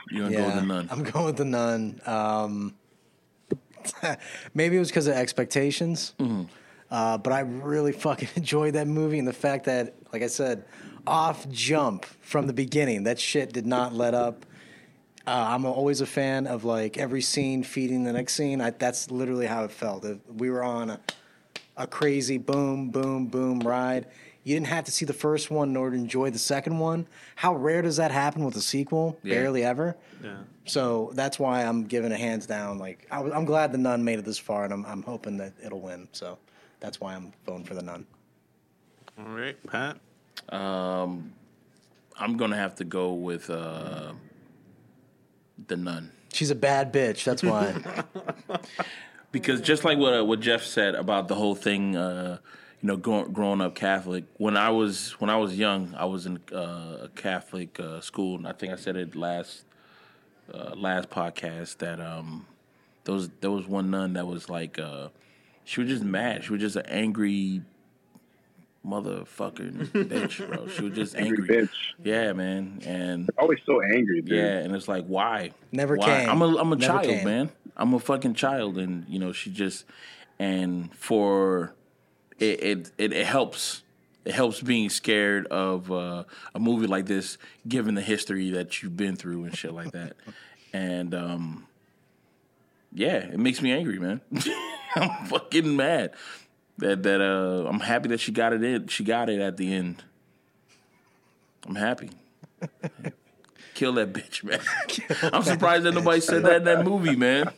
You 0.09 0.21
gonna 0.23 0.31
Yeah, 0.35 0.39
go 0.41 0.45
with 0.45 0.55
the 0.55 0.61
nun? 0.61 0.87
I'm 0.91 1.03
going 1.03 1.25
with 1.25 1.37
the 1.37 1.45
nun. 1.45 2.01
Um, 2.05 2.75
maybe 4.53 4.75
it 4.75 4.79
was 4.79 4.89
because 4.89 5.07
of 5.07 5.13
expectations. 5.15 6.13
Uh, 6.89 7.17
but 7.17 7.33
I 7.33 7.41
really 7.41 7.91
fucking 7.91 8.29
enjoyed 8.35 8.73
that 8.75 8.87
movie 8.87 9.19
and 9.19 9.27
the 9.27 9.33
fact 9.33 9.65
that, 9.65 9.95
like 10.13 10.21
I 10.23 10.27
said, 10.27 10.63
off 11.05 11.47
jump 11.49 12.05
from 12.21 12.47
the 12.47 12.53
beginning, 12.53 13.03
that 13.03 13.19
shit 13.19 13.53
did 13.53 13.65
not 13.65 13.93
let 13.93 14.13
up. 14.13 14.45
Uh, 15.25 15.47
I'm 15.49 15.65
always 15.65 15.99
a 15.99 16.05
fan 16.05 16.47
of 16.47 16.63
like 16.63 16.97
every 16.97 17.21
scene 17.21 17.63
feeding 17.63 18.05
the 18.05 18.13
next 18.13 18.33
scene. 18.35 18.61
I, 18.61 18.69
that's 18.69 19.11
literally 19.11 19.45
how 19.45 19.65
it 19.65 19.71
felt. 19.71 20.05
We 20.33 20.49
were 20.49 20.63
on 20.63 20.89
a, 20.91 20.99
a 21.75 21.85
crazy 21.87 22.37
boom, 22.37 22.89
boom, 22.89 23.27
boom 23.27 23.59
ride. 23.59 24.07
You 24.47 24.55
didn't 24.55 24.67
have 24.67 24.85
to 24.85 24.91
see 24.91 25.03
the 25.03 25.11
first 25.11 25.51
one 25.51 25.71
in 25.71 25.75
order 25.75 25.97
to 25.97 26.01
enjoy 26.01 26.29
the 26.29 26.39
second 26.39 26.79
one. 26.79 27.05
How 27.35 27.53
rare 27.53 27.81
does 27.81 27.97
that 27.97 28.11
happen 28.11 28.45
with 28.45 28.55
a 28.55 28.61
sequel? 28.61 29.19
Yeah. 29.21 29.35
Barely 29.35 29.65
ever. 29.65 29.97
Yeah. 30.23 30.37
So 30.63 31.11
that's 31.15 31.37
why 31.37 31.65
I'm 31.65 31.83
giving 31.83 32.13
a 32.13 32.15
hands 32.15 32.47
down. 32.47 32.77
Like 32.77 33.05
I, 33.11 33.19
am 33.19 33.43
glad 33.43 33.73
the 33.73 33.77
Nun 33.77 34.05
made 34.05 34.19
it 34.19 34.23
this 34.23 34.37
far, 34.39 34.63
and 34.63 34.71
I'm 34.71 34.85
I'm 34.85 35.03
hoping 35.03 35.35
that 35.35 35.51
it'll 35.61 35.81
win. 35.81 36.07
So 36.13 36.37
that's 36.79 37.01
why 37.01 37.13
I'm 37.13 37.33
voting 37.45 37.65
for 37.65 37.73
the 37.73 37.81
Nun. 37.81 38.07
All 39.19 39.25
right, 39.35 39.57
Pat. 39.67 39.97
Um, 40.47 41.33
I'm 42.17 42.37
gonna 42.37 42.55
have 42.55 42.75
to 42.75 42.85
go 42.85 43.15
with 43.15 43.49
uh, 43.49 44.13
the 45.67 45.75
nun 45.75 46.09
She's 46.31 46.51
a 46.51 46.55
bad 46.55 46.93
bitch. 46.93 47.25
That's 47.25 47.43
why. 47.43 47.75
because 49.33 49.59
just 49.59 49.83
like 49.83 49.97
what 49.97 50.13
uh, 50.13 50.23
what 50.23 50.39
Jeff 50.39 50.63
said 50.63 50.95
about 50.95 51.27
the 51.27 51.35
whole 51.35 51.55
thing, 51.55 51.97
uh, 51.97 52.37
you 52.81 52.87
know, 52.87 52.97
growing, 52.97 53.31
growing 53.33 53.61
up 53.61 53.75
Catholic. 53.75 54.25
When 54.37 54.55
I 54.57 54.69
was 54.69 55.11
when 55.19 55.29
I 55.29 55.37
was 55.37 55.57
young, 55.57 55.93
I 55.97 56.05
was 56.05 56.25
in 56.25 56.39
uh, 56.53 57.05
a 57.05 57.09
Catholic 57.15 57.79
uh, 57.79 58.01
school, 58.01 58.35
and 58.37 58.47
I 58.47 58.51
think 58.53 58.73
I 58.73 58.75
said 58.75 58.95
it 58.95 59.15
last 59.15 59.63
uh, 60.53 60.73
last 60.75 61.09
podcast 61.09 61.77
that 61.77 61.99
um, 61.99 62.45
there 63.03 63.13
was 63.13 63.29
there 63.41 63.51
was 63.51 63.67
one 63.67 63.89
nun 63.91 64.13
that 64.13 64.27
was 64.27 64.49
like 64.49 64.77
uh, 64.79 65.09
she 65.63 65.81
was 65.81 65.89
just 65.89 66.03
mad. 66.03 66.43
She 66.43 66.51
was 66.51 66.61
just 66.61 66.75
an 66.75 66.85
angry 66.87 67.61
motherfucking 68.85 69.87
bitch, 69.91 70.47
bro. 70.47 70.67
She 70.67 70.83
was 70.83 70.93
just 70.93 71.15
Angry 71.15 71.37
angry. 71.49 71.67
bitch. 71.67 71.69
Yeah, 72.03 72.33
man, 72.33 72.81
and 72.85 73.29
Always 73.37 73.59
so 73.65 73.81
angry, 73.81 74.21
dude. 74.21 74.37
yeah, 74.37 74.57
and 74.59 74.75
it's 74.75 74.87
like 74.87 75.05
why? 75.07 75.51
Never 75.71 75.95
why? 75.97 76.05
came. 76.05 76.29
I'm 76.29 76.41
a 76.41 76.55
I'm 76.57 76.71
a 76.71 76.75
Never 76.75 76.93
child, 76.93 77.05
came. 77.05 77.25
man. 77.25 77.49
I'm 77.75 77.93
a 77.93 77.99
fucking 77.99 78.35
child, 78.35 78.77
and 78.77 79.05
you 79.09 79.19
know 79.19 79.31
she 79.33 79.51
just 79.51 79.85
and 80.39 80.93
for 80.95 81.73
it 82.39 82.63
it 82.63 82.91
it, 82.97 83.13
it 83.13 83.25
helps. 83.25 83.83
It 84.25 84.33
helps 84.33 84.61
being 84.61 84.89
scared 84.89 85.47
of 85.47 85.89
uh, 85.89 86.25
a 86.53 86.59
movie 86.59 86.87
like 86.87 87.05
this, 87.05 87.37
given 87.65 87.95
the 87.95 88.01
history 88.01 88.51
that 88.51 88.83
you've 88.83 88.97
been 88.97 89.15
through 89.15 89.45
and 89.45 89.55
shit 89.55 89.73
like 89.73 89.91
that. 89.91 90.15
And 90.73 91.15
um, 91.15 91.65
yeah, 92.91 93.19
it 93.19 93.39
makes 93.39 93.61
me 93.61 93.71
angry, 93.71 93.99
man. 93.99 94.19
I'm 94.95 95.25
fucking 95.27 95.75
mad 95.75 96.11
that 96.77 97.03
that 97.03 97.21
uh, 97.21 97.67
I'm 97.67 97.79
happy 97.79 98.09
that 98.09 98.19
she 98.19 98.31
got 98.31 98.53
it 98.53 98.63
in. 98.63 98.87
She 98.87 99.03
got 99.03 99.29
it 99.29 99.39
at 99.39 99.57
the 99.57 99.73
end. 99.73 100.03
I'm 101.67 101.75
happy. 101.75 102.11
Kill 103.73 103.93
that 103.93 104.13
bitch, 104.13 104.43
man. 104.43 104.59
I'm 105.31 105.43
surprised 105.43 105.83
that 105.83 105.93
nobody 105.93 106.21
said 106.21 106.43
that 106.43 106.57
in 106.57 106.63
that 106.63 106.85
movie, 106.85 107.15
man. 107.15 107.51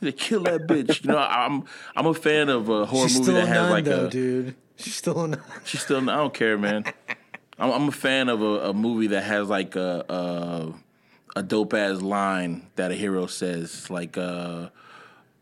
They 0.00 0.12
kill 0.12 0.42
that 0.42 0.66
bitch. 0.66 1.04
You 1.04 1.12
know, 1.12 1.18
I'm 1.18 1.64
I'm 1.94 2.06
a 2.06 2.14
fan 2.14 2.48
of 2.48 2.68
a 2.68 2.86
horror 2.86 3.08
She's 3.08 3.20
movie 3.20 3.32
that 3.32 3.48
has 3.48 3.56
nun, 3.56 3.70
like 3.70 3.84
though, 3.84 4.06
a. 4.06 4.10
dude. 4.10 4.54
She's 4.76 4.94
still 4.94 5.24
a 5.24 5.28
nun. 5.28 5.42
She's 5.64 5.82
still. 5.82 5.98
I 6.10 6.16
don't 6.16 6.34
care, 6.34 6.58
man. 6.58 6.84
I'm, 7.58 7.70
I'm 7.70 7.88
a 7.88 7.92
fan 7.92 8.28
of 8.28 8.42
a, 8.42 8.70
a 8.70 8.72
movie 8.74 9.08
that 9.08 9.22
has 9.22 9.48
like 9.48 9.76
a 9.76 10.74
a, 11.36 11.38
a 11.40 11.42
dope 11.42 11.74
ass 11.74 12.00
line 12.02 12.66
that 12.76 12.90
a 12.90 12.94
hero 12.94 13.26
says, 13.26 13.88
like 13.88 14.18
uh, 14.18 14.68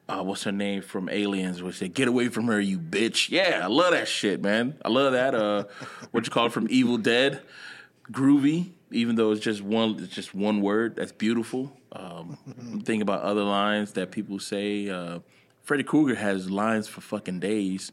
uh, 0.09 0.23
what's 0.23 0.45
her 0.45 0.53
name 0.53 0.83
from 0.83 1.09
Aliens, 1.09 1.63
which 1.63 1.77
she 1.77 1.87
said, 1.87 1.95
"Get 1.95 2.09
away 2.09 2.29
from 2.29 2.47
her, 2.47 2.61
you 2.61 2.79
bitch." 2.79 3.31
Yeah, 3.31 3.61
I 3.63 3.67
love 3.67 3.93
that 3.93 4.07
shit, 4.07 4.41
man. 4.43 4.79
I 4.85 4.89
love 4.89 5.13
that. 5.13 5.35
Uh, 5.35 5.65
what 6.11 6.27
you 6.27 6.31
call 6.31 6.47
it 6.47 6.53
from 6.53 6.67
Evil 6.71 6.99
Dead, 6.99 7.43
groovy. 8.13 8.71
Even 8.91 9.17
though 9.17 9.33
it's 9.33 9.41
just 9.41 9.63
one, 9.63 9.97
it's 9.99 10.15
just 10.15 10.35
one 10.35 10.61
word. 10.61 10.97
That's 10.97 11.13
beautiful. 11.13 11.77
Um, 11.93 12.39
I'm 12.47 12.81
thinking 12.81 13.03
about 13.03 13.23
other 13.23 13.43
lines 13.43 13.93
that 13.93 14.11
people 14.11 14.39
say. 14.39 14.89
Uh, 14.89 15.21
Freddy 15.63 15.83
Krueger 15.83 16.15
has 16.15 16.51
lines 16.51 16.87
for 16.89 17.01
fucking 17.01 17.41
days 17.41 17.91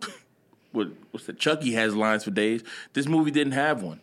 what 0.72 0.88
what's 1.10 1.26
the 1.26 1.32
Chucky 1.32 1.72
has 1.72 1.94
lines 1.94 2.24
for 2.24 2.30
days. 2.30 2.62
This 2.92 3.06
movie 3.06 3.30
didn't 3.30 3.52
have 3.52 3.82
one. 3.82 4.00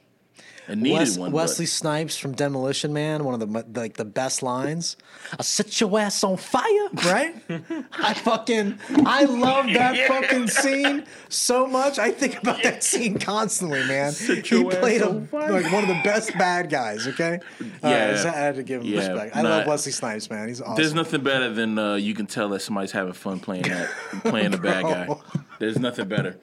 It 0.69 0.77
needed 0.77 0.99
Wes- 0.99 1.17
one. 1.17 1.31
Wesley 1.31 1.65
Snipes 1.65 2.15
from 2.15 2.33
Demolition 2.33 2.93
Man, 2.93 3.23
one 3.23 3.33
of 3.33 3.39
the 3.39 3.65
like 3.79 3.97
the 3.97 4.05
best 4.05 4.43
lines. 4.43 4.97
I'll 5.31 5.43
set 5.43 5.81
your 5.81 5.99
ass 5.99 6.23
on 6.23 6.37
fire, 6.37 6.89
right? 7.05 7.35
I 7.93 8.13
fucking 8.13 8.77
I 9.03 9.23
love 9.23 9.65
that 9.73 10.07
fucking 10.07 10.47
scene 10.47 11.05
so 11.27 11.65
much. 11.65 11.97
I 11.97 12.11
think 12.11 12.37
about 12.39 12.61
that 12.61 12.83
scene 12.83 13.17
constantly, 13.17 13.83
man. 13.87 14.13
He 14.13 14.41
played 14.63 15.01
a, 15.01 15.09
like 15.09 15.71
one 15.71 15.83
of 15.83 15.87
the 15.89 16.01
best 16.03 16.37
bad 16.37 16.69
guys. 16.69 17.07
Okay, 17.07 17.39
Yeah. 17.81 17.89
Uh, 17.89 18.17
so 18.17 18.29
I 18.29 18.33
had 18.33 18.55
to 18.55 18.63
give 18.63 18.81
him 18.81 18.87
Yeah, 18.87 19.07
respect. 19.07 19.35
I 19.35 19.41
nah. 19.41 19.49
love 19.49 19.67
Wesley 19.67 19.91
Snipes, 19.91 20.29
man. 20.29 20.47
He's 20.47 20.61
awesome. 20.61 20.75
There's 20.75 20.93
nothing 20.93 21.23
better 21.23 21.51
than 21.51 21.79
uh, 21.79 21.95
you 21.95 22.13
can 22.13 22.27
tell 22.27 22.47
that 22.49 22.59
somebody's 22.61 22.91
having 22.91 23.13
fun 23.13 23.39
playing 23.39 23.63
that, 23.63 23.89
playing 24.23 24.51
the 24.51 24.59
bad 24.59 24.83
guy. 24.83 25.07
There's 25.59 25.79
nothing 25.79 26.07
better. 26.07 26.37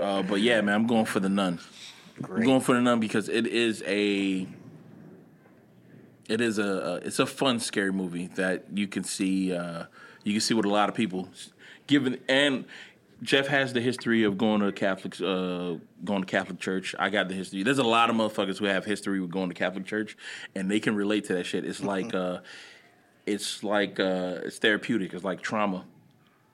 Uh, 0.00 0.22
but 0.22 0.40
yeah, 0.40 0.62
man, 0.62 0.74
I'm 0.74 0.86
going 0.86 1.04
for 1.04 1.20
the 1.20 1.28
nun. 1.28 1.58
I'm 2.22 2.44
going 2.44 2.60
for 2.60 2.74
the 2.74 2.80
nun 2.80 3.00
because 3.00 3.28
it 3.28 3.46
is 3.46 3.82
a, 3.86 4.46
it 6.28 6.40
is 6.40 6.58
a, 6.58 7.00
it's 7.02 7.18
a 7.18 7.26
fun 7.26 7.58
scary 7.58 7.92
movie 7.92 8.28
that 8.36 8.66
you 8.72 8.86
can 8.86 9.04
see. 9.04 9.52
Uh, 9.52 9.84
you 10.22 10.32
can 10.32 10.40
see 10.40 10.54
what 10.54 10.64
a 10.64 10.70
lot 10.70 10.88
of 10.88 10.94
people, 10.94 11.28
given 11.86 12.18
and 12.28 12.64
Jeff 13.22 13.46
has 13.46 13.72
the 13.72 13.80
history 13.80 14.22
of 14.24 14.36
going 14.36 14.60
to 14.60 14.72
Catholic, 14.72 15.14
uh, 15.20 15.78
going 16.04 16.22
to 16.22 16.26
Catholic 16.26 16.60
church. 16.60 16.94
I 16.98 17.08
got 17.08 17.28
the 17.28 17.34
history. 17.34 17.62
There's 17.62 17.78
a 17.78 17.82
lot 17.82 18.10
of 18.10 18.16
motherfuckers 18.16 18.58
who 18.58 18.66
have 18.66 18.84
history 18.84 19.20
with 19.20 19.30
going 19.30 19.48
to 19.48 19.54
Catholic 19.54 19.86
church, 19.86 20.16
and 20.54 20.70
they 20.70 20.80
can 20.80 20.94
relate 20.94 21.24
to 21.26 21.34
that 21.34 21.44
shit. 21.44 21.64
It's 21.64 21.82
like, 21.82 22.14
uh, 22.14 22.40
it's 23.24 23.62
like, 23.64 23.98
uh, 23.98 24.40
it's 24.44 24.58
therapeutic. 24.58 25.14
It's 25.14 25.24
like 25.24 25.40
trauma. 25.40 25.86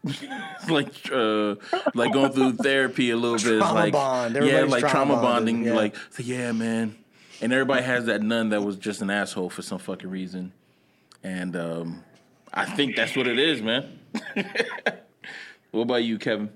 It's 0.05 0.23
like, 0.71 1.11
uh, 1.13 1.57
like 1.95 2.13
going 2.13 2.33
through 2.33 2.55
therapy 2.55 3.11
a 3.11 3.17
little 3.17 3.37
bit. 3.37 3.59
It's 3.59 3.67
Trauma 3.67 3.75
like, 3.75 3.93
bond. 3.93 4.35
yeah, 4.35 4.63
like 4.63 4.81
trauma 4.81 5.15
trauma 5.15 5.15
bonding. 5.17 5.65
yeah. 5.65 5.75
Like, 5.75 5.97
so 6.11 6.23
yeah, 6.23 6.53
man. 6.53 6.97
And 7.43 7.53
everybody 7.53 7.83
has 7.83 8.07
that 8.07 8.23
nun 8.23 8.51
that 8.51 8.63
was 8.63 8.77
just 8.77 9.01
an 9.01 9.11
asshole 9.11 9.51
for 9.51 9.63
some 9.63 9.79
fucking 9.79 10.11
reason, 10.11 10.53
and 11.23 11.57
um, 11.57 12.05
I 12.53 12.67
think 12.67 12.97
that's 12.97 13.17
what 13.17 13.27
it 13.27 13.39
is, 13.39 13.63
man. 13.63 13.99
what 15.71 15.83
about 15.83 16.05
you, 16.05 16.19
Kevin? 16.19 16.51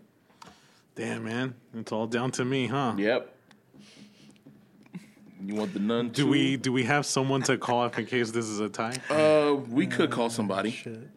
Damn, 0.95 1.25
man. 1.25 1.55
It's 1.75 1.91
all 1.91 2.07
down 2.07 2.31
to 2.33 2.45
me, 2.45 2.67
huh? 2.67 2.95
Yep. 2.99 3.35
You 5.43 5.55
want 5.55 5.73
the 5.73 5.81
nun? 5.81 6.09
Do 6.09 6.25
too? 6.25 6.31
we 6.31 6.57
do 6.57 6.73
we 6.73 6.85
have 6.85 7.05
someone 7.05 7.43
to 7.43 7.59
call 7.59 7.83
up 7.83 7.99
in 7.99 8.07
case 8.07 8.31
this 8.31 8.47
is 8.47 8.61
a 8.61 8.69
tie? 8.69 8.97
Uh, 9.11 9.55
we 9.55 9.87
could 9.87 10.11
call 10.11 10.31
somebody. 10.31 10.71
Shit. 10.71 11.11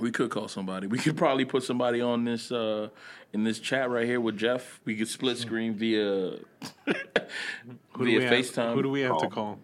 We 0.00 0.10
could 0.10 0.30
call 0.30 0.48
somebody. 0.48 0.86
We 0.86 0.98
could 0.98 1.16
probably 1.16 1.44
put 1.44 1.62
somebody 1.62 2.00
on 2.00 2.24
this 2.24 2.52
uh 2.52 2.88
in 3.32 3.44
this 3.44 3.58
chat 3.58 3.90
right 3.90 4.06
here 4.06 4.20
with 4.20 4.36
Jeff. 4.36 4.80
We 4.84 4.96
could 4.96 5.08
split 5.08 5.38
screen 5.38 5.74
via 5.74 5.98
Who 6.00 6.94
do 6.94 8.04
via 8.04 8.18
we 8.18 8.24
have, 8.24 8.32
FaceTime. 8.32 8.74
Who 8.74 8.82
do 8.82 8.90
we 8.90 9.00
have 9.02 9.18
to 9.18 9.28
call? 9.28 9.58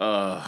Uh, 0.00 0.46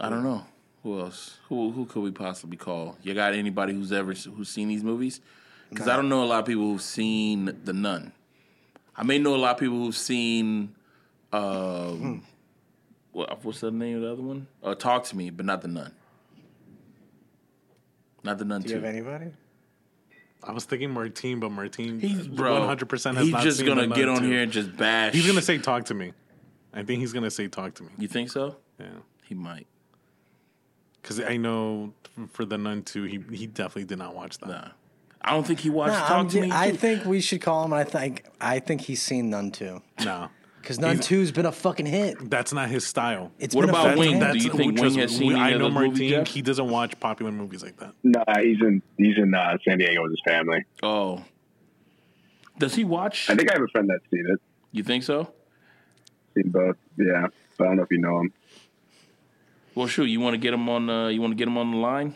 I 0.00 0.08
don't 0.08 0.22
know. 0.22 0.46
Who 0.82 1.00
else? 1.00 1.38
Who 1.48 1.70
who 1.70 1.86
could 1.86 2.02
we 2.02 2.10
possibly 2.10 2.56
call? 2.56 2.96
You 3.02 3.14
got 3.14 3.34
anybody 3.34 3.72
who's 3.72 3.92
ever 3.92 4.12
who's 4.12 4.48
seen 4.48 4.68
these 4.68 4.82
movies? 4.82 5.20
Because 5.70 5.88
I 5.88 5.96
don't 5.96 6.08
know 6.08 6.22
a 6.22 6.26
lot 6.26 6.40
of 6.40 6.46
people 6.46 6.64
who've 6.64 6.82
seen 6.82 7.56
The 7.64 7.72
Nun. 7.72 8.12
I 8.94 9.04
may 9.04 9.18
know 9.18 9.34
a 9.34 9.36
lot 9.36 9.52
of 9.52 9.58
people 9.58 9.78
who've 9.78 9.96
seen. 9.96 10.74
Um, 11.32 12.24
what, 13.12 13.42
what's 13.42 13.60
the 13.60 13.70
name 13.70 13.96
of 13.96 14.02
the 14.02 14.12
other 14.12 14.22
one? 14.22 14.46
Uh, 14.62 14.74
Talk 14.74 15.04
to 15.04 15.16
Me, 15.16 15.30
but 15.30 15.46
not 15.46 15.62
The 15.62 15.68
Nun. 15.68 15.92
Not 18.24 18.38
The 18.38 18.44
Nun 18.44 18.62
Do 18.62 18.68
you 18.70 18.74
have 18.76 18.84
anybody? 18.84 19.32
I 20.44 20.52
was 20.52 20.64
thinking 20.64 20.90
Martine, 20.90 21.38
but 21.40 21.50
Martine, 21.50 22.00
He's 22.00 22.26
bro. 22.26 22.58
one 22.58 22.66
hundred 22.68 22.88
percent 22.88 23.16
has 23.16 23.26
He's 23.26 23.32
not 23.32 23.42
just 23.44 23.58
seen 23.58 23.66
gonna 23.66 23.86
The 23.86 23.94
get 23.94 24.06
Nun 24.06 24.16
on 24.16 24.22
too. 24.22 24.28
here 24.30 24.42
and 24.42 24.50
just 24.52 24.76
bash. 24.76 25.12
He's 25.14 25.26
gonna 25.26 25.40
say, 25.42 25.58
"Talk 25.58 25.84
to 25.86 25.94
me." 25.94 26.12
I 26.74 26.82
think 26.82 27.00
he's 27.00 27.12
gonna 27.12 27.30
say, 27.30 27.46
"Talk 27.48 27.74
to 27.74 27.84
me." 27.84 27.90
You 27.98 28.08
think 28.08 28.30
so? 28.30 28.56
Yeah, 28.80 28.86
He 29.24 29.34
might. 29.34 29.66
because 31.00 31.20
I 31.20 31.36
know 31.36 31.92
for 32.30 32.44
the 32.44 32.58
Nun 32.58 32.82
too, 32.82 33.04
he 33.04 33.22
he 33.32 33.46
definitely 33.46 33.84
did 33.84 33.98
not 33.98 34.14
watch 34.16 34.38
that. 34.38 34.48
Nah. 34.48 34.68
I 35.24 35.30
don't 35.30 35.46
think 35.46 35.60
he 35.60 35.70
watched 35.70 35.92
Nah, 35.92 36.00
Talk 36.08 36.10
I'm- 36.16 36.28
to 36.30 36.40
Me. 36.40 36.50
I 36.52 36.70
too. 36.72 36.76
think 36.76 37.04
we 37.04 37.20
should 37.20 37.40
call 37.40 37.64
him. 37.64 37.72
I 37.72 37.84
think 37.84 38.24
I 38.40 38.58
think 38.58 38.80
he's 38.80 39.00
seen 39.00 39.30
Nun 39.30 39.52
two 39.52 39.80
No, 40.04 40.28
because 40.62 40.78
none 40.78 40.92
He's- 40.96 41.06
two's 41.06 41.32
been 41.32 41.44
a 41.46 41.52
fucking 41.52 41.86
hit. 41.86 42.30
that's 42.30 42.52
not 42.52 42.68
his 42.70 42.86
style. 42.86 43.32
It's 43.38 43.54
What 43.54 43.62
been 43.62 43.70
about 43.70 43.86
a 43.86 43.88
fucking 43.90 44.00
Wing? 44.00 44.20
hit. 44.20 44.32
Do 44.32 44.38
you 44.38 44.50
think 44.50 44.80
Wing 44.80 44.94
has 44.94 45.18
me, 45.20 45.28
seen 45.28 45.36
I 45.36 45.50
any 45.50 45.58
know 45.58 45.66
of 45.66 45.74
those 45.74 45.82
movies, 45.82 46.00
Martine. 46.00 46.10
Jeff? 46.10 46.26
He 46.28 46.42
doesn't 46.42 46.68
watch 46.70 46.98
popular 47.00 47.32
movies 47.32 47.62
like 47.62 47.76
that. 47.78 47.92
Nah, 48.04 48.24
he's 48.40 48.60
in 48.60 48.80
he's 48.96 49.16
in 49.18 49.34
uh, 49.34 49.58
San 49.66 49.78
Diego 49.78 50.02
with 50.02 50.12
his 50.12 50.22
family. 50.24 50.64
Oh. 50.82 51.24
Does 52.58 52.74
he 52.74 52.84
watch? 52.84 53.28
I 53.28 53.34
think 53.34 53.50
I 53.50 53.54
have 53.54 53.62
a 53.62 53.68
friend 53.68 53.88
that's 53.90 54.04
seen 54.10 54.24
it. 54.28 54.40
You 54.72 54.82
think 54.82 55.02
so? 55.02 55.32
Seen 56.34 56.50
both. 56.50 56.76
Yeah, 56.96 57.26
but 57.58 57.64
I 57.64 57.66
don't 57.68 57.76
know 57.76 57.82
if 57.82 57.90
you 57.90 57.98
know 57.98 58.20
him. 58.20 58.32
Well, 59.74 59.86
sure. 59.86 60.06
You 60.06 60.20
want 60.20 60.34
to 60.34 60.38
get 60.38 60.54
him 60.54 60.68
on? 60.68 60.88
Uh, 60.88 61.08
you 61.08 61.20
want 61.20 61.32
to 61.32 61.36
get 61.36 61.48
him 61.48 61.58
on 61.58 61.70
the 61.72 61.76
line? 61.78 62.14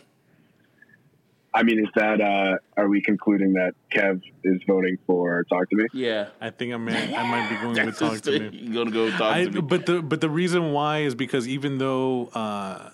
I 1.53 1.63
mean, 1.63 1.79
is 1.79 1.89
that 1.95 2.21
uh, 2.21 2.57
are 2.75 2.87
we 2.87 3.01
concluding 3.01 3.53
that 3.53 3.73
Kev 3.91 4.21
is 4.43 4.61
voting 4.67 4.97
for 5.07 5.43
Talk 5.49 5.69
to 5.69 5.75
Me? 5.75 5.87
Yeah. 5.93 6.27
I 6.39 6.49
think 6.49 6.73
I 6.73 6.77
might 6.77 6.93
I 6.93 7.23
might 7.23 7.49
be 7.49 7.55
going 7.55 7.85
with 7.85 7.97
talk 7.97 8.21
to 8.21 8.39
me. 8.39 8.57
You 8.57 8.73
gonna 8.73 8.91
go 8.91 9.09
talk 9.11 9.35
I, 9.35 9.45
to 9.45 9.51
me? 9.51 9.61
but 9.61 9.85
the 9.85 10.01
but 10.01 10.21
the 10.21 10.29
reason 10.29 10.71
why 10.71 10.99
is 10.99 11.15
because 11.15 11.47
even 11.47 11.77
though 11.77 12.27
uh, 12.33 12.91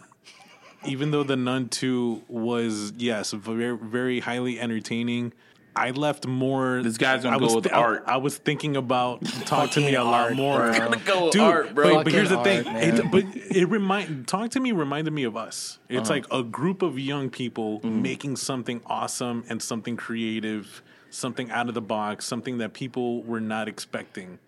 even 0.85 1.11
though 1.11 1.23
the 1.23 1.35
Nun 1.35 1.69
Two 1.69 2.21
was 2.27 2.93
yes 2.97 3.31
very 3.31 3.75
very 3.77 4.19
highly 4.19 4.59
entertaining, 4.59 5.33
I 5.75 5.89
left 5.91 6.27
more. 6.27 6.81
This 6.83 6.97
guy's 6.97 7.23
gonna 7.23 7.35
I 7.35 7.39
go 7.39 7.45
was 7.45 7.55
with 7.55 7.73
I- 7.73 7.77
art. 7.77 8.03
I, 8.05 8.17
was 8.17 8.37
thinking 8.37 8.75
about 8.77 9.23
talk 9.45 9.71
to 9.71 9.79
me 9.79 9.95
a 9.95 10.03
lot 10.03 10.25
art, 10.27 10.35
more. 10.35 10.57
bro. 10.69 10.77
Gonna 10.77 10.97
go 10.97 11.23
with 11.25 11.33
Dude, 11.33 11.41
art, 11.41 11.73
bro. 11.75 11.95
But, 11.95 12.03
but 12.05 12.13
here's 12.13 12.29
the 12.29 12.37
Fucking 12.37 12.63
thing. 12.63 12.75
art, 12.75 12.83
It, 13.05 13.11
but 13.11 13.23
it 13.35 13.65
remind 13.69 14.27
talk 14.27 14.51
to 14.51 14.59
me 14.59 14.71
reminded 14.71 15.11
me 15.11 15.23
of 15.23 15.35
us. 15.35 15.79
It's 15.89 16.09
Uh-huh. 16.09 16.19
like 16.19 16.25
a 16.31 16.43
group 16.43 16.81
of 16.83 16.99
young 16.99 17.29
people 17.29 17.79
Mm-hmm. 17.79 18.01
making 18.01 18.35
something 18.35 18.81
awesome 18.85 19.43
and 19.49 19.61
something 19.61 19.97
creative, 19.97 20.83
something 21.09 21.49
out 21.49 21.67
of 21.69 21.73
the 21.73 21.81
box, 21.81 22.25
something 22.25 22.59
that 22.59 22.73
people 22.73 23.23
were 23.23 23.41
not 23.41 23.67
expecting. 23.67 24.39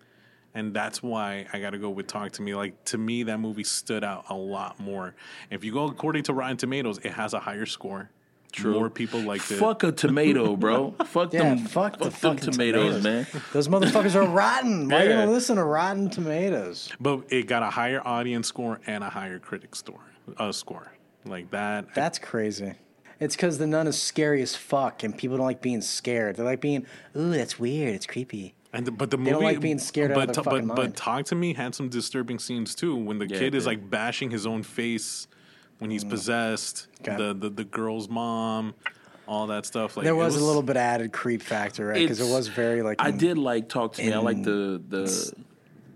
And 0.54 0.72
that's 0.72 1.02
why 1.02 1.46
I 1.52 1.58
got 1.60 1.70
to 1.70 1.78
go 1.78 1.90
with 1.90 2.06
Talk 2.06 2.32
to 2.32 2.42
Me. 2.42 2.54
Like 2.54 2.82
to 2.86 2.98
me, 2.98 3.24
that 3.24 3.38
movie 3.40 3.64
stood 3.64 4.02
out 4.04 4.24
a 4.30 4.34
lot 4.34 4.80
more. 4.80 5.14
If 5.50 5.64
you 5.64 5.72
go 5.72 5.84
according 5.86 6.22
to 6.24 6.32
Rotten 6.32 6.56
Tomatoes, 6.56 6.98
it 7.02 7.12
has 7.12 7.34
a 7.34 7.40
higher 7.40 7.66
score. 7.66 8.10
True. 8.56 8.72
More 8.72 8.88
people 8.88 9.20
like 9.20 9.42
it. 9.50 9.58
Fuck 9.58 9.82
a 9.82 9.92
tomato, 9.92 10.56
bro. 10.56 10.92
fuck 11.04 11.32
Yeah, 11.32 11.54
them. 11.54 11.58
fuck 11.66 11.98
the 11.98 12.04
them 12.04 12.12
fucking 12.12 12.52
tomatoes, 12.52 13.02
tomatoes. 13.02 13.32
man. 13.34 13.42
Those 13.52 13.68
motherfuckers 13.68 14.14
are 14.14 14.26
rotten. 14.26 14.88
Why 14.88 15.02
are 15.02 15.04
you 15.04 15.10
gonna 15.10 15.30
listen 15.30 15.56
to 15.56 15.64
Rotten 15.64 16.08
Tomatoes? 16.08 16.90
But 16.98 17.24
it 17.28 17.46
got 17.48 17.62
a 17.62 17.68
higher 17.68 18.00
audience 18.02 18.48
score 18.48 18.80
and 18.86 19.04
a 19.04 19.10
higher 19.10 19.38
critic 19.38 19.74
score. 19.76 20.00
Uh, 20.38 20.52
score 20.52 20.90
like 21.26 21.50
that. 21.50 21.94
That's 21.94 22.18
crazy. 22.18 22.72
It's 23.20 23.36
because 23.36 23.58
the 23.58 23.66
nun 23.66 23.86
is 23.86 24.00
scary 24.00 24.40
as 24.42 24.56
fuck, 24.56 25.02
and 25.02 25.16
people 25.16 25.36
don't 25.36 25.46
like 25.46 25.60
being 25.62 25.80
scared. 25.82 26.36
They 26.36 26.42
like 26.42 26.60
being, 26.60 26.86
ooh, 27.16 27.30
that's 27.30 27.58
weird. 27.58 27.94
It's 27.94 28.06
creepy. 28.06 28.54
And 28.72 28.86
the, 28.86 28.90
but 28.90 29.10
the 29.10 29.16
movie, 29.18 29.30
don't 29.32 29.42
like 29.42 29.60
being 29.60 29.78
scared 29.78 30.10
out 30.10 30.14
but, 30.16 30.28
of 30.30 30.34
their 30.34 30.44
but, 30.44 30.50
fucking 30.50 30.68
but 30.68 30.76
mind. 30.76 30.96
Talk 30.96 31.24
to 31.26 31.34
Me 31.34 31.54
had 31.54 31.74
some 31.74 31.88
disturbing 31.88 32.38
scenes 32.38 32.74
too. 32.74 32.94
When 32.96 33.18
the 33.18 33.26
Yeah, 33.26 33.38
kid 33.38 33.54
is 33.54 33.66
like 33.66 33.88
bashing 33.88 34.30
his 34.30 34.46
own 34.46 34.62
face 34.62 35.28
when 35.78 35.90
he's 35.90 36.04
possessed. 36.04 36.86
Mm. 37.02 37.08
Okay. 37.08 37.16
The, 37.16 37.34
the 37.34 37.50
the 37.50 37.64
girl's 37.64 38.08
mom, 38.08 38.74
all 39.26 39.46
that 39.48 39.66
stuff. 39.66 39.96
Like 39.96 40.04
There 40.04 40.14
it 40.14 40.16
was, 40.16 40.36
a 40.36 40.44
little 40.44 40.62
bit 40.62 40.76
added 40.76 41.12
creep 41.12 41.42
factor, 41.42 41.86
right? 41.86 42.00
Because 42.00 42.20
it 42.20 42.32
was 42.32 42.48
very 42.48 42.82
like 42.82 43.00
I 43.00 43.12
mm, 43.12 43.18
did 43.18 43.38
like 43.38 43.68
talk 43.68 43.94
to 43.94 44.02
me. 44.02 44.12
I 44.12 44.18
like 44.18 44.42
the 44.42 44.82
the 44.88 45.32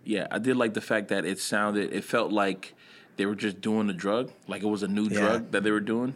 yeah. 0.05 0.27
I 0.31 0.39
did 0.39 0.57
like 0.57 0.75
the 0.75 0.81
fact 0.81 1.09
that 1.09 1.25
it 1.25 1.39
sounded. 1.39 1.93
It 1.93 2.05
felt 2.05 2.33
like 2.33 2.75
they 3.17 3.27
were 3.27 3.35
just 3.35 3.61
doing 3.61 3.87
the 3.87 3.93
drug, 3.93 4.31
like 4.47 4.63
it 4.63 4.67
was 4.69 4.83
a 4.83 4.89
new 4.89 5.05
Yeah. 5.05 5.21
drug 5.21 5.51
that 5.53 5.63
they 5.63 5.71
were 5.71 5.81
doing, 5.81 6.15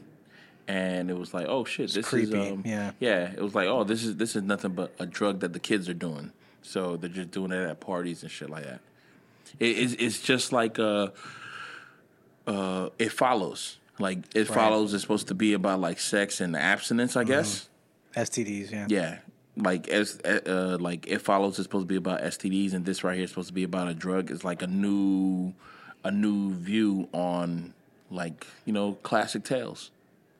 and 0.66 1.10
it 1.10 1.18
was 1.18 1.34
like, 1.34 1.46
oh 1.46 1.64
shit, 1.64 1.92
this 1.92 2.06
creepy, 2.06 2.38
is 2.38 2.52
um, 2.52 2.62
yeah. 2.64 2.92
yeah. 2.98 3.30
It 3.30 3.42
was 3.42 3.54
like, 3.54 3.68
oh, 3.68 3.84
this 3.84 4.04
is 4.04 4.16
this 4.16 4.36
is 4.36 4.42
nothing 4.42 4.72
but 4.72 4.94
a 4.98 5.06
drug 5.06 5.40
that 5.40 5.52
the 5.52 5.60
kids 5.60 5.88
are 5.88 5.94
doing. 5.94 6.32
So 6.62 6.96
they're 6.96 7.10
just 7.10 7.30
doing 7.30 7.52
it 7.52 7.62
at 7.62 7.80
parties 7.80 8.22
and 8.22 8.30
shit 8.30 8.48
like 8.48 8.64
that. 8.64 8.80
It, 9.60 9.78
it's 9.78 9.92
it's 9.94 10.20
just 10.22 10.52
like 10.52 10.78
uh 10.78 11.08
uh 12.46 12.90
it 12.98 13.12
follows. 13.12 13.78
Like 13.98 14.18
it 14.34 14.46
follows 14.46 14.92
is 14.92 15.02
supposed 15.02 15.28
to 15.28 15.34
be 15.34 15.52
about 15.52 15.80
like 15.80 16.00
sex 16.00 16.40
and 16.40 16.56
abstinence, 16.56 17.16
I 17.16 17.24
guess. 17.24 17.68
STDs. 18.16 18.70
Yeah. 18.70 18.86
Yeah, 18.88 19.18
like 19.56 19.88
as 19.88 20.20
uh, 20.24 20.76
like 20.80 21.06
it 21.06 21.20
follows 21.20 21.58
is 21.58 21.64
supposed 21.64 21.84
to 21.84 21.92
be 21.92 21.96
about 21.96 22.20
STDs, 22.22 22.74
and 22.74 22.84
this 22.84 23.04
right 23.04 23.14
here 23.14 23.24
is 23.24 23.30
supposed 23.30 23.48
to 23.48 23.54
be 23.54 23.64
about 23.64 23.88
a 23.88 23.94
drug. 23.94 24.30
It's 24.30 24.44
like 24.44 24.62
a 24.62 24.66
new, 24.66 25.52
a 26.02 26.10
new 26.10 26.52
view 26.54 27.08
on 27.12 27.74
like 28.10 28.46
you 28.64 28.72
know 28.72 28.94
classic 29.02 29.44
tales, 29.44 29.90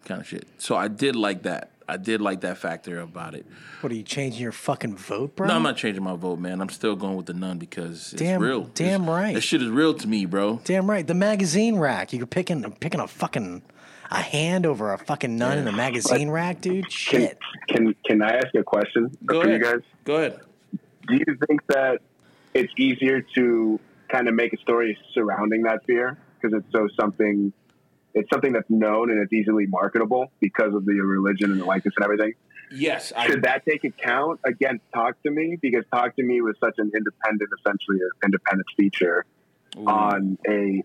kind 0.05 0.21
of 0.21 0.27
shit. 0.27 0.47
So 0.59 0.77
I 0.77 0.89
did 0.89 1.15
like 1.17 1.43
that. 1.45 1.71
I 1.89 1.97
did 1.99 2.21
like 2.21 2.41
that 2.43 2.59
factor 2.59 3.01
about 3.01 3.35
it. 3.35 3.45
What 3.81 3.93
are 3.93 3.95
you 3.97 4.03
changing 4.03 4.41
your 4.43 4.53
fucking 4.53 4.97
vote, 4.97 5.37
bro? 5.37 5.47
No, 5.49 5.55
I'm 5.57 5.63
not 5.63 5.77
changing 5.77 6.03
my 6.03 6.17
vote, 6.17 6.39
man. 6.39 6.61
I'm 6.61 6.71
still 6.71 6.97
going 6.97 7.17
with 7.17 7.27
the 7.27 7.35
nun 7.35 7.59
because 7.59 8.13
it's 8.15 8.23
Damn- 8.23 8.41
real. 8.41 8.65
damn 8.75 9.03
It's- 9.03 9.09
right. 9.09 9.35
This 9.35 9.45
shit 9.45 9.61
is 9.63 9.69
real 9.69 9.93
to 9.95 10.09
me, 10.09 10.25
bro. 10.25 10.61
Damn 10.65 10.89
right. 10.89 11.07
The 11.07 11.15
magazine 11.15 11.77
rack. 11.77 12.13
You're 12.13 12.27
picking 12.27 12.63
picking 12.81 13.01
a 13.01 13.07
fucking 13.09 13.63
a 14.11 14.17
hand 14.23 14.65
over 14.67 14.93
a 14.93 14.99
fucking 14.99 15.37
nun 15.37 15.59
in 15.59 15.67
a 15.69 15.73
magazine 15.73 16.31
rack, 16.31 16.61
dude. 16.61 16.91
Shit. 16.91 17.39
can 17.69 17.95
can 18.07 18.23
I 18.23 18.37
ask 18.37 18.55
a 18.55 18.63
question 18.63 19.11
Go 19.27 19.43
for 19.43 19.49
ahead. 19.49 19.61
you 19.61 19.65
guys? 19.67 19.81
Go 20.05 20.17
ahead. 20.17 20.41
Do 21.07 21.15
you 21.17 21.37
think 21.47 21.67
that 21.67 22.01
it's 22.55 22.73
easier 22.79 23.21
to 23.35 23.79
kind 24.09 24.29
of 24.29 24.35
make 24.35 24.53
a 24.55 24.59
story 24.59 24.97
surrounding 25.13 25.63
that 25.65 25.85
fear 25.85 26.17
because 26.41 26.57
it's 26.59 26.71
so 26.73 26.89
something? 26.99 27.53
It's 28.15 28.31
something 28.31 28.53
that's 28.53 28.71
known 28.71 29.11
and 29.11 29.21
it's 29.21 29.33
easily 29.33 29.67
marketable 29.67 30.31
because 30.41 30.73
of 30.75 30.85
the 30.85 30.95
religion 31.01 31.51
and 31.51 31.61
the 31.61 31.65
likeness 31.65 31.95
and 31.97 32.05
everything. 32.05 32.35
Yes, 32.71 33.13
I. 33.15 33.27
Should 33.27 33.43
that 33.43 33.65
take 33.67 33.85
account 33.85 34.41
against 34.45 34.85
Talk 34.93 35.21
to 35.25 35.31
Me? 35.31 35.59
Because 35.61 35.85
Talk 35.93 36.17
to 36.17 36.23
Me 36.23 36.41
was 36.41 36.57
such 36.61 36.75
an 36.79 36.91
independent, 36.97 37.51
essentially 37.61 37.99
an 37.99 38.11
independent 38.25 38.67
feature 38.77 39.25
on 39.77 40.39
a 40.49 40.83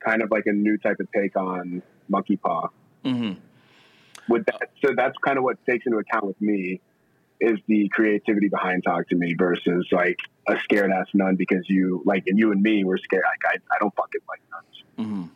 kind 0.00 0.22
of 0.22 0.30
like 0.30 0.46
a 0.46 0.52
new 0.52 0.76
type 0.76 0.98
of 1.00 1.10
take 1.12 1.36
on 1.36 1.82
Monkey 2.08 2.36
Paw. 2.36 2.68
Mhm. 3.04 3.36
With 4.28 4.44
that, 4.46 4.70
so 4.84 4.92
that's 4.96 5.16
kind 5.18 5.38
of 5.38 5.44
what 5.44 5.64
takes 5.64 5.86
into 5.86 5.98
account 5.98 6.26
with 6.26 6.40
me 6.40 6.80
is 7.40 7.58
the 7.66 7.88
creativity 7.88 8.48
behind 8.48 8.84
Talk 8.84 9.08
to 9.08 9.16
Me 9.16 9.34
versus 9.34 9.86
like 9.90 10.18
a 10.48 10.58
scared 10.60 10.90
ass 10.92 11.06
nun 11.14 11.36
because 11.36 11.64
you 11.68 12.02
like 12.04 12.24
and 12.26 12.38
you 12.38 12.52
and 12.52 12.62
me 12.62 12.84
were 12.84 12.98
scared. 12.98 13.24
Like 13.24 13.54
I, 13.54 13.74
I 13.74 13.78
don't 13.80 13.94
fucking 13.94 14.20
like 14.28 14.40
nuns. 14.50 15.08
Mhm. 15.08 15.30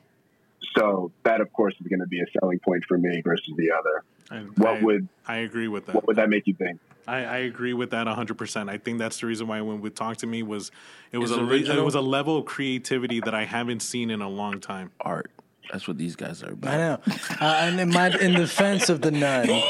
So 0.77 1.11
that 1.25 1.41
of 1.41 1.53
course 1.53 1.75
is 1.81 1.87
going 1.89 2.01
to 2.01 2.07
be 2.07 2.21
a 2.21 2.27
selling 2.41 2.59
point 2.59 2.85
for 2.87 2.99
me 2.99 3.21
versus 3.25 3.53
the 3.57 3.71
other. 3.71 4.05
And 4.31 4.57
What 4.59 4.77
I, 4.79 4.83
would 4.83 5.09
I 5.27 5.37
agree 5.39 5.69
with 5.69 5.87
that. 5.87 5.95
what 5.95 6.07
would 6.07 6.17
that 6.17 6.29
make 6.29 6.47
you 6.47 6.55
think? 6.55 6.81
I, 7.09 7.19
I 7.25 7.37
agree 7.39 7.73
with 7.73 7.91
that 7.91 8.07
100%. 8.09 8.69
I 8.69 8.79
think 8.79 8.99
that's 8.99 9.21
the 9.21 9.27
reason 9.27 9.47
why 9.47 9.61
when 9.61 9.81
we 9.81 9.91
talk 9.91 10.17
to 10.19 10.27
me 10.27 10.43
was 10.43 10.73
it 11.13 11.19
was 11.19 11.31
It's 11.31 11.39
a 11.39 11.43
le- 11.43 11.49
original. 11.51 11.79
it 11.79 11.85
was 11.85 11.95
a 11.95 12.01
level 12.01 12.37
of 12.39 12.45
creativity 12.47 13.21
that 13.21 13.35
I 13.35 13.45
haven't 13.45 13.81
seen 13.81 14.11
in 14.11 14.21
a 14.21 14.29
long 14.29 14.61
time. 14.61 14.91
Art. 15.01 15.31
That's 15.73 15.89
what 15.89 15.99
these 15.99 16.15
guys 16.15 16.43
are 16.45 16.53
about. 16.53 16.75
I 16.75 16.77
know. 16.77 16.99
Uh, 17.41 17.45
and 17.63 17.81
in 17.81 17.89
my 17.91 18.09
in 18.21 18.35
defense 18.35 18.89
of 18.89 19.01
the 19.03 19.11
nun, 19.11 19.51
uh, 19.51 19.61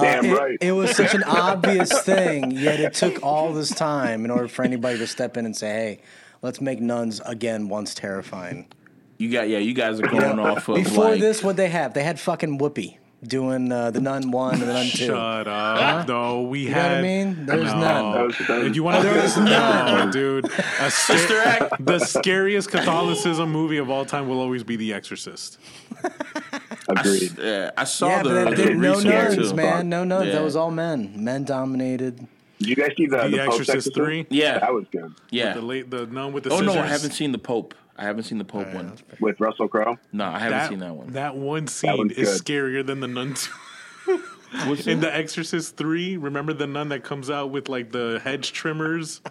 Damn 0.00 0.24
it, 0.26 0.38
right. 0.38 0.58
it 0.60 0.70
was 0.72 0.94
such 0.96 1.14
an 1.14 1.24
obvious 1.24 1.90
thing, 2.02 2.52
yet 2.52 2.78
it 2.78 2.94
took 2.94 3.22
all 3.24 3.52
this 3.52 3.70
time 3.70 4.24
in 4.24 4.30
order 4.30 4.46
for 4.46 4.64
anybody 4.64 4.98
to 4.98 5.06
step 5.08 5.36
in 5.36 5.44
and 5.44 5.56
say, 5.56 5.66
"Hey, 5.68 6.00
let's 6.42 6.60
make 6.60 6.80
nuns 6.80 7.20
again 7.26 7.68
once 7.68 7.92
terrifying." 7.92 8.66
You 9.22 9.30
got 9.30 9.48
yeah. 9.48 9.58
You 9.58 9.72
guys 9.74 10.00
are 10.00 10.06
going 10.08 10.38
off 10.40 10.68
of 10.68 10.74
Before 10.76 11.04
like, 11.10 11.20
this, 11.20 11.42
what 11.42 11.56
they 11.56 11.68
have? 11.68 11.94
They 11.94 12.02
had 12.02 12.18
fucking 12.18 12.58
Whoopi 12.58 12.96
doing 13.24 13.70
uh, 13.70 13.92
the 13.92 14.00
nun 14.00 14.32
one 14.32 14.54
and 14.54 14.62
the 14.62 14.72
nun 14.72 14.86
two. 14.86 15.06
Shut 15.06 15.46
up. 15.46 16.08
No, 16.08 16.42
we 16.42 16.66
had. 16.66 16.66
You 16.66 16.74
know 16.74 16.88
what 16.88 16.98
I 16.98 17.02
mean? 17.02 17.46
There's 17.46 17.72
no. 17.72 17.78
none. 17.80 18.12
That 18.14 18.26
was- 18.26 18.38
that 18.48 18.58
was- 18.58 18.66
If 18.66 18.74
you 18.76 18.82
want 18.82 18.96
to 19.02 19.08
There's 19.08 19.36
no, 19.36 19.44
none. 19.44 20.10
dude. 20.10 20.46
A 20.80 20.90
Sister 20.90 21.38
Act. 21.38 21.86
the 21.86 22.00
scariest 22.00 22.70
Catholicism 22.70 23.52
movie 23.52 23.76
of 23.78 23.90
all 23.90 24.04
time 24.04 24.28
will 24.28 24.40
always 24.40 24.64
be 24.64 24.74
The 24.74 24.92
Exorcist. 24.92 25.58
Agreed. 26.88 27.38
Yeah, 27.38 27.70
I 27.76 27.84
saw 27.84 28.08
Yeah, 28.08 28.22
the, 28.24 28.28
but 28.28 28.34
that 28.44 28.50
the 28.50 28.56
didn't 28.56 28.80
no 28.80 28.94
recent 28.96 29.14
nuns, 29.14 29.50
too. 29.50 29.56
man. 29.56 29.88
No 29.88 30.04
nuns. 30.04 30.26
Yeah. 30.26 30.32
That 30.32 30.42
was 30.44 30.56
all 30.56 30.70
men. 30.72 31.12
Men 31.22 31.44
dominated. 31.44 32.26
Did 32.58 32.68
you 32.68 32.76
guys 32.76 32.90
see 32.96 33.06
the, 33.06 33.18
The, 33.22 33.28
the, 33.28 33.42
Exorcist 33.42 33.94
3. 33.94 34.26
Yeah, 34.30 34.58
That 34.58 34.72
was 34.72 34.84
good 34.92 35.12
yeah. 35.30 35.54
The 35.54 35.60
late, 35.62 35.90
the 35.90 36.06
nun 36.06 36.32
with 36.32 36.44
the 36.44 36.50
oh 36.50 36.58
scissors. 36.60 36.74
no, 36.74 36.80
I 36.80 36.86
haven't 36.86 37.10
seen 37.12 37.32
the 37.32 37.38
Pope. 37.38 37.74
I 37.96 38.04
haven't 38.04 38.24
seen 38.24 38.38
the 38.38 38.44
Pope 38.44 38.72
one. 38.72 38.94
with 39.20 39.38
Russell 39.40 39.68
Crowe. 39.68 39.98
No, 40.12 40.24
I 40.26 40.38
haven't 40.38 40.58
that, 40.58 40.68
seen 40.70 40.78
that 40.80 40.94
one. 40.96 41.12
That 41.12 41.36
one 41.36 41.66
scene 41.66 41.96
one's 41.96 42.12
is 42.12 42.40
good. 42.40 42.44
scarier 42.82 42.86
than 42.86 43.00
the 43.00 43.08
nun. 43.08 43.34
two. 43.34 43.52
In 44.86 45.00
that? 45.00 45.00
The 45.00 45.16
Exorcist 45.16 45.76
3, 45.78 46.18
remember 46.18 46.52
the 46.52 46.66
nun 46.66 46.90
that 46.90 47.04
comes 47.04 47.30
out 47.30 47.50
with 47.50 47.68
like 47.70 47.90
the 47.92 48.20
hedge 48.22 48.52
trimmers? 48.52 49.22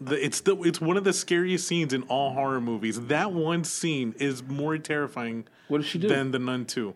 the, 0.00 0.24
it's 0.24 0.40
the 0.42 0.56
it's 0.62 0.80
one 0.80 0.96
of 0.96 1.02
the 1.02 1.12
scariest 1.12 1.66
scenes 1.66 1.92
in 1.92 2.02
all 2.04 2.32
horror 2.32 2.60
movies. 2.60 3.00
That 3.06 3.32
one 3.32 3.64
scene 3.64 4.14
is 4.18 4.42
more 4.44 4.78
terrifying 4.78 5.46
What 5.66 5.78
does 5.78 5.86
she 5.88 5.98
do? 5.98 6.06
than 6.08 6.30
the 6.30 6.38
nun 6.38 6.64
2. 6.66 6.94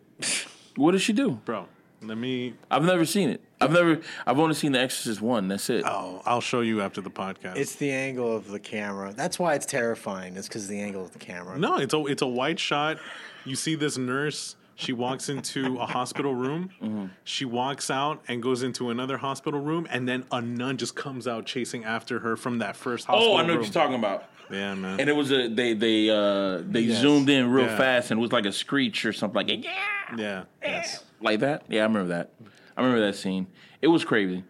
What 0.76 0.92
does 0.92 1.02
she 1.02 1.12
do? 1.12 1.40
Bro, 1.44 1.66
let 2.02 2.18
me 2.18 2.54
I've 2.70 2.84
never 2.84 3.04
seen 3.04 3.30
it. 3.30 3.40
I've 3.60 3.70
never. 3.72 4.00
I've 4.26 4.38
only 4.38 4.54
seen 4.54 4.72
The 4.72 4.80
Exorcist 4.80 5.20
one. 5.20 5.46
That's 5.48 5.70
it. 5.70 5.84
Oh, 5.86 6.20
I'll 6.24 6.40
show 6.40 6.60
you 6.62 6.80
after 6.80 7.00
the 7.00 7.10
podcast. 7.10 7.56
It's 7.56 7.76
the 7.76 7.90
angle 7.92 8.34
of 8.34 8.48
the 8.48 8.58
camera. 8.58 9.12
That's 9.14 9.38
why 9.38 9.54
it's 9.54 9.66
terrifying. 9.66 10.36
It's 10.36 10.48
because 10.48 10.64
of 10.64 10.70
the 10.70 10.80
angle 10.80 11.04
of 11.04 11.12
the 11.12 11.18
camera. 11.20 11.56
no, 11.58 11.76
it's 11.76 11.94
a 11.94 12.04
it's 12.06 12.22
a 12.22 12.26
white 12.26 12.58
shot. 12.58 12.98
You 13.44 13.56
see 13.56 13.74
this 13.74 13.96
nurse. 13.96 14.56
She 14.74 14.92
walks 14.92 15.28
into 15.28 15.78
a 15.78 15.86
hospital 15.86 16.34
room. 16.34 16.70
Mm-hmm. 16.82 17.06
She 17.24 17.44
walks 17.44 17.88
out 17.90 18.20
and 18.26 18.42
goes 18.42 18.62
into 18.64 18.90
another 18.90 19.18
hospital 19.18 19.60
room, 19.60 19.86
and 19.90 20.08
then 20.08 20.24
a 20.32 20.40
nun 20.40 20.76
just 20.76 20.96
comes 20.96 21.28
out 21.28 21.46
chasing 21.46 21.84
after 21.84 22.18
her 22.20 22.36
from 22.36 22.58
that 22.58 22.74
first 22.74 23.06
hospital 23.06 23.34
oh, 23.34 23.36
I 23.36 23.42
know 23.42 23.48
room. 23.48 23.58
what 23.58 23.66
you're 23.66 23.72
talking 23.72 23.94
about. 23.96 24.24
Yeah, 24.50 24.74
man. 24.74 24.98
And 24.98 25.08
it 25.08 25.14
was 25.14 25.30
a 25.30 25.48
they 25.48 25.74
they 25.74 26.10
uh 26.10 26.62
they 26.66 26.88
zoomed 26.88 27.28
in 27.30 27.50
real 27.50 27.66
Yeah. 27.66 27.76
fast 27.76 28.10
and 28.10 28.18
it 28.18 28.22
was 28.22 28.32
like 28.32 28.44
a 28.44 28.52
screech 28.52 29.04
or 29.06 29.12
something 29.12 29.36
like 29.36 29.48
a, 29.50 29.56
yeah 29.56 29.70
yeah, 30.16 30.44
yes. 30.62 31.04
Like 31.22 31.40
that. 31.40 31.64
Yeah, 31.68 31.80
I 31.80 31.84
remember 31.84 32.08
that. 32.08 32.32
I 32.76 32.82
remember 32.82 33.04
that 33.06 33.14
scene. 33.16 33.46
It 33.80 33.88
was 33.88 34.04
crazy. 34.04 34.44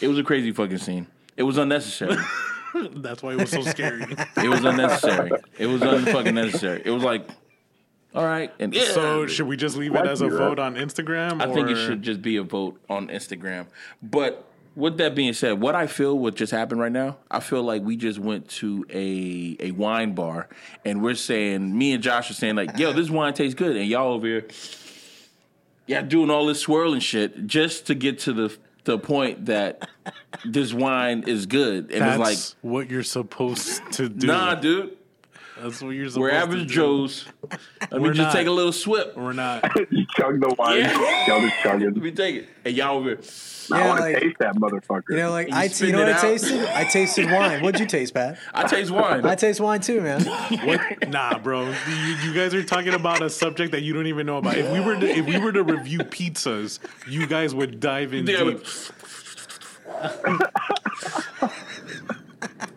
It 0.00 0.08
was 0.08 0.18
a 0.18 0.22
crazy 0.22 0.52
fucking 0.52 0.78
scene. 0.78 1.06
It 1.36 1.42
was 1.42 1.58
unnecessary. 1.58 2.16
That's 2.74 3.22
why 3.22 3.32
it 3.32 3.40
was 3.40 3.50
so 3.50 3.62
scary. 3.62 4.02
it 4.36 4.48
was 4.48 4.64
unnecessary. 4.64 5.30
It 5.58 5.66
was 5.66 5.80
unfucking 5.80 6.34
necessary. 6.34 6.82
It 6.84 6.90
was 6.90 7.02
like 7.02 7.26
All 8.14 8.24
right, 8.24 8.52
and 8.58 8.74
yeah, 8.74 8.84
So 8.84 9.26
should 9.26 9.46
we 9.46 9.56
just 9.56 9.76
leave 9.76 9.94
it 9.94 10.06
as 10.06 10.20
a 10.20 10.28
vote 10.28 10.58
on 10.58 10.74
Instagram? 10.76 11.40
I 11.40 11.52
think 11.52 11.68
it 11.70 11.78
or- 11.78 11.86
should 11.86 12.02
just 12.02 12.22
be 12.22 12.36
a 12.36 12.42
vote 12.42 12.80
on 12.88 13.08
Instagram. 13.08 13.66
But 14.02 14.44
with 14.76 14.98
that 14.98 15.14
being 15.16 15.32
said, 15.32 15.60
what 15.60 15.74
I 15.74 15.86
feel 15.88 16.16
what 16.16 16.36
just 16.36 16.52
happened 16.52 16.80
right 16.80 16.92
now, 16.92 17.16
I 17.30 17.40
feel 17.40 17.62
like 17.64 17.82
we 17.82 17.96
just 17.96 18.18
went 18.20 18.48
to 18.50 18.86
a 18.90 19.56
a 19.60 19.70
wine 19.72 20.14
bar 20.14 20.48
and 20.84 21.02
we're 21.02 21.14
saying, 21.16 21.76
me 21.76 21.92
and 21.94 22.02
Josh 22.02 22.30
are 22.30 22.34
saying 22.34 22.54
like, 22.56 22.78
yo, 22.78 22.92
this 22.92 23.10
wine 23.10 23.34
tastes 23.34 23.54
good, 23.54 23.76
and 23.76 23.86
y'all 23.86 24.12
over 24.12 24.26
here, 24.26 24.46
yeah, 25.88 26.02
doing 26.02 26.30
all 26.30 26.46
this 26.46 26.60
swirling 26.60 27.00
shit 27.00 27.46
just 27.48 27.86
to 27.86 27.94
get 27.96 28.20
to 28.20 28.32
the 28.32 28.56
the 28.84 28.98
point 28.98 29.46
that 29.46 29.88
this 30.44 30.72
wine 30.72 31.24
is 31.26 31.46
good, 31.46 31.90
and 31.90 32.00
That's 32.02 32.30
it's 32.30 32.54
like, 32.54 32.56
what 32.72 32.90
you're 32.90 33.02
supposed 33.02 33.82
to 33.92 34.08
do. 34.08 34.26
nah, 34.26 34.54
dude, 34.54 34.96
That's 35.60 35.82
what 35.82 35.90
you're 35.90 36.06
supposed 36.08 36.20
we're 36.20 36.30
to 36.30 36.36
average 36.36 36.68
do. 36.68 36.74
Joes. 36.74 37.26
Let 37.90 37.92
We're 37.92 38.00
me 38.00 38.06
just 38.08 38.18
not. 38.18 38.32
take 38.32 38.46
a 38.46 38.50
little 38.50 38.72
swip. 38.72 39.16
We're 39.16 39.32
not. 39.32 39.64
you 39.90 40.06
chug 40.16 40.40
the 40.40 40.54
wine. 40.58 40.78
Yeah. 40.78 41.26
Y'all 41.26 41.40
just 41.40 41.56
chug 41.62 41.82
it. 41.82 41.86
Let 41.94 41.96
me 41.96 42.10
take 42.12 42.36
it, 42.36 42.48
and 42.64 42.76
y'all 42.76 42.96
over 42.98 43.08
here. 43.10 43.18
I 43.70 43.78
Yeah, 43.80 43.88
want 43.88 43.98
to 43.98 44.04
like- 44.04 44.18
taste 44.22 44.36
that 44.40 44.54
motherfucker. 44.56 45.02
You 45.10 45.16
know, 45.16 45.30
like 45.30 45.48
You 45.48 45.54
I, 45.54 45.64
you 45.64 45.68
spitting 45.68 45.94
know 45.96 46.00
what 46.02 46.08
it 46.08 46.12
I 46.12 46.16
out? 46.16 46.20
tasted? 46.22 46.64
I 46.76 46.84
tasted 46.84 47.26
wine. 47.30 47.62
What'd 47.62 47.80
you 47.80 47.86
taste, 47.86 48.14
Pat? 48.14 48.38
I 48.54 48.66
taste 48.66 48.90
wine. 48.90 49.26
I 49.26 49.34
taste 49.34 49.60
wine 49.60 49.80
too, 49.80 50.00
man. 50.00 50.24
What? 50.64 51.08
Nah, 51.08 51.38
bro. 51.38 51.66
You, 51.68 52.14
you 52.24 52.32
guys 52.34 52.54
are 52.54 52.62
talking 52.64 52.94
about 52.94 53.20
a 53.22 53.28
subject 53.28 53.72
that 53.72 53.82
you 53.82 53.92
don't 53.92 54.06
even 54.06 54.26
know 54.26 54.38
about. 54.38 54.56
If 54.56 54.70
we 54.72 54.80
were 54.80 54.96
to, 54.98 55.06
if 55.06 55.26
we 55.26 55.38
were 55.38 55.52
to 55.52 55.62
review 55.62 55.98
pizzas, 55.98 56.78
you 57.06 57.26
guys 57.26 57.54
would 57.54 57.78
dive 57.80 58.14
in 58.14 58.26
Yeah, 58.26 58.44
deep. 58.44 58.64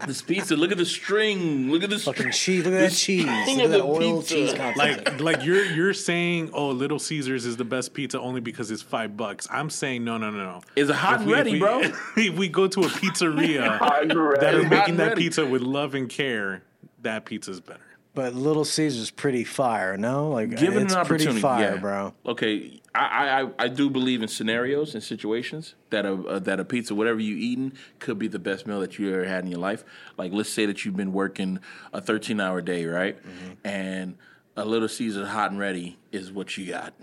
This 0.05 0.21
pizza, 0.21 0.55
look 0.55 0.71
at 0.71 0.77
the 0.77 0.86
string. 0.86 1.71
Look 1.71 1.84
at 1.84 1.89
this. 1.89 2.05
Fucking 2.05 2.32
cheese. 2.32 2.65
Look 2.65 2.73
at 2.73 2.79
that 2.79 2.91
cheese. 2.91 3.25
Look 3.25 3.65
at 3.65 3.69
that 3.71 3.82
oil 3.84 4.19
pizza. 4.21 4.36
cheese 4.36 4.53
content. 4.53 4.77
Like, 4.77 5.21
like 5.21 5.45
you're 5.45 5.65
you're 5.65 5.93
saying, 5.93 6.49
oh, 6.53 6.69
Little 6.69 6.99
Caesars 6.99 7.45
is 7.45 7.57
the 7.57 7.65
best 7.65 7.93
pizza 7.93 8.19
only 8.19 8.41
because 8.41 8.71
it's 8.71 8.82
five 8.82 9.15
bucks. 9.15 9.47
I'm 9.51 9.69
saying, 9.69 10.03
no, 10.03 10.17
no, 10.17 10.29
no, 10.32 10.38
no. 10.43 10.61
Is 10.75 10.89
it 10.89 10.95
hot 10.95 11.15
If 11.15 11.19
and 11.21 11.27
we- 11.27 11.34
if 11.34 11.38
ready, 11.38 11.51
we- 11.53 11.59
bro? 11.59 11.82
If 12.17 12.36
we 12.38 12.49
go 12.49 12.67
to 12.67 12.79
a 12.82 12.86
pizzeria 12.88 13.77
I'm 13.82 14.07
that 14.07 14.55
are 14.55 14.67
making 14.67 14.97
that 14.97 15.09
ready. 15.09 15.21
pizza 15.23 15.45
with 15.45 15.61
love 15.61 15.95
and 15.95 16.09
care, 16.09 16.63
that 17.01 17.25
pizza's 17.25 17.61
better. 17.61 17.79
but 18.13 18.34
Little 18.36 18.65
Caesar's 18.65 19.11
pretty 19.11 19.43
fire, 19.43 19.97
no? 19.97 20.29
Like 20.29 20.57
Given 20.57 20.84
it's 20.84 20.93
an 20.93 20.99
opportunity, 20.99 21.25
pretty 21.25 21.41
fire, 21.41 21.73
yeah. 21.75 21.79
bro. 21.79 22.13
Okay, 22.25 22.80
I, 22.93 23.41
I 23.41 23.49
I 23.57 23.67
do 23.69 23.89
believe 23.89 24.21
in 24.21 24.27
scenarios 24.27 24.93
and 24.93 25.03
situations 25.03 25.75
that 25.91 26.05
a 26.05 26.13
uh, 26.13 26.39
that 26.39 26.59
a 26.59 26.65
pizza, 26.65 26.93
whatever 26.93 27.19
you 27.19 27.37
eating, 27.37 27.73
could 27.99 28.19
be 28.19 28.27
the 28.27 28.39
best 28.39 28.67
meal 28.67 28.81
that 28.81 28.99
you 28.99 29.13
ever 29.13 29.23
had 29.25 29.45
in 29.45 29.51
your 29.51 29.61
life. 29.61 29.85
Like, 30.17 30.33
let's 30.33 30.49
say 30.49 30.65
that 30.65 30.83
you've 30.83 30.97
been 30.97 31.13
working 31.13 31.59
a 31.93 32.01
thirteen 32.01 32.41
hour 32.41 32.61
day, 32.61 32.85
right? 32.85 33.17
Mm-hmm. 33.17 33.51
And 33.63 34.17
a 34.57 34.65
Little 34.65 34.89
Caesar 34.89 35.25
hot 35.25 35.51
and 35.51 35.59
ready 35.59 35.97
is 36.11 36.31
what 36.31 36.57
you 36.57 36.69
got. 36.69 36.93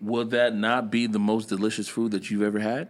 Would 0.00 0.30
that 0.30 0.54
not 0.54 0.90
be 0.90 1.06
the 1.06 1.18
most 1.18 1.48
delicious 1.48 1.88
food 1.88 2.12
that 2.12 2.30
you've 2.30 2.42
ever 2.42 2.60
had? 2.60 2.88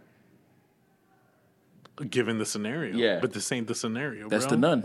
Given 2.11 2.39
the 2.39 2.47
scenario, 2.47 2.97
Yeah. 2.97 3.21
but 3.21 3.33
this 3.33 3.51
ain't 3.51 3.69
the 3.69 3.75
scenario. 3.75 4.29
That's 4.29 4.45
bro. 4.45 4.51
the 4.51 4.57
nun. 4.59 4.85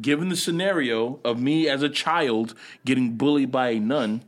Given 0.00 0.28
the 0.30 0.36
scenario 0.36 1.20
of 1.24 1.40
me 1.40 1.68
as 1.68 1.82
a 1.82 1.88
child 1.88 2.54
getting 2.84 3.16
bullied 3.16 3.50
by 3.50 3.70
a 3.70 3.80
nun, 3.80 4.22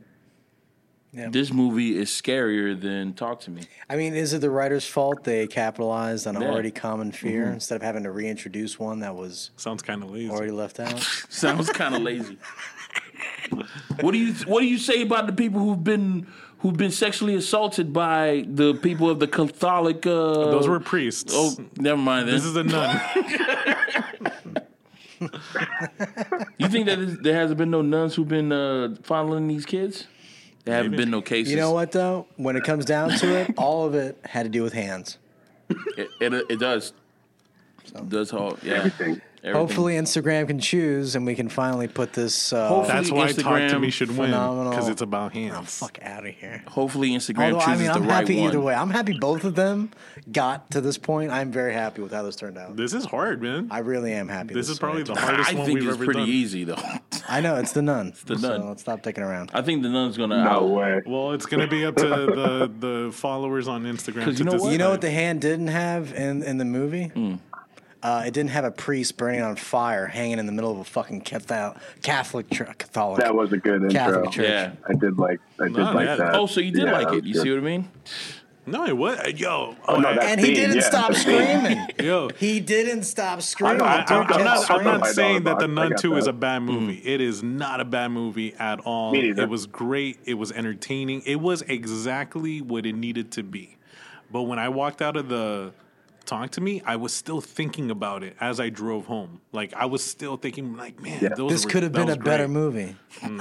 Yeah. 1.11 1.29
this 1.29 1.51
movie 1.51 1.97
is 1.97 2.09
scarier 2.09 2.79
than 2.79 3.13
Talk 3.13 3.39
to 3.41 3.51
Me. 3.51 3.63
I 3.89 3.95
mean, 3.95 4.13
is 4.13 4.33
it 4.33 4.41
the 4.41 4.49
writer's 4.51 4.85
fault 4.85 5.23
they 5.23 5.47
capitalized 5.47 6.27
on 6.27 6.35
an 6.35 6.43
Yeah. 6.43 6.49
already 6.49 6.69
common 6.69 7.11
fear 7.11 7.45
instead 7.51 7.77
of 7.77 7.81
having 7.81 8.03
to 8.03 8.11
reintroduce 8.11 8.77
one 8.77 8.99
that 8.99 9.15
was 9.15 9.49
Sounds 9.57 9.81
kind 9.81 10.03
of 10.03 10.11
lazy. 10.11 10.29
already 10.29 10.51
left 10.51 10.79
out? 10.79 10.99
Sounds 11.29 11.69
kind 11.71 11.95
of 11.95 12.03
lazy. 12.03 12.37
What 14.01 14.11
do 14.11 14.17
you 14.19 14.33
What 14.45 14.61
do 14.61 14.67
you 14.67 14.77
say 14.77 15.01
about 15.01 15.25
the 15.25 15.33
people 15.33 15.59
who've 15.61 15.83
been 15.83 16.27
who've 16.59 16.77
been 16.77 16.91
sexually 16.91 17.33
assaulted 17.35 17.91
by 17.91 18.45
the 18.47 18.75
people 18.75 19.09
of 19.09 19.19
the 19.19 19.27
Catholic? 19.27 20.05
Uh, 20.05 20.51
Those 20.51 20.67
were 20.67 20.79
priests. 20.79 21.33
Oh, 21.35 21.55
never 21.77 21.97
mind. 21.97 22.27
Then. 22.27 22.35
This 22.35 22.45
is 22.45 22.55
a 22.55 22.63
nun. 22.63 23.01
you 26.59 26.67
think 26.69 26.85
that 26.85 27.19
there 27.23 27.33
hasn't 27.35 27.57
been 27.57 27.71
no 27.71 27.81
nuns 27.81 28.15
who've 28.15 28.27
been 28.27 28.51
uh, 28.51 28.95
fondling 29.03 29.47
these 29.47 29.65
kids? 29.65 30.05
There 30.69 30.77
haven't 30.77 30.97
been 30.97 31.09
no 31.09 31.21
cases. 31.21 31.51
You 31.51 31.57
know 31.57 31.71
what 31.71 31.91
though? 31.91 32.27
When 32.37 32.55
it 32.55 32.63
comes 32.63 32.85
down 32.85 33.09
to 33.09 33.37
it, 33.37 33.53
all 33.57 33.85
of 33.85 33.95
it 33.95 34.19
had 34.23 34.43
to 34.43 34.49
do 34.49 34.61
with 34.61 34.73
hands. 34.73 35.17
It, 35.69 36.09
it, 36.21 36.33
it 36.49 36.59
does. 36.59 36.93
It 37.85 38.09
does 38.09 38.31
all. 38.33 38.57
Yeah. 38.61 38.75
Everything. 38.75 39.21
Everything. 39.41 39.53
Hopefully, 39.59 39.93
Instagram 39.95 40.47
can 40.47 40.59
choose, 40.59 41.15
and 41.15 41.25
we 41.25 41.33
can 41.35 41.47
finally 41.49 41.87
put 41.87 42.13
this. 42.13 42.51
Uh, 42.51 42.67
Hopefully- 42.67 42.87
That's 42.97 43.11
why 43.11 43.27
Talk 43.31 43.35
to 43.35 43.41
Instagram, 43.75 43.81
Me 43.81 43.89
should 43.89 44.09
win 44.09 44.17
phenomenal. 44.31 44.69
because 44.71 44.87
it's 44.89 45.01
about 45.01 45.33
hands. 45.33 45.55
oh, 45.57 45.63
fuck 45.63 45.97
out 46.01 46.25
of 46.27 46.33
here. 46.35 46.63
Hopefully, 46.67 47.11
Instagram 47.11 47.53
Although 47.53 47.65
chooses 47.65 47.69
I 47.69 47.75
mean, 47.83 47.91
I'm 47.91 48.01
the 48.01 48.07
right 48.09 48.15
happy 48.21 48.37
one. 48.39 48.49
either 48.49 48.59
way. 48.59 48.73
I'm 48.75 48.89
happy 48.89 49.17
both 49.19 49.43
of 49.45 49.55
them 49.55 49.91
got 50.31 50.71
to 50.71 50.81
this 50.81 50.97
point. 50.97 51.31
I'm 51.31 51.51
very 51.51 51.73
happy 51.73 52.01
with 52.01 52.11
how 52.11 52.23
this 52.23 52.35
turned 52.35 52.57
out. 52.57 52.75
This 52.75 52.93
is 52.93 53.05
hard, 53.05 53.41
man. 53.41 53.67
I 53.71 53.79
really 53.79 54.13
am 54.13 54.27
happy. 54.27 54.53
This 54.53 54.69
is 54.69 54.77
probably 54.77 55.03
the 55.03 55.15
hardest 55.15 55.51
I 55.51 55.53
one 55.55 55.65
think 55.65 55.79
we've 55.79 55.87
it's 55.87 55.95
ever 55.95 56.05
pretty 56.05 56.19
done. 56.21 56.29
easy 56.29 56.63
though. 56.65 56.81
I 57.29 57.41
know 57.41 57.55
it's 57.57 57.71
the 57.73 57.81
nun. 57.81 58.07
It's 58.09 58.23
the 58.23 58.35
nun. 58.35 58.61
So 58.61 58.67
let's 58.67 58.81
stop 58.81 59.03
dicking 59.03 59.19
around. 59.19 59.51
I 59.53 59.61
think 59.61 59.83
the 59.83 59.89
nun's 59.89 60.17
gonna 60.17 60.43
No 60.43 60.49
out. 60.49 60.69
way. 60.69 61.01
Well, 61.05 61.31
it's 61.33 61.45
gonna 61.45 61.67
be 61.67 61.85
up 61.85 61.95
to 61.97 62.07
the 62.07 62.71
the 62.79 63.11
followers 63.13 63.67
on 63.67 63.83
Instagram. 63.83 64.23
'Cause 64.25 64.33
to 64.35 64.39
you 64.39 64.45
know 64.45 64.51
what? 64.53 64.57
decide. 64.57 64.71
You 64.71 64.77
know 64.79 64.89
what 64.89 65.01
the 65.01 65.11
hand 65.11 65.39
didn't 65.41 65.67
have 65.67 66.13
in 66.13 66.43
in 66.43 66.57
the 66.57 66.65
movie? 66.65 67.11
Uh, 68.01 68.23
it 68.25 68.33
didn't 68.33 68.51
have 68.51 68.63
a 68.63 68.71
priest 68.71 69.17
burning 69.17 69.41
on 69.41 69.55
fire, 69.57 70.07
hanging 70.07 70.39
in 70.39 70.45
the 70.45 70.51
middle 70.53 70.71
of 70.71 70.77
a 70.77 70.83
fucking 70.85 71.19
Catholic 71.21 71.75
Catholic 72.01 72.49
church. 72.49 72.77
Catholic. 72.77 73.19
That 73.19 73.35
was 73.35 73.51
a 73.51 73.57
good 73.57 73.83
intro. 73.83 73.91
Catholic 73.91 74.31
church. 74.31 74.45
Yeah. 74.49 74.71
I 74.87 74.93
did 74.93 75.17
like. 75.17 75.39
I 75.59 75.65
did 75.65 75.73
No, 75.77 75.91
like 75.91 76.05
yeah. 76.07 76.15
that. 76.15 76.35
Oh, 76.35 76.45
so 76.45 76.61
you 76.61 76.71
did 76.71 76.85
Yeah, 76.85 76.97
like 76.97 77.13
it? 77.13 77.25
You 77.25 77.33
good. 77.33 77.43
see 77.43 77.49
what 77.51 77.57
I 77.59 77.61
mean? 77.61 77.89
No, 78.65 78.85
it 78.85 78.95
was. 78.95 79.19
Yo, 79.35 79.75
Oh, 79.87 79.95
no, 79.99 80.09
and 80.09 80.39
he 80.39 80.45
scene, 80.47 80.55
didn't 80.55 80.75
yeah, 80.77 80.81
stop 80.83 81.13
screaming. 81.15 81.87
yo. 81.99 82.29
He 82.37 82.59
didn't 82.59 83.03
stop 83.03 83.41
screaming. 83.41 83.81
I- 83.81 84.05
The 84.05 84.13
I, 84.13 84.17
dude 84.17 84.17
am 84.17 84.27
kept 84.27 84.43
not. 84.43 84.71
I'm 84.71 84.83
not 84.83 85.07
saying 85.07 85.43
that 85.43 85.59
the 85.59 85.67
Nun 85.67 85.93
Two 85.97 86.15
is 86.17 86.27
a 86.27 86.33
bad 86.33 86.59
movie. 86.61 87.01
It 87.03 87.19
is 87.19 87.41
not 87.43 87.81
a 87.81 87.85
bad 87.85 88.09
movie 88.11 88.53
at 88.53 88.79
all. 88.81 89.11
Me. 89.11 89.31
It 89.31 89.49
was 89.49 89.65
great. 89.65 90.19
It 90.25 90.35
was 90.35 90.51
entertaining. 90.51 91.23
It 91.25 91.41
was 91.41 91.63
exactly 91.63 92.61
what 92.61 92.85
it 92.85 92.93
needed 92.95 93.31
to 93.31 93.43
be. 93.43 93.75
But 94.31 94.43
when 94.43 94.59
I 94.59 94.69
walked 94.69 95.01
out 95.01 95.17
of 95.17 95.27
the 95.29 95.73
talk 96.29 96.51
to 96.51 96.61
me, 96.61 96.81
I 96.85 96.95
was 96.95 97.13
still 97.13 97.41
thinking 97.41 97.91
about 97.91 98.23
it 98.23 98.35
as 98.39 98.59
I 98.59 98.69
drove 98.69 99.05
home. 99.07 99.41
Like 99.51 99.73
I 99.73 99.85
was 99.85 100.03
still 100.03 100.37
thinking, 100.37 100.77
like, 100.77 100.99
man, 101.01 101.19
Yeah. 101.21 101.29
those 101.35 101.51
This 101.51 101.65
were- 101.65 101.71
could 101.71 101.83
have 101.83 101.91
been 101.91 102.03
a 102.09 102.15
was 102.15 102.17
better 102.17 102.45
great. 102.47 102.53
movie. 102.53 102.95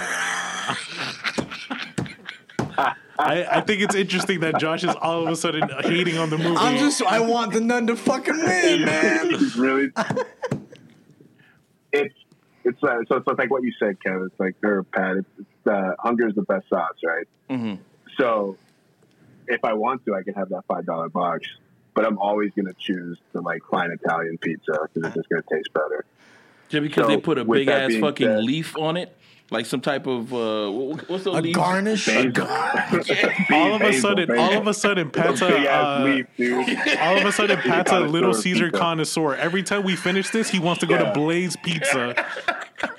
I, 3.20 3.44
I 3.50 3.60
think 3.62 3.82
it's 3.82 3.96
interesting 3.96 4.38
that 4.40 4.60
Josh 4.60 4.84
is 4.84 4.94
all 4.94 5.26
of 5.26 5.32
a 5.32 5.36
sudden 5.36 5.68
hating 5.82 6.18
on 6.18 6.30
the 6.30 6.38
movie. 6.38 6.56
I'm 6.56 6.78
just. 6.78 7.02
I 7.02 7.18
want 7.18 7.52
the 7.52 7.60
nun 7.60 7.88
to 7.88 7.96
fucking 7.96 8.36
win, 8.36 8.44
man. 8.84 9.34
It's 9.34 9.56
really. 9.56 9.88
it's 11.92 12.14
it's 12.64 12.82
uh, 12.84 12.98
so 13.08 13.16
it's 13.16 13.26
like 13.38 13.50
what 13.50 13.64
you 13.64 13.72
said, 13.80 14.00
Kevin. 14.02 14.28
It's 14.30 14.38
like 14.38 14.54
or 14.64 14.84
Pat. 14.84 15.16
It's, 15.16 15.28
it's 15.40 15.66
uh, 15.66 15.94
hunger 15.98 16.28
is 16.28 16.36
the 16.36 16.42
best 16.42 16.68
sauce, 16.68 16.92
right? 17.04 17.26
Mhm. 17.50 17.78
So 18.20 18.56
if 19.48 19.64
I 19.64 19.72
want 19.72 20.04
to, 20.04 20.14
I 20.14 20.22
can 20.22 20.34
have 20.34 20.50
that 20.50 20.62
five 20.68 20.86
dollar 20.86 21.08
box, 21.08 21.48
but 21.94 22.04
I'm 22.04 22.18
always 22.18 22.52
going 22.52 22.66
to 22.66 22.74
choose 22.78 23.18
the 23.32 23.40
like 23.40 23.62
fine 23.70 23.90
Italian 23.90 24.38
pizza 24.38 24.72
because 24.94 25.08
it's 25.08 25.16
just 25.16 25.28
going 25.28 25.42
to 25.42 25.54
taste 25.54 25.72
better. 25.72 26.04
Just 26.68 26.82
because 26.82 27.04
So, 27.04 27.08
they 27.10 27.16
put 27.16 27.38
a 27.38 27.44
big 27.44 27.68
ass 27.68 27.94
fucking 27.96 28.26
said- 28.26 28.44
leaf 28.44 28.76
on 28.76 28.96
it, 28.98 29.16
like 29.50 29.64
some 29.64 29.80
type 29.80 30.06
of 30.06 30.32
uh, 30.34 30.70
what's 30.70 31.24
those 31.24 31.38
A 31.38 31.40
leaves? 31.40 31.56
garnish. 31.56 32.04
Basil. 32.06 32.46
all 33.52 33.74
of 33.74 33.80
a 33.82 33.92
sudden, 33.94 34.28
basil. 34.28 34.42
all 34.44 34.58
of 34.58 34.66
a 34.66 34.74
sudden, 34.74 35.10
Pat's 35.10 35.40
a, 35.40 35.66
uh, 35.74 36.04
leaf, 36.04 36.26
all 37.00 37.16
of 37.16 37.24
a 37.24 37.32
sudden, 37.32 37.56
Pat's 37.58 37.90
a 37.90 38.00
Little 38.00 38.34
Caesar 38.34 38.66
pizza. 38.66 38.78
connoisseur. 38.78 39.34
Every 39.36 39.62
time 39.62 39.82
we 39.84 39.96
finish 39.96 40.28
this, 40.30 40.50
he 40.50 40.58
wants 40.58 40.80
to 40.80 40.86
go 40.86 40.98
to 40.98 41.04
Yeah. 41.04 41.12
Blaze 41.14 41.56
Pizza. 41.56 42.26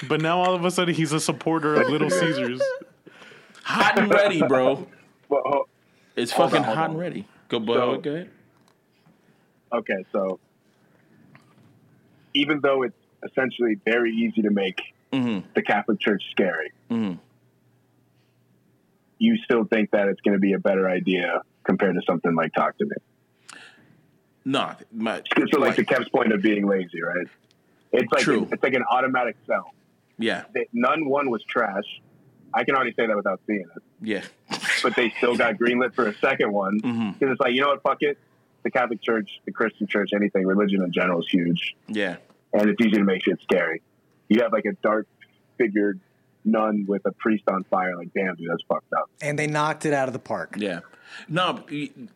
But 0.07 0.21
now 0.21 0.39
all 0.39 0.55
of 0.55 0.65
a 0.65 0.71
sudden, 0.71 0.95
he's 0.95 1.13
a 1.13 1.19
supporter 1.19 1.79
of 1.79 1.89
Little 1.89 2.09
Caesars. 2.19 2.61
Hot 3.63 3.99
and 3.99 4.09
ready, 4.11 4.41
bro. 4.41 4.87
Well, 5.29 5.69
It's 6.15 6.33
fucking 6.33 6.57
on, 6.57 6.63
hot 6.63 6.77
on. 6.77 6.89
and 6.91 6.99
ready. 6.99 7.27
Go, 7.49 7.59
bud. 7.59 7.73
So- 7.75 7.97
go 8.01 8.11
ahead. 8.15 8.29
Okay, 9.71 10.05
so 10.11 10.39
even 12.33 12.59
though 12.61 12.83
it's 12.83 12.95
essentially 13.23 13.75
very 13.85 14.11
easy 14.11 14.41
to 14.43 14.49
make 14.49 14.81
Mhm. 15.11 15.43
the 15.53 15.61
Catholic 15.61 15.99
Church 15.99 16.23
scary, 16.31 16.71
Mhm. 16.89 17.19
you 19.19 19.37
still 19.37 19.65
think 19.65 19.91
that 19.91 20.07
it's 20.07 20.21
going 20.21 20.33
to 20.35 20.39
be 20.39 20.53
a 20.53 20.59
better 20.59 20.87
idea 20.89 21.41
compared 21.63 21.95
to 21.95 22.01
something 22.03 22.33
like 22.35 22.53
Talk 22.53 22.77
to 22.77 22.85
Me. 22.85 23.59
Nah, 24.45 24.75
my, 24.91 25.21
So, 25.51 25.59
like, 25.59 25.75
the 25.75 25.83
Kev's 25.83 26.09
point 26.09 26.31
of 26.31 26.41
being 26.41 26.65
lazy, 26.65 27.01
right? 27.01 27.27
It's 27.91 28.11
like 28.11 28.21
True. 28.23 28.47
it's 28.51 28.63
like 28.63 28.73
an 28.73 28.83
automatic 28.89 29.35
sell. 29.45 29.73
yeah, 30.17 30.43
Nun 30.73 31.05
one 31.07 31.29
was 31.29 31.43
trash. 31.43 31.85
I 32.53 32.63
can 32.63 32.75
already 32.75 32.93
say 32.93 33.05
that 33.07 33.15
without 33.15 33.39
seeing 33.47 33.61
it. 33.75 33.83
yeah, 34.01 34.23
But 34.83 34.95
they 34.95 35.11
still 35.17 35.35
got 35.37 35.55
greenlit 35.55 35.93
for 35.93 36.07
a 36.07 36.13
second 36.15 36.51
one 36.51 36.77
because 36.77 36.91
Mhm. 36.91 37.31
it's 37.31 37.39
like 37.41 37.53
you 37.53 37.61
know 37.61 37.69
what? 37.69 37.81
Fuck 37.83 37.97
it. 38.01 38.17
The 38.63 38.71
Catholic 38.71 39.01
Church, 39.01 39.39
the 39.45 39.51
Christian 39.51 39.87
Church, 39.87 40.11
anything 40.13 40.45
religion 40.45 40.83
in 40.83 40.91
general 40.91 41.21
is 41.21 41.27
huge, 41.29 41.75
yeah. 41.87 42.17
and 42.53 42.69
it's 42.69 42.81
easy 42.81 42.97
to 42.97 43.03
make 43.03 43.23
shit 43.23 43.39
scary. 43.41 43.81
You 44.27 44.41
have 44.41 44.51
like 44.51 44.65
a 44.65 44.73
dark 44.83 45.07
figured 45.57 45.99
nun 46.45 46.85
with 46.87 47.05
a 47.05 47.11
priest 47.11 47.43
on 47.47 47.63
fire. 47.65 47.95
Like, 47.95 48.13
damn, 48.13 48.35
dude, 48.35 48.49
that's 48.49 48.63
fucked 48.63 48.91
up. 48.93 49.09
And 49.21 49.37
they 49.37 49.47
knocked 49.47 49.85
it 49.85 49.93
out 49.93 50.07
of 50.07 50.13
the 50.13 50.19
park. 50.19 50.55
Yeah. 50.57 50.81
No, 51.27 51.63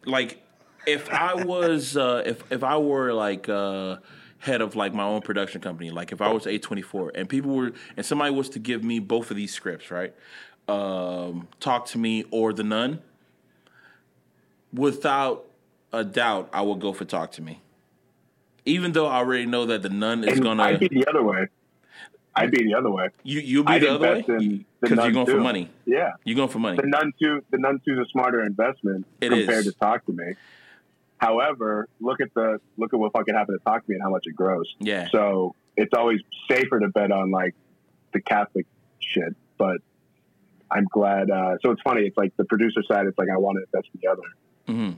like 0.05 0.41
if 0.85 1.09
I 1.09 1.33
was 1.33 1.97
uh 1.97 2.23
if 2.25 2.51
if 2.51 2.63
I 2.63 2.77
were 2.77 3.13
like 3.13 3.49
uh 3.49 3.97
head 4.39 4.61
of 4.61 4.75
like 4.75 4.93
my 4.93 5.03
own 5.03 5.21
production 5.21 5.61
company, 5.61 5.89
like 5.89 6.11
if 6.11 6.21
I 6.21 6.31
was 6.31 6.45
A24 6.45 7.11
and 7.15 7.27
people 7.27 7.55
were 7.55 7.73
and 7.97 8.05
somebody 8.05 8.33
was 8.33 8.49
to 8.49 8.59
give 8.59 8.83
me 8.83 8.99
both 8.99 9.31
of 9.31 9.37
these 9.37 9.53
scripts, 9.53 9.91
right? 9.91 10.13
Um 10.67 11.47
Talk 11.59 11.87
to 11.87 11.97
Me 11.97 12.25
or 12.31 12.53
The 12.53 12.63
Nun, 12.63 13.01
without 14.71 15.47
a 15.93 16.03
doubt 16.03 16.49
I 16.51 16.61
would 16.61 16.79
go 16.79 16.91
for 16.91 17.05
Talk 17.05 17.31
to 17.33 17.41
Me. 17.41 17.61
Even 18.65 18.91
though 18.93 19.07
I 19.07 19.17
already 19.17 19.45
know 19.45 19.65
that 19.67 19.81
The 19.83 19.89
Nun 19.89 20.23
is 20.23 20.33
And 20.33 20.41
gonna 20.43 20.63
I'd 20.63 20.79
be 20.79 20.87
the 20.87 21.05
other 21.07 21.23
way. 21.23 21.47
I'd 22.35 22.49
be 22.49 22.63
the 22.63 22.73
other 22.73 22.89
way. 22.89 23.09
you 23.23 23.39
you'll 23.41 23.63
be 23.63 23.73
I'd 23.73 23.81
the 23.83 23.89
other 23.93 23.99
way 23.99 24.19
invest 24.19 24.29
in 24.29 24.65
The 24.79 24.87
because 24.89 24.97
you're 25.05 25.11
going 25.13 25.27
for 25.27 25.39
money. 25.39 25.69
Yeah. 25.85 26.11
You're 26.23 26.35
going 26.35 26.49
for 26.49 26.59
money. 26.59 26.77
The 26.77 26.87
Nun 26.87 27.13
two, 27.21 27.43
the 27.51 27.57
Nun 27.59 27.79
two 27.85 27.93
is 27.93 27.99
a 28.07 28.09
smarter 28.09 28.41
investment 28.43 29.05
It 29.21 29.29
compared 29.29 29.65
is. 29.67 29.73
to 29.73 29.79
Talk 29.79 30.05
to 30.07 30.13
Me. 30.13 30.33
However, 31.17 31.87
look 31.99 32.19
at 32.21 32.33
the 32.33 32.59
look 32.77 32.93
at 32.93 32.99
what 32.99 33.13
fucking 33.13 33.35
happened 33.35 33.59
to 33.59 33.63
Talk 33.63 33.85
to 33.85 33.89
Me 33.89 33.95
and 33.95 34.03
how 34.03 34.09
much 34.09 34.23
it 34.25 34.35
grows. 34.35 34.73
Yeah. 34.79 35.07
So 35.11 35.55
it's 35.77 35.93
always 35.95 36.21
safer 36.49 36.79
to 36.79 36.87
bet 36.89 37.11
on 37.11 37.31
like 37.31 37.53
the 38.13 38.21
Catholic 38.21 38.65
shit. 38.99 39.35
But 39.57 39.77
I'm 40.71 40.85
glad. 40.91 41.29
Uh, 41.29 41.57
so 41.63 41.71
it's 41.71 41.81
funny. 41.83 42.01
It's 42.07 42.17
like 42.17 42.35
the 42.37 42.45
producer 42.45 42.81
side. 42.83 43.05
It's 43.05 43.17
like 43.17 43.29
I 43.29 43.37
want 43.37 43.57
to 43.57 43.63
invest 43.71 43.89
in 43.93 43.99
the 44.01 44.07
other, 44.11 44.23
Mhm. 44.67 44.95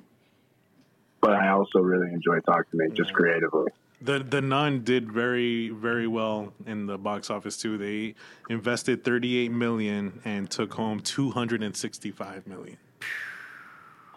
But 1.26 1.34
I 1.34 1.50
also 1.50 1.80
really 1.80 2.12
enjoy 2.14 2.40
Talk 2.42 2.70
to 2.70 2.78
Me 2.78 2.90
just 2.94 3.14
creatively. 3.14 3.72
The 4.02 4.20
the 4.20 4.42
Nun 4.42 4.84
did 4.84 5.12
very 5.12 5.70
very 5.70 6.08
well 6.08 6.54
in 6.68 6.86
the 6.86 6.98
box 6.98 7.30
office 7.30 7.58
too. 7.58 7.78
They 7.78 8.16
invested 8.50 9.04
38 9.04 9.52
million 9.52 10.22
and 10.24 10.50
took 10.50 10.74
home 10.74 11.00
265 11.00 12.46
million. 12.46 12.78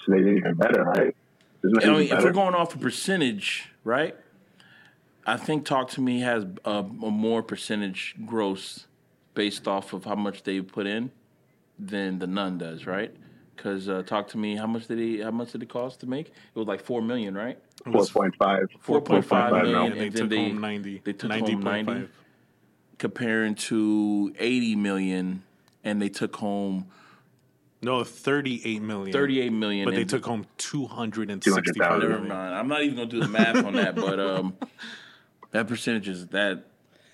So 0.04 0.12
they 0.12 0.18
did 0.18 0.36
even 0.36 0.54
better, 0.54 0.84
right? 0.84 1.16
Isn't 1.64 1.80
that 1.80 1.84
I 1.84 1.86
even 1.86 1.98
mean, 1.98 2.12
if 2.12 2.24
we're 2.24 2.32
going 2.32 2.54
off 2.54 2.74
a 2.74 2.78
percentage, 2.78 3.70
right? 3.84 4.14
I 5.26 5.36
think 5.36 5.64
Talk 5.64 5.90
to 5.90 6.00
Me 6.00 6.20
has 6.20 6.44
a, 6.64 6.70
a 6.70 6.82
more 6.82 7.42
percentage 7.42 8.16
gross 8.26 8.86
based 9.34 9.66
off 9.66 9.92
of 9.92 10.04
how 10.04 10.14
much 10.14 10.42
they 10.42 10.60
put 10.60 10.86
in 10.86 11.10
than 11.78 12.18
the 12.18 12.26
Nun 12.26 12.58
does, 12.58 12.86
right? 12.86 13.14
Because 13.58 13.88
uh, 13.88 14.04
Talk 14.06 14.28
to 14.28 14.38
Me, 14.38 14.54
how 14.54 14.68
much 14.68 14.86
did 14.86 14.98
he? 15.00 15.18
How 15.20 15.32
much 15.32 15.50
did 15.50 15.62
it 15.64 15.68
cost 15.68 15.98
to 16.00 16.06
make? 16.06 16.28
It 16.28 16.34
was 16.54 16.68
like 16.68 16.80
four 16.80 17.02
million, 17.02 17.34
right? 17.34 17.58
It 17.84 17.92
was 17.92 18.08
point 18.08 18.36
five. 18.36 18.68
Four 18.78 19.00
point 19.00 19.24
five 19.24 19.52
4.5 19.52 19.62
million, 19.64 19.92
and 19.92 20.00
they 20.00 20.08
then 20.10 20.22
took 20.22 20.30
they 20.30 20.36
home 20.48 20.60
90. 20.60 21.02
they 21.04 21.12
took 21.12 21.30
90.5. 21.30 21.40
home 21.50 21.60
ninety, 21.62 22.08
comparing 22.98 23.54
to 23.56 24.32
eighty 24.38 24.76
million, 24.76 25.42
and 25.82 26.00
they 26.00 26.08
took 26.08 26.36
home 26.36 26.86
No, 27.82 28.04
38 28.04 28.80
million. 28.80 29.12
thirty-eight 29.12 29.52
million. 29.52 29.86
But 29.86 29.96
they 29.96 30.04
took 30.04 30.24
home 30.24 30.46
265 30.58 32.00
Never 32.00 32.20
mind. 32.20 32.32
I'm 32.54 32.68
not 32.68 32.84
even 32.84 32.96
gonna 32.96 33.08
do 33.10 33.18
the 33.20 33.28
math 33.28 33.64
on 33.64 33.72
that, 33.74 33.96
but 33.96 34.20
um, 34.20 34.56
that 35.50 35.66
percentage 35.66 36.08
is 36.08 36.28
that. 36.28 36.64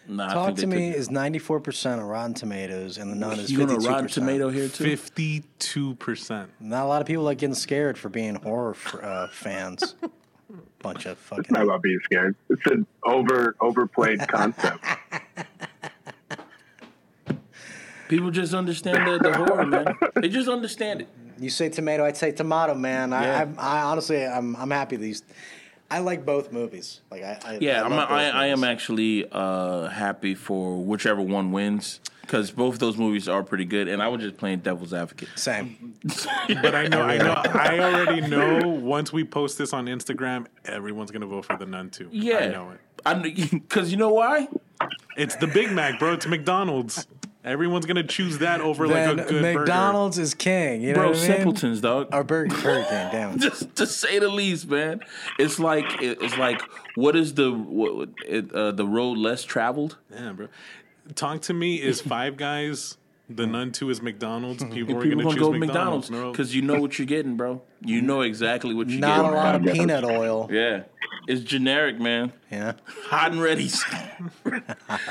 Nah, 0.06 0.32
Talk 0.34 0.56
to 0.56 0.66
me 0.66 0.90
took- 0.90 0.98
is 0.98 1.08
94% 1.08 1.98
on 2.00 2.06
Rotten 2.06 2.34
Tomatoes, 2.34 2.98
and 2.98 3.10
the 3.10 3.14
Nun 3.16 3.38
is 3.38 3.50
You 3.50 3.58
52%. 3.58 3.66
going 3.68 3.80
to 3.80 3.88
Rotten 3.88 4.08
Tomato 4.08 4.50
here 4.50 4.68
too? 4.68 4.84
52%. 4.84 6.46
Not 6.60 6.84
a 6.84 6.86
lot 6.86 7.00
of 7.00 7.06
people 7.06 7.24
like 7.24 7.38
getting 7.38 7.54
scared 7.54 7.96
for 7.96 8.08
being 8.10 8.34
horror 8.34 8.72
f- 8.74 8.94
uh, 9.02 9.28
fans. 9.28 9.94
Bunch 10.82 11.06
of 11.06 11.16
fucking. 11.18 11.46
Not 11.48 11.62
about 11.62 11.80
being 11.82 11.98
scared. 12.04 12.36
It's 12.50 12.66
an 12.66 12.86
over 13.04 13.56
overplayed 13.60 14.20
concept. 14.28 14.84
People 18.08 18.30
just 18.30 18.52
understand 18.52 19.06
the, 19.06 19.18
the 19.18 19.34
horror, 19.34 19.64
man. 19.64 19.94
They 20.16 20.28
just 20.28 20.48
understand 20.48 21.00
it. 21.00 21.08
You 21.38 21.48
say 21.48 21.70
tomato, 21.70 22.04
I'd 22.04 22.18
say 22.18 22.32
tomato, 22.32 22.74
man. 22.74 23.10
Yeah. 23.10 23.46
I, 23.58 23.62
I, 23.62 23.80
I 23.80 23.82
honestly, 23.84 24.24
I'm, 24.24 24.54
I'm 24.56 24.70
happy 24.70 24.96
these. 24.96 25.22
I 25.90 25.98
like 25.98 26.24
both 26.24 26.52
movies. 26.52 27.00
Like 27.10 27.22
I, 27.22 27.38
I 27.44 27.58
Yeah, 27.60 27.82
I 27.82 27.84
I'm, 27.84 27.90
love 27.92 28.10
I, 28.10 28.30
I 28.30 28.46
am 28.46 28.64
actually 28.64 29.26
uh, 29.30 29.88
happy 29.88 30.34
for 30.34 30.82
whichever 30.82 31.20
one 31.20 31.52
wins 31.52 32.00
because 32.22 32.50
both 32.50 32.78
those 32.78 32.96
movies 32.96 33.28
are 33.28 33.42
pretty 33.42 33.66
good, 33.66 33.86
and 33.86 34.02
I 34.02 34.08
was 34.08 34.22
just 34.22 34.36
playing 34.38 34.60
devil's 34.60 34.94
advocate. 34.94 35.28
same. 35.36 35.94
But 36.48 36.74
I 36.74 36.86
know, 36.88 37.02
I 37.02 37.18
know, 37.18 37.34
I 37.34 37.78
already 37.78 38.20
know. 38.22 38.68
Once 38.68 39.12
we 39.12 39.24
post 39.24 39.58
this 39.58 39.72
on 39.72 39.86
Instagram, 39.86 40.46
everyone's 40.64 41.10
gonna 41.10 41.26
vote 41.26 41.44
for 41.44 41.56
the 41.56 41.66
Nun 41.66 41.90
too. 41.90 42.08
Yeah, 42.10 42.38
I 42.38 42.46
know 42.48 42.70
it. 42.70 42.80
I 43.06 43.14
because 43.14 43.90
you 43.90 43.96
know 43.98 44.10
why? 44.10 44.48
It's 45.16 45.36
the 45.36 45.46
Big 45.46 45.70
Mac, 45.70 45.98
bro. 45.98 46.14
It's 46.14 46.26
McDonald's. 46.26 47.06
Everyone's 47.44 47.84
gonna 47.84 48.02
choose 48.02 48.38
that 48.38 48.62
over 48.62 48.86
like 48.86 49.06
a 49.06 49.14
Then 49.16 49.26
good 49.26 49.42
McDonald's 49.42 50.18
is 50.18 50.32
king. 50.32 50.80
You 50.80 50.88
know 50.88 50.94
Bro, 50.94 51.08
what 51.08 51.16
I 51.16 51.20
mean? 51.20 51.26
simpletons, 51.26 51.80
dog. 51.82 52.08
Or 52.12 52.24
Burger, 52.24 52.56
Burger 52.62 52.86
King. 52.88 53.08
Damn. 53.12 53.38
just 53.38 53.74
to 53.76 53.86
say 53.86 54.18
the 54.18 54.30
least, 54.30 54.66
man. 54.68 55.00
It's 55.38 55.58
like 55.58 55.84
it's 56.00 56.38
like 56.38 56.62
what 56.94 57.14
is 57.16 57.34
the 57.34 57.52
what, 57.52 58.08
it, 58.26 58.50
uh, 58.52 58.72
the 58.72 58.86
road 58.86 59.18
less 59.18 59.44
traveled? 59.44 59.98
Yeah, 60.10 60.32
bro. 60.32 60.48
Talk 61.14 61.42
to 61.42 61.52
me 61.54 61.82
is 61.82 62.00
Five 62.02 62.38
Guys. 62.38 62.96
The 63.30 63.46
Nun 63.46 63.72
Two 63.72 63.88
is 63.88 64.02
McDonald's. 64.02 64.62
People, 64.70 64.98
are 64.98 65.02
People 65.02 65.22
gonna, 65.22 65.22
gonna 65.22 65.34
choose 65.34 65.40
go 65.40 65.52
McDonald's, 65.52 66.10
McDonald's 66.10 66.36
because 66.36 66.54
you 66.54 66.60
know 66.62 66.78
what 66.78 66.98
you're 66.98 67.06
getting, 67.06 67.36
bro. 67.36 67.62
You 67.80 68.02
know 68.02 68.20
exactly 68.20 68.74
what 68.74 68.88
you're 68.90 69.00
getting. 69.00 69.16
Not 69.16 69.20
a 69.20 69.22
getting. 69.22 69.34
lot 69.36 69.54
of 69.54 69.64
Yeah. 69.64 69.72
peanut 69.72 70.04
oil. 70.04 70.48
Yeah, 70.52 70.82
it's 71.26 71.40
generic, 71.42 71.98
man. 71.98 72.32
Yeah. 72.50 72.74
Hot 73.06 73.32
and 73.32 73.40
ready. 73.40 73.68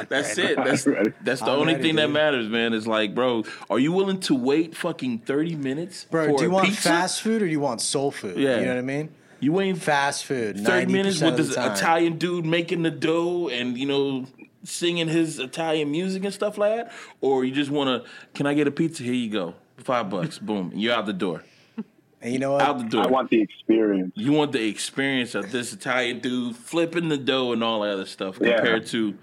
that's 0.09 0.37
it. 0.37 0.55
That's 0.57 0.83
that's 1.21 1.39
the 1.39 1.45
Hot 1.45 1.49
and 1.49 1.59
only 1.61 1.73
ready, 1.73 1.83
thing 1.83 1.95
that 1.95 2.11
matters, 2.11 2.47
man. 2.47 2.73
Is 2.73 2.87
like, 2.87 3.15
bro, 3.15 3.43
are 3.69 3.79
you 3.79 3.91
willing 3.91 4.19
to 4.21 4.35
wait 4.35 4.75
fucking 4.75 5.19
thirty 5.19 5.55
minutes, 5.55 6.05
Bro, 6.05 6.27
for 6.29 6.37
do 6.37 6.43
you 6.43 6.49
a 6.49 6.53
want 6.53 6.67
pizza? 6.67 6.89
fast 6.89 7.21
food 7.21 7.41
or 7.41 7.45
do 7.45 7.51
you 7.51 7.59
want 7.59 7.81
soul 7.81 8.11
food? 8.11 8.37
Yeah. 8.37 8.59
You 8.59 8.65
know 8.65 8.71
what 8.73 8.77
I 8.79 8.81
mean? 8.81 9.09
You 9.39 9.59
ain't 9.59 9.77
Fast 9.81 10.23
food. 10.25 10.63
30 10.63 10.85
minutes 10.93 11.19
with 11.21 11.35
this. 11.35 11.51
Italian 11.51 12.17
dude 12.17 12.45
making 12.45 12.83
the 12.83 12.91
dough 12.91 13.49
and 13.49 13.77
you 13.77 13.85
know 13.85 14.25
singing 14.63 15.07
his 15.07 15.39
Italian 15.39 15.91
music 15.91 16.23
and 16.23 16.33
stuff 16.33 16.57
like 16.57 16.75
that, 16.75 16.91
or 17.21 17.43
you 17.45 17.51
just 17.53 17.71
want 17.71 18.03
to? 18.03 18.09
Can 18.33 18.45
I 18.47 18.53
get 18.53 18.67
a 18.67 18.71
pizza? 18.71 19.03
Here 19.03 19.13
you 19.13 19.29
go, 19.29 19.55
five 19.77 20.09
bucks, 20.09 20.39
boom, 20.39 20.71
you're 20.75 20.93
out 20.93 21.05
the 21.05 21.13
door. 21.13 21.43
And 22.21 22.31
you 22.31 22.39
know 22.39 22.53
what? 22.53 22.61
Out 22.61 22.77
the 22.77 22.85
door. 22.85 23.03
I 23.03 23.07
want 23.07 23.29
the 23.29 23.41
experience. 23.41 24.13
you 24.15 24.31
want 24.31 24.53
the 24.53 24.65
experience 24.65 25.35
of 25.35 25.51
this 25.51 25.73
Italian 25.73 26.19
dude 26.19 26.55
flipping 26.55 27.09
the 27.09 27.17
dough 27.17 27.51
and 27.51 27.61
all 27.61 27.81
that 27.81 27.91
other 27.93 28.05
stuff 28.05 28.37
Yeah. 28.41 28.55
compared 28.57 28.85
to 28.87 29.15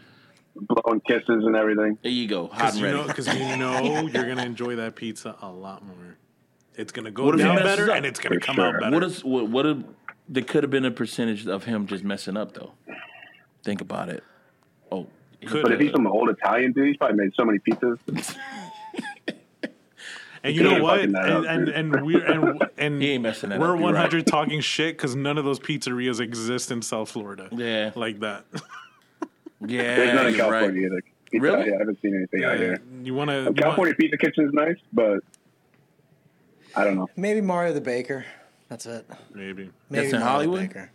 Blowing 0.54 1.00
kisses 1.08 1.44
and 1.46 1.56
everything. 1.56 1.96
there 2.02 2.12
you 2.12 2.28
go, 2.28 2.48
hot 2.48 2.58
Because 2.58 2.74
and 2.74 2.80
you 2.80 2.84
ready. 2.86 2.98
know, 2.98 3.06
because 3.06 3.26
you 3.34 3.56
know 3.56 4.06
you're 4.12 4.28
gonna 4.28 4.44
enjoy 4.44 4.76
that 4.76 4.96
pizza 4.96 5.34
a 5.40 5.48
lot 5.50 5.82
more. 5.86 6.16
It's 6.76 6.92
gonna 6.92 7.10
go 7.10 7.24
What 7.24 7.34
if 7.36 7.40
he 7.40 7.46
down 7.46 7.56
better, 7.56 7.90
up? 7.90 7.96
and 7.96 8.04
it's 8.04 8.20
gonna 8.20 8.34
For 8.34 8.40
come 8.40 8.56
sure. 8.56 8.66
out 8.66 8.80
better. 8.80 8.94
what 8.94 9.04
is 9.04 9.24
what? 9.24 9.48
What? 9.48 9.64
If, 9.66 9.78
there 10.28 10.42
could 10.44 10.62
have 10.62 10.70
been 10.70 10.84
a 10.84 10.90
percentage 10.90 11.46
of 11.46 11.64
him 11.64 11.86
just 11.86 12.04
messing 12.04 12.36
up 12.36 12.52
though. 12.52 12.72
Think 13.64 13.80
about 13.80 14.08
it. 14.10 14.22
Oh, 14.92 15.06
Could 15.46 15.62
But 15.62 15.72
if 15.72 15.80
he's 15.80 15.92
some 15.92 16.06
old 16.06 16.28
Italian 16.28 16.72
dude, 16.72 16.88
he's 16.88 16.96
probably 16.96 17.16
made 17.16 17.32
so 17.34 17.44
many 17.44 17.58
pizzas. 17.58 18.36
And 20.42 20.56
you 20.56 20.62
know 20.62 20.82
what? 20.82 21.00
And 21.00 21.16
up, 21.16 21.44
and, 21.46 21.68
and 21.68 22.02
we're 22.06 22.24
and, 22.24 22.62
and 22.78 23.02
He 23.02 23.10
ain't 23.10 23.22
messing 23.22 23.50
that 23.50 23.60
we're 23.60 23.74
up, 23.74 23.80
you're 23.80 23.92
100 23.92 24.26
talking 24.26 24.60
shit 24.60 24.96
because 24.96 25.14
none 25.14 25.36
of 25.36 25.44
those 25.44 25.60
pizzerias 25.60 26.20
exist 26.20 26.70
in 26.70 26.82
South 26.82 27.10
Florida. 27.10 27.48
Yeah. 27.52 27.90
like 27.94 28.20
that. 28.20 28.46
yeah, 29.60 29.96
There's 29.96 30.14
none 30.14 30.26
in 30.28 30.34
you're 30.36 30.50
right. 30.50 30.74
Either. 30.74 31.02
Pizza, 31.30 31.42
Really? 31.42 31.68
Yeah, 31.68 31.74
I 31.74 31.78
haven't 31.80 32.00
seen 32.00 32.16
anything 32.16 32.44
out 32.44 32.58
here. 32.58 32.80
You 33.02 33.14
want 33.14 33.30
to? 33.30 33.52
California 33.52 33.94
Pizza 33.94 34.16
kitchen 34.16 34.46
is 34.46 34.52
nice, 34.52 34.78
but 34.92 35.20
I 36.74 36.84
don't 36.84 36.96
know. 36.96 37.08
Maybe 37.16 37.40
Mario 37.40 37.72
the 37.72 37.80
Baker. 37.80 38.24
That's 38.68 38.86
it. 38.86 39.06
Maybe. 39.34 39.70
Maybe 39.90 40.04
That's 40.10 40.12
in 40.14 40.20
Mario 40.20 40.24
the 40.24 40.24
Hollywood? 40.24 40.60
Baker. 40.60 40.90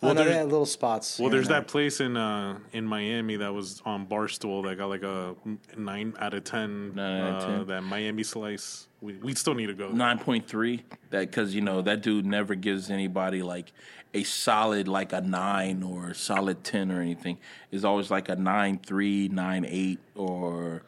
Well, 0.00 0.08
Well, 0.10 0.14
no, 0.14 0.20
they 0.20 0.24
there's- 0.30 0.42
had 0.42 0.50
little 0.50 0.66
spots. 0.66 1.18
Well, 1.18 1.30
there's 1.30 1.48
there. 1.48 1.60
that 1.60 1.68
place 1.68 2.00
in 2.00 2.16
uh 2.16 2.58
in 2.72 2.84
Miami 2.86 3.36
that 3.36 3.52
was 3.52 3.80
on 3.84 4.06
Barstool 4.06 4.62
that 4.68 4.76
got 4.76 4.88
like 4.88 5.02
a 5.02 5.34
nine 5.76 6.14
out 6.18 6.34
of 6.34 6.44
ten. 6.44 6.94
Nine 6.94 7.20
out 7.22 7.42
of 7.42 7.48
uh, 7.50 7.56
10. 7.58 7.66
That 7.68 7.82
Miami 7.82 8.22
slice. 8.22 8.88
We 9.00 9.14
we 9.14 9.34
still 9.34 9.54
need 9.54 9.66
to 9.68 9.74
go. 9.74 9.90
nine 9.90 10.18
point 10.18 10.46
three. 10.46 10.82
That 11.10 11.20
because 11.30 11.54
you 11.54 11.60
know 11.62 11.82
that 11.82 12.02
dude 12.02 12.26
never 12.26 12.54
gives 12.54 12.90
anybody 12.90 13.42
like 13.42 13.72
a 14.14 14.22
solid 14.22 14.86
like 14.88 15.12
a 15.12 15.20
nine 15.20 15.82
or 15.82 16.10
a 16.10 16.14
solid 16.14 16.62
ten 16.64 16.90
or 16.92 17.00
anything. 17.00 17.38
It's 17.70 17.84
always 17.84 18.10
like 18.10 18.28
a 18.28 18.36
nine 18.36 18.78
three, 18.78 19.28
nine 19.28 19.64
eight, 19.68 19.98
or. 20.14 20.82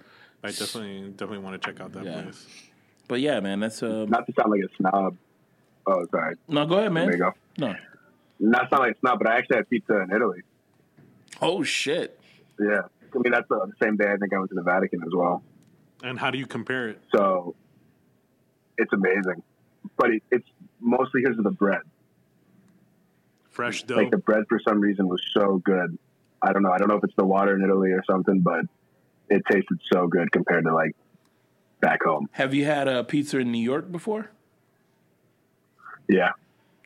I 0.45 0.49
definitely 0.53 1.09
definitely 1.11 1.39
want 1.39 1.61
to 1.61 1.67
check 1.69 1.81
out 1.81 1.93
that 1.95 2.05
Yeah. 2.05 2.23
place. 2.23 2.47
But 3.09 3.21
yeah, 3.21 3.41
man, 3.41 3.61
that's 3.61 3.83
um. 3.83 4.09
Not 4.09 4.27
to 4.27 4.33
sound 4.39 4.51
like 4.51 4.61
a 4.61 4.75
snob. 4.77 5.17
Oh, 5.87 6.07
sorry. 6.11 6.37
No, 6.47 6.65
go 6.67 6.79
ahead, 6.79 6.93
man. 6.93 7.07
There 7.07 7.17
you 7.17 7.23
go. 7.25 7.33
No. 7.59 7.75
Not 8.41 8.65
to 8.65 8.69
sound 8.71 8.83
like 8.83 8.97
a 8.97 8.99
snob, 9.01 9.19
but 9.19 9.29
I 9.29 9.39
actually 9.39 9.57
had 9.57 9.69
pizza 9.69 10.01
in 10.01 10.11
Italy. 10.15 10.43
Oh 11.41 11.63
shit. 11.63 12.19
Yeah. 12.59 12.83
I 13.15 13.19
mean, 13.19 13.33
that's 13.33 13.51
uh, 13.51 13.67
the 13.67 13.73
same 13.83 13.97
day 13.97 14.07
I 14.07 14.17
think 14.17 14.33
I 14.33 14.39
went 14.39 14.51
to 14.51 14.55
the 14.55 14.63
Vatican 14.63 15.01
as 15.03 15.13
well. 15.15 15.43
And 16.03 16.19
how 16.19 16.31
do 16.31 16.39
you 16.39 16.47
compare 16.47 16.89
it? 16.89 17.01
So 17.15 17.55
it's 18.77 18.93
amazing. 18.93 19.43
But 19.97 20.11
it, 20.11 20.23
it's 20.31 20.49
mostly 20.81 21.23
because 21.23 21.39
of 21.39 21.45
the 21.45 21.51
bread. 21.51 21.83
Fresh 23.51 23.85
dough. 23.85 23.97
Like 23.97 24.11
the 24.11 24.19
bread 24.19 24.45
for 24.49 24.61
some 24.67 24.81
reason 24.81 25.09
was 25.09 25.21
so 25.35 25.61
good. 25.65 25.99
I 26.41 26.53
don't 26.53 26.63
know. 26.63 26.71
I 26.71 26.79
don't 26.79 26.89
know 26.89 26.97
if 26.97 27.05
it's 27.05 27.17
the 27.17 27.25
water 27.25 27.57
in 27.57 27.65
Italy 27.65 27.91
or 27.91 28.05
something, 28.09 28.41
but 28.41 28.65
it 29.29 29.43
tasted 29.51 29.81
so 29.93 30.07
good 30.07 30.31
compared 30.31 30.65
to 30.65 30.75
like 30.75 30.95
back 31.81 32.05
home. 32.05 32.29
Have 32.33 32.55
you 32.55 32.65
had 32.65 32.87
a 32.89 33.03
pizza 33.03 33.39
in 33.39 33.51
New 33.51 33.59
York 33.59 33.91
before? 33.91 34.31
Yeah. 36.09 36.31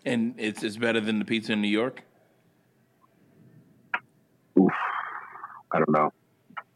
And 0.04 0.34
it's 0.38 0.62
it's 0.62 0.76
better 0.76 1.00
than 1.00 1.18
the 1.18 1.24
pizza 1.24 1.52
in 1.52 1.62
New 1.62 1.68
York 1.68 2.02
Oof. 4.58 4.70
I 5.70 5.78
don't 5.78 5.90
know. 5.90 6.12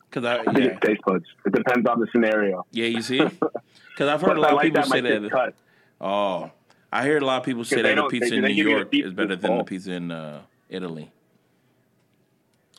because 0.08 0.24
I 0.24 0.38
I 0.38 0.44
think 0.44 0.58
yeah 0.58 0.64
it's 0.72 0.86
taste 0.86 1.00
buds. 1.06 1.24
It 1.44 1.52
depends 1.52 1.88
on 1.88 2.00
the 2.00 2.06
scenario. 2.12 2.64
yeah 2.72 2.86
you 2.86 3.02
see 3.02 3.18
because 3.20 4.08
I've 4.08 4.20
heard 4.22 4.36
a 4.38 4.40
lot 4.40 4.52
if 4.52 4.54
I 4.54 4.56
of 4.56 4.62
people 4.62 4.82
that, 4.82 4.88
say 4.90 5.00
that. 5.18 5.30
cut. 5.30 5.54
Oh, 6.00 6.50
I 6.92 7.02
hear 7.04 7.18
a 7.18 7.24
lot 7.24 7.38
of 7.38 7.44
people 7.44 7.64
say 7.64 7.82
that 7.82 7.96
the 7.96 8.06
pizza 8.08 8.30
they- 8.30 8.36
in 8.36 8.42
New 8.42 8.48
give 8.48 8.56
you 8.58 8.64
the 8.64 8.70
York 8.70 8.94
is 9.08 9.12
better 9.12 9.36
than 9.36 9.58
the 9.58 9.64
pizza 9.64 9.92
in 9.92 10.10
uh, 10.10 10.42
Italy. 10.68 11.10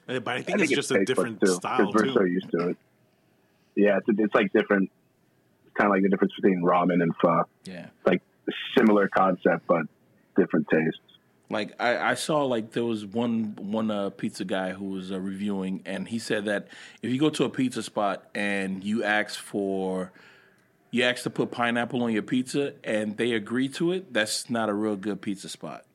But 0.05 0.27
I 0.27 0.41
think 0.41 0.59
I 0.59 0.61
it's 0.63 0.69
think 0.69 0.75
just 0.75 0.91
a 0.91 0.99
taste 0.99 1.07
buds, 1.07 1.07
different 1.07 1.41
too, 1.41 1.53
style 1.55 1.91
we're 1.93 2.13
so 2.13 2.23
used 2.23 2.49
to 2.51 2.69
it. 2.69 2.77
Yeah, 3.75 3.97
it's, 3.97 4.07
it's 4.19 4.33
like 4.33 4.53
different. 4.53 4.89
It's 5.65 5.75
kind 5.75 5.87
of 5.87 5.91
like 5.93 6.03
the 6.03 6.09
difference 6.09 6.33
between 6.35 6.61
ramen 6.63 7.03
and 7.03 7.13
pho. 7.21 7.43
Yeah. 7.65 7.87
Like 8.05 8.21
similar 8.77 9.09
concept, 9.09 9.67
but 9.67 9.81
different 10.38 10.67
tastes. 10.69 10.99
Like 11.49 11.73
I, 11.79 12.11
I 12.11 12.13
saw 12.15 12.43
like 12.43 12.71
there 12.71 12.83
was 12.83 13.05
one 13.05 13.55
one 13.57 13.89
uh, 13.89 14.09
pizza 14.09 14.43
guy 14.43 14.73
who 14.73 14.85
was 14.85 15.11
uh, 15.11 15.19
reviewing, 15.19 15.81
and 15.85 16.07
he 16.07 16.19
said 16.19 16.45
that 16.45 16.67
if 17.01 17.11
you 17.11 17.19
go 17.19 17.29
to 17.29 17.45
a 17.45 17.49
pizza 17.49 17.81
spot 17.83 18.25
and 18.35 18.83
you 18.83 19.03
ask 19.03 19.39
for 19.39 20.11
you 20.91 21.03
ask 21.03 21.23
to 21.23 21.29
put 21.29 21.51
pineapple 21.51 22.03
on 22.03 22.11
your 22.11 22.23
pizza 22.23 22.73
and 22.83 23.17
they 23.17 23.31
agree 23.31 23.69
to 23.69 23.93
it, 23.93 24.13
that's 24.13 24.49
not 24.49 24.67
a 24.69 24.73
real 24.73 24.95
good 24.95 25.21
pizza 25.21 25.47
spot. 25.47 25.85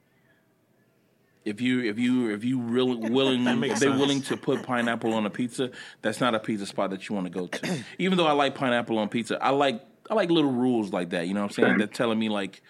If 1.45 1.61
you 1.61 1.81
if 1.81 1.99
you 1.99 2.31
if 2.31 2.45
you 2.45 2.59
really 2.61 2.97
willing 3.11 3.47
if 3.47 3.61
they're 3.61 3.91
sense. 3.91 4.01
willing 4.01 4.23
to 4.23 4.37
put 4.39 4.63
pineapple 4.63 5.13
on 5.13 5.27
a 5.27 5.31
pizza, 5.31 5.71
that's 6.01 6.21
not 6.21 6.35
a 6.35 6.39
pizza 6.39 6.67
spot 6.67 6.91
that 6.91 7.09
you 7.09 7.15
want 7.15 7.27
to 7.27 7.33
go 7.33 7.47
to. 7.47 7.85
Even 7.99 8.17
though 8.17 8.27
I 8.27 8.33
like 8.33 8.55
pineapple 8.55 8.99
on 8.99 9.09
pizza, 9.09 9.43
I 9.43 9.51
like 9.51 9.83
I 10.11 10.15
like 10.15 10.31
little 10.31 10.53
rules 10.53 10.93
like 10.93 11.11
that. 11.11 11.27
You 11.27 11.35
know 11.35 11.41
what 11.41 11.51
I'm 11.51 11.55
saying? 11.55 11.69
Same. 11.73 11.79
That 11.79 11.95
telling 11.95 12.19
me 12.19 12.29
like, 12.29 12.63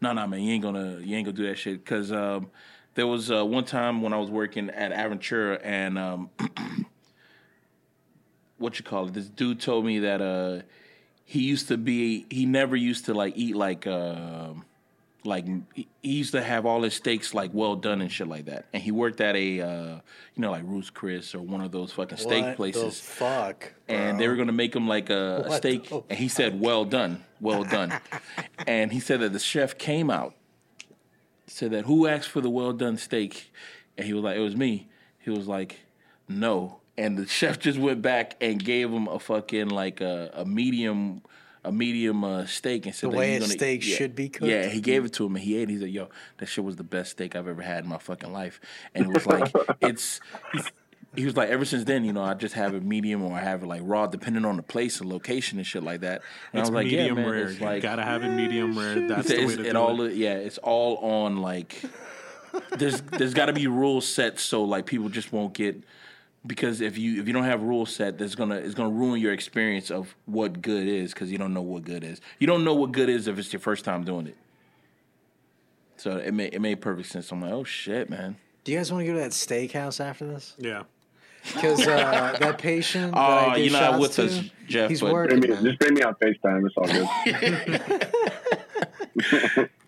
no, 0.00 0.12
no, 0.12 0.26
man, 0.26 0.40
you 0.42 0.52
ain't 0.52 0.62
gonna 0.62 0.98
you 1.00 1.16
ain't 1.16 1.26
gonna 1.26 1.36
do 1.36 1.46
that 1.46 1.58
shit. 1.58 1.84
Because 1.84 2.10
um, 2.12 2.50
there 2.94 3.06
was 3.06 3.30
uh, 3.30 3.44
one 3.44 3.64
time 3.64 4.02
when 4.02 4.12
I 4.12 4.16
was 4.18 4.30
working 4.30 4.70
at 4.70 4.92
Aventura 4.92 5.60
and 5.62 5.98
um, 5.98 6.30
what 8.58 8.78
you 8.78 8.84
call 8.84 9.08
it? 9.08 9.14
This 9.14 9.28
dude 9.28 9.60
told 9.60 9.84
me 9.84 10.00
that 10.00 10.20
uh, 10.20 10.62
he 11.24 11.40
used 11.42 11.68
to 11.68 11.76
be 11.76 12.26
he 12.30 12.46
never 12.46 12.76
used 12.76 13.06
to 13.06 13.14
like 13.14 13.34
eat 13.36 13.56
like 13.56 13.86
um 13.86 14.64
like 15.24 15.46
he 15.74 15.86
used 16.02 16.32
to 16.32 16.42
have 16.42 16.64
all 16.64 16.82
his 16.82 16.94
steaks 16.94 17.34
like 17.34 17.50
well 17.52 17.76
done 17.76 18.00
and 18.00 18.10
shit 18.10 18.26
like 18.26 18.46
that. 18.46 18.66
And 18.72 18.82
he 18.82 18.90
worked 18.90 19.20
at 19.20 19.36
a 19.36 19.60
uh, 19.60 19.94
you 20.34 20.42
know 20.42 20.50
like 20.50 20.62
Ruth's 20.64 20.90
Chris 20.90 21.34
or 21.34 21.40
one 21.40 21.60
of 21.60 21.72
those 21.72 21.92
fucking 21.92 22.18
steak 22.18 22.44
What 22.44 22.56
places 22.56 23.00
fuck. 23.00 23.72
and 23.88 24.18
they 24.18 24.28
were 24.28 24.36
to 24.36 24.52
make 24.52 24.74
him 24.74 24.88
like 24.88 25.10
a, 25.10 25.44
a 25.46 25.56
steak. 25.56 25.90
And 25.90 26.18
he 26.18 26.28
said, 26.28 26.60
"Well 26.60 26.84
done, 26.84 27.24
well 27.40 27.64
done." 27.64 27.92
and 28.66 28.92
he 28.92 29.00
said 29.00 29.20
that 29.20 29.32
the 29.32 29.38
chef 29.38 29.76
came 29.78 30.10
out, 30.10 30.34
said 31.46 31.70
that 31.72 31.84
who 31.84 32.06
asked 32.06 32.28
for 32.28 32.40
the 32.40 32.50
well 32.50 32.72
done 32.72 32.96
steak, 32.96 33.52
and 33.96 34.06
he 34.06 34.12
was 34.12 34.24
like, 34.24 34.36
"It 34.36 34.40
was 34.40 34.56
me." 34.56 34.88
He 35.18 35.30
was 35.30 35.46
like, 35.46 35.80
"No," 36.28 36.80
and 36.96 37.18
the 37.18 37.26
chef 37.38 37.58
just 37.58 37.78
went 37.78 38.00
back 38.00 38.36
and 38.40 38.62
gave 38.62 38.90
him 38.90 39.06
a 39.06 39.18
fucking 39.18 39.68
like 39.68 40.00
a, 40.00 40.30
a 40.34 40.44
medium. 40.44 41.22
A 41.62 41.70
medium 41.70 42.24
uh, 42.24 42.46
steak 42.46 42.86
and 42.86 42.94
said 42.94 43.10
The 43.10 43.16
way 43.16 43.28
you're 43.32 43.36
a 43.36 43.40
gonna- 43.40 43.52
steak 43.52 43.86
yeah, 43.86 43.96
should 43.96 44.14
be 44.16 44.28
cooked? 44.30 44.50
Yeah, 44.50 44.66
he 44.68 44.80
gave 44.80 45.04
it 45.04 45.12
to 45.14 45.26
him 45.26 45.36
and 45.36 45.44
he 45.44 45.56
ate. 45.56 45.64
it. 45.64 45.70
He 45.70 45.78
said, 45.78 45.90
"Yo, 45.90 46.08
that 46.38 46.46
shit 46.46 46.64
was 46.64 46.76
the 46.76 46.84
best 46.84 47.10
steak 47.12 47.36
I've 47.36 47.46
ever 47.48 47.60
had 47.62 47.84
in 47.84 47.90
my 47.90 47.98
fucking 47.98 48.32
life." 48.32 48.60
And 48.94 49.06
it 49.06 49.12
was 49.12 49.26
like, 49.26 49.52
it's. 49.82 50.20
he 51.14 51.24
was 51.26 51.36
like, 51.36 51.50
ever 51.50 51.64
since 51.66 51.84
then, 51.84 52.04
you 52.04 52.12
know, 52.14 52.22
I 52.22 52.32
just 52.34 52.54
have 52.54 52.74
it 52.74 52.82
medium 52.82 53.22
or 53.22 53.36
I 53.36 53.40
have 53.40 53.62
it 53.62 53.66
like 53.66 53.82
raw, 53.84 54.06
depending 54.06 54.44
on 54.46 54.56
the 54.56 54.62
place 54.62 55.00
and 55.00 55.10
location 55.10 55.58
and 55.58 55.66
shit 55.66 55.82
like 55.82 56.00
that. 56.00 56.22
And 56.52 56.60
It's 56.60 56.70
I 56.70 56.72
was 56.72 56.76
like, 56.76 56.84
medium 56.86 57.18
yeah, 57.18 57.22
man, 57.24 57.30
rare. 57.32 57.48
it's 57.48 57.60
you 57.60 57.66
like, 57.66 57.82
gotta 57.82 58.04
have 58.04 58.22
it 58.24 58.28
medium 58.30 58.78
rare. 58.78 59.06
That's 59.08 59.28
the 59.28 59.44
way 59.44 59.56
to 59.56 59.66
it 59.66 59.72
do 59.72 59.78
all, 59.78 60.00
it. 60.02 60.14
yeah, 60.14 60.34
it's 60.34 60.58
all 60.58 60.96
on 60.98 61.38
like. 61.42 61.82
There's 62.78 63.00
there's 63.02 63.34
got 63.34 63.46
to 63.46 63.52
be 63.52 63.66
rules 63.68 64.08
set 64.08 64.40
so 64.40 64.64
like 64.64 64.86
people 64.86 65.08
just 65.08 65.32
won't 65.32 65.52
get 65.52 65.84
because 66.46 66.80
if 66.80 66.96
you 66.96 67.20
if 67.20 67.26
you 67.26 67.32
don't 67.32 67.44
have 67.44 67.62
rules 67.62 67.94
set, 67.94 68.18
that's 68.18 68.34
gonna 68.34 68.56
it's 68.56 68.74
gonna 68.74 68.90
ruin 68.90 69.20
your 69.20 69.32
experience 69.32 69.90
of 69.90 70.14
what 70.26 70.62
good 70.62 70.86
is 70.86 71.12
because 71.12 71.30
you 71.30 71.38
don't 71.38 71.52
know 71.52 71.62
what 71.62 71.84
good 71.84 72.02
is. 72.04 72.20
You 72.38 72.46
don't 72.46 72.64
know 72.64 72.74
what 72.74 72.92
good 72.92 73.08
is 73.08 73.28
if 73.28 73.38
it's 73.38 73.52
your 73.52 73.60
first 73.60 73.84
time 73.84 74.04
doing 74.04 74.26
it. 74.26 74.36
So 75.96 76.16
it 76.16 76.32
made 76.32 76.54
it 76.54 76.60
made 76.60 76.80
perfect 76.80 77.08
sense. 77.08 77.30
I'm 77.30 77.42
like, 77.42 77.52
oh 77.52 77.64
shit, 77.64 78.08
man. 78.08 78.36
Do 78.64 78.72
you 78.72 78.78
guys 78.78 78.92
want 78.92 79.02
to 79.02 79.06
go 79.06 79.14
to 79.14 79.20
that 79.20 79.32
steakhouse 79.32 80.00
after 80.00 80.26
this? 80.26 80.54
Yeah. 80.58 80.84
Because 81.54 81.86
uh, 81.86 82.36
that 82.38 82.58
patient. 82.58 83.14
Oh, 83.16 83.20
I 83.20 83.56
gave 83.56 83.70
you're 83.70 83.80
not 83.80 83.92
shots 83.92 84.00
with 84.00 84.14
to, 84.16 84.24
us, 84.24 84.50
Jeff, 84.66 84.90
He's 84.90 85.00
but- 85.00 85.12
working. 85.12 85.40
Bring 85.40 85.62
me, 85.62 85.70
just 85.70 85.78
bring 85.78 85.94
me 85.94 86.02
on 86.02 86.14
FaceTime. 86.14 86.66
It's 86.66 86.76
all 86.76 86.86
good. 89.26 89.70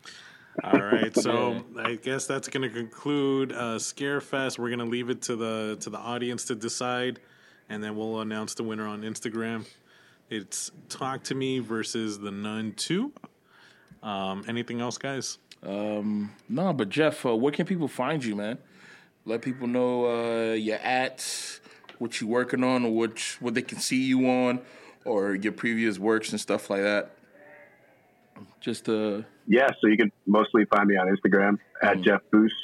All 0.63 0.81
right, 0.81 1.17
so 1.17 1.65
I 1.79 1.95
guess 1.95 2.27
that's 2.27 2.49
going 2.49 2.63
to 2.63 2.69
conclude 2.69 3.53
uh, 3.53 3.79
Scarefest. 3.79 4.59
We're 4.59 4.69
going 4.69 4.81
to 4.81 4.85
leave 4.85 5.09
it 5.09 5.23
to 5.23 5.37
the 5.37 5.79
to 5.81 5.89
the 5.89 5.97
audience 5.99 6.45
to 6.47 6.55
decide, 6.55 7.21
and 7.71 7.83
then 7.83 7.97
we'll 7.97 8.21
announce 8.21 8.53
the 8.53 8.63
winner 8.63 8.87
on 8.87 9.01
Instagram. 9.01 9.67
It's 10.29 10.71
Talk 10.91 11.25
to 11.25 11.35
Me 11.35 11.59
versus 11.59 12.19
the 12.19 12.31
Nun 12.31 12.75
Two. 12.77 13.13
Um, 14.03 14.45
anything 14.47 14.83
else, 14.83 14.99
guys? 14.99 15.39
No, 16.51 16.75
but 16.75 16.91
Jeff, 16.91 17.25
uh, 17.25 17.35
where 17.35 17.53
can 17.53 17.65
people 17.65 17.89
find 17.89 18.23
you, 18.23 18.37
man? 18.37 18.59
Let 19.25 19.41
people 19.41 19.67
know 19.67 20.05
uh, 20.05 20.53
your 20.53 20.79
at, 20.79 21.61
what 21.99 22.21
you're 22.21 22.29
working 22.29 22.63
on, 22.63 22.85
or 22.85 22.93
what 22.93 23.19
what 23.41 23.55
they 23.55 23.63
can 23.63 23.79
see 23.79 24.03
you 24.03 24.29
on, 24.29 24.61
or 25.07 25.35
your 25.35 25.53
previous 25.53 25.99
works 25.99 26.31
and 26.31 26.39
stuff 26.39 26.69
like 26.69 26.83
that. 26.83 27.17
Just 28.61 28.89
uh, 28.89 29.23
yeah, 29.47 29.69
so 29.81 29.89
you 29.89 29.97
can 29.97 30.13
mostly 30.27 30.65
find 30.67 30.87
me 30.89 30.97
on 30.97 31.07
Instagram 31.09 31.59
at 31.83 31.95
Mm-hmm. 31.95 32.03
Jeff 32.03 32.21
Boos. 32.31 32.55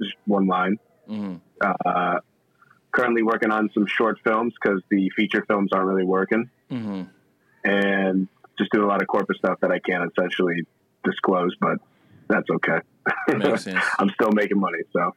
Just 0.00 0.14
one 0.26 0.46
line. 0.46 0.78
Mm-hmm. 1.08 1.36
Uh, 1.60 2.18
currently 2.92 3.22
working 3.22 3.50
on 3.50 3.70
some 3.74 3.86
short 3.86 4.18
films 4.24 4.52
because 4.60 4.82
the 4.90 5.10
feature 5.16 5.44
films 5.46 5.70
aren't 5.72 5.86
really 5.86 6.04
working, 6.04 6.50
Mm-hmm. 6.70 7.02
and 7.64 8.28
just 8.58 8.70
doing 8.72 8.84
a 8.84 8.88
lot 8.88 9.00
of 9.02 9.08
corporate 9.08 9.38
stuff 9.38 9.58
that 9.60 9.70
I 9.70 9.78
can't 9.78 10.10
essentially 10.10 10.64
disclose, 11.04 11.54
but 11.60 11.78
that's 12.28 12.48
okay. 12.50 12.78
Makes 13.28 13.64
sense. 13.64 13.84
I'm 13.98 14.08
still 14.10 14.30
making 14.32 14.58
money, 14.58 14.78
so 14.92 15.14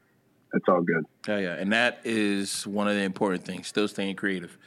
it's 0.53 0.65
all 0.67 0.81
good. 0.81 1.05
yeah, 1.27 1.37
yeah, 1.39 1.53
and 1.55 1.71
that 1.73 1.99
is 2.03 2.65
one 2.67 2.87
of 2.87 2.95
the 2.95 3.01
important 3.01 3.43
things. 3.45 3.67
Still 3.67 3.87
staying 3.87 4.15
creative. 4.15 4.57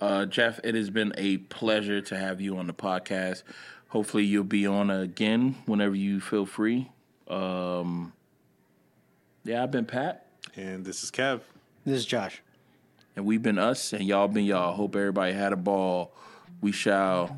Uh, 0.00 0.26
Jeff, 0.26 0.58
it 0.64 0.74
has 0.74 0.90
been 0.90 1.12
a 1.16 1.36
pleasure 1.38 2.00
to 2.00 2.18
have 2.18 2.40
you 2.40 2.56
on 2.58 2.66
the 2.66 2.74
podcast. 2.74 3.44
Hopefully, 3.92 4.24
you'll 4.24 4.42
be 4.42 4.66
on 4.66 4.90
again 4.90 5.54
whenever 5.66 5.94
you 5.94 6.18
feel 6.18 6.46
free. 6.46 6.90
Um, 7.28 8.14
yeah, 9.44 9.62
I've 9.62 9.70
been 9.70 9.84
Pat. 9.84 10.28
And 10.56 10.82
this 10.82 11.04
is 11.04 11.10
Kev. 11.10 11.42
This 11.84 11.98
is 11.98 12.06
Josh. 12.06 12.40
And 13.16 13.26
we've 13.26 13.42
been 13.42 13.58
us, 13.58 13.92
and 13.92 14.04
y'all 14.04 14.28
been 14.28 14.46
y'all. 14.46 14.72
Hope 14.72 14.96
everybody 14.96 15.34
had 15.34 15.52
a 15.52 15.56
ball. 15.56 16.14
We 16.62 16.72
shall 16.72 17.36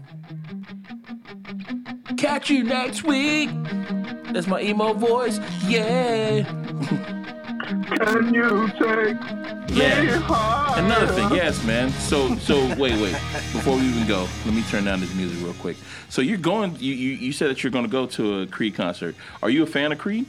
catch 2.17 2.51
you 2.51 2.63
next 2.63 3.03
week. 3.03 3.51
That's 4.33 4.47
my 4.47 4.63
emo 4.63 4.93
voice. 4.93 5.41
Yeah. 5.67 7.31
Can 7.65 8.35
you 8.35 8.69
take 8.69 9.17
Yeah. 9.71 10.79
Another 10.79 11.07
thing, 11.07 11.31
yes, 11.31 11.65
man. 11.65 11.91
So, 11.91 12.37
so 12.37 12.59
wait, 12.77 13.01
wait. 13.01 13.13
Before 13.53 13.77
we 13.77 13.83
even 13.83 14.07
go, 14.07 14.29
let 14.45 14.55
me 14.55 14.63
turn 14.63 14.85
down 14.85 15.01
this 15.01 15.15
music 15.15 15.43
real 15.43 15.55
quick. 15.55 15.77
So 16.09 16.21
you're 16.21 16.39
going. 16.39 16.77
You 16.79 16.95
you, 16.95 17.11
you 17.13 17.33
said 17.33 17.51
that 17.51 17.63
you're 17.63 17.73
going 17.73 17.85
to 17.85 17.91
go 17.91 18.07
to 18.07 18.41
a 18.41 18.47
Creed 18.47 18.75
concert. 18.75 19.17
Are 19.43 19.51
you 19.51 19.63
a 19.63 19.67
fan 19.67 19.93
of 19.93 19.99
Creed? 19.99 20.27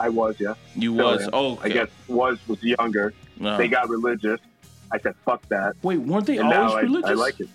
I 0.00 0.08
was, 0.08 0.36
yeah. 0.38 0.54
You 0.74 0.94
Still 0.94 1.06
was. 1.06 1.22
am. 1.22 1.30
Oh, 1.32 1.52
okay. 1.52 1.64
I 1.64 1.68
guess 1.68 1.88
was 2.08 2.38
was 2.48 2.62
younger. 2.62 3.14
They 3.38 3.46
uh-huh. 3.46 3.66
got 3.68 3.88
religious. 3.88 4.40
I 4.90 4.98
said, 4.98 5.14
"Fuck 5.24 5.46
that," 5.48 5.76
Wait, 5.82 5.98
weren't 5.98 6.26
they 6.26 6.38
and 6.38 6.52
always 6.52 6.72
now 6.72 6.78
I, 6.78 6.80
religious? 6.82 7.10
I 7.10 7.14
like 7.14 7.40
it. 7.40 7.48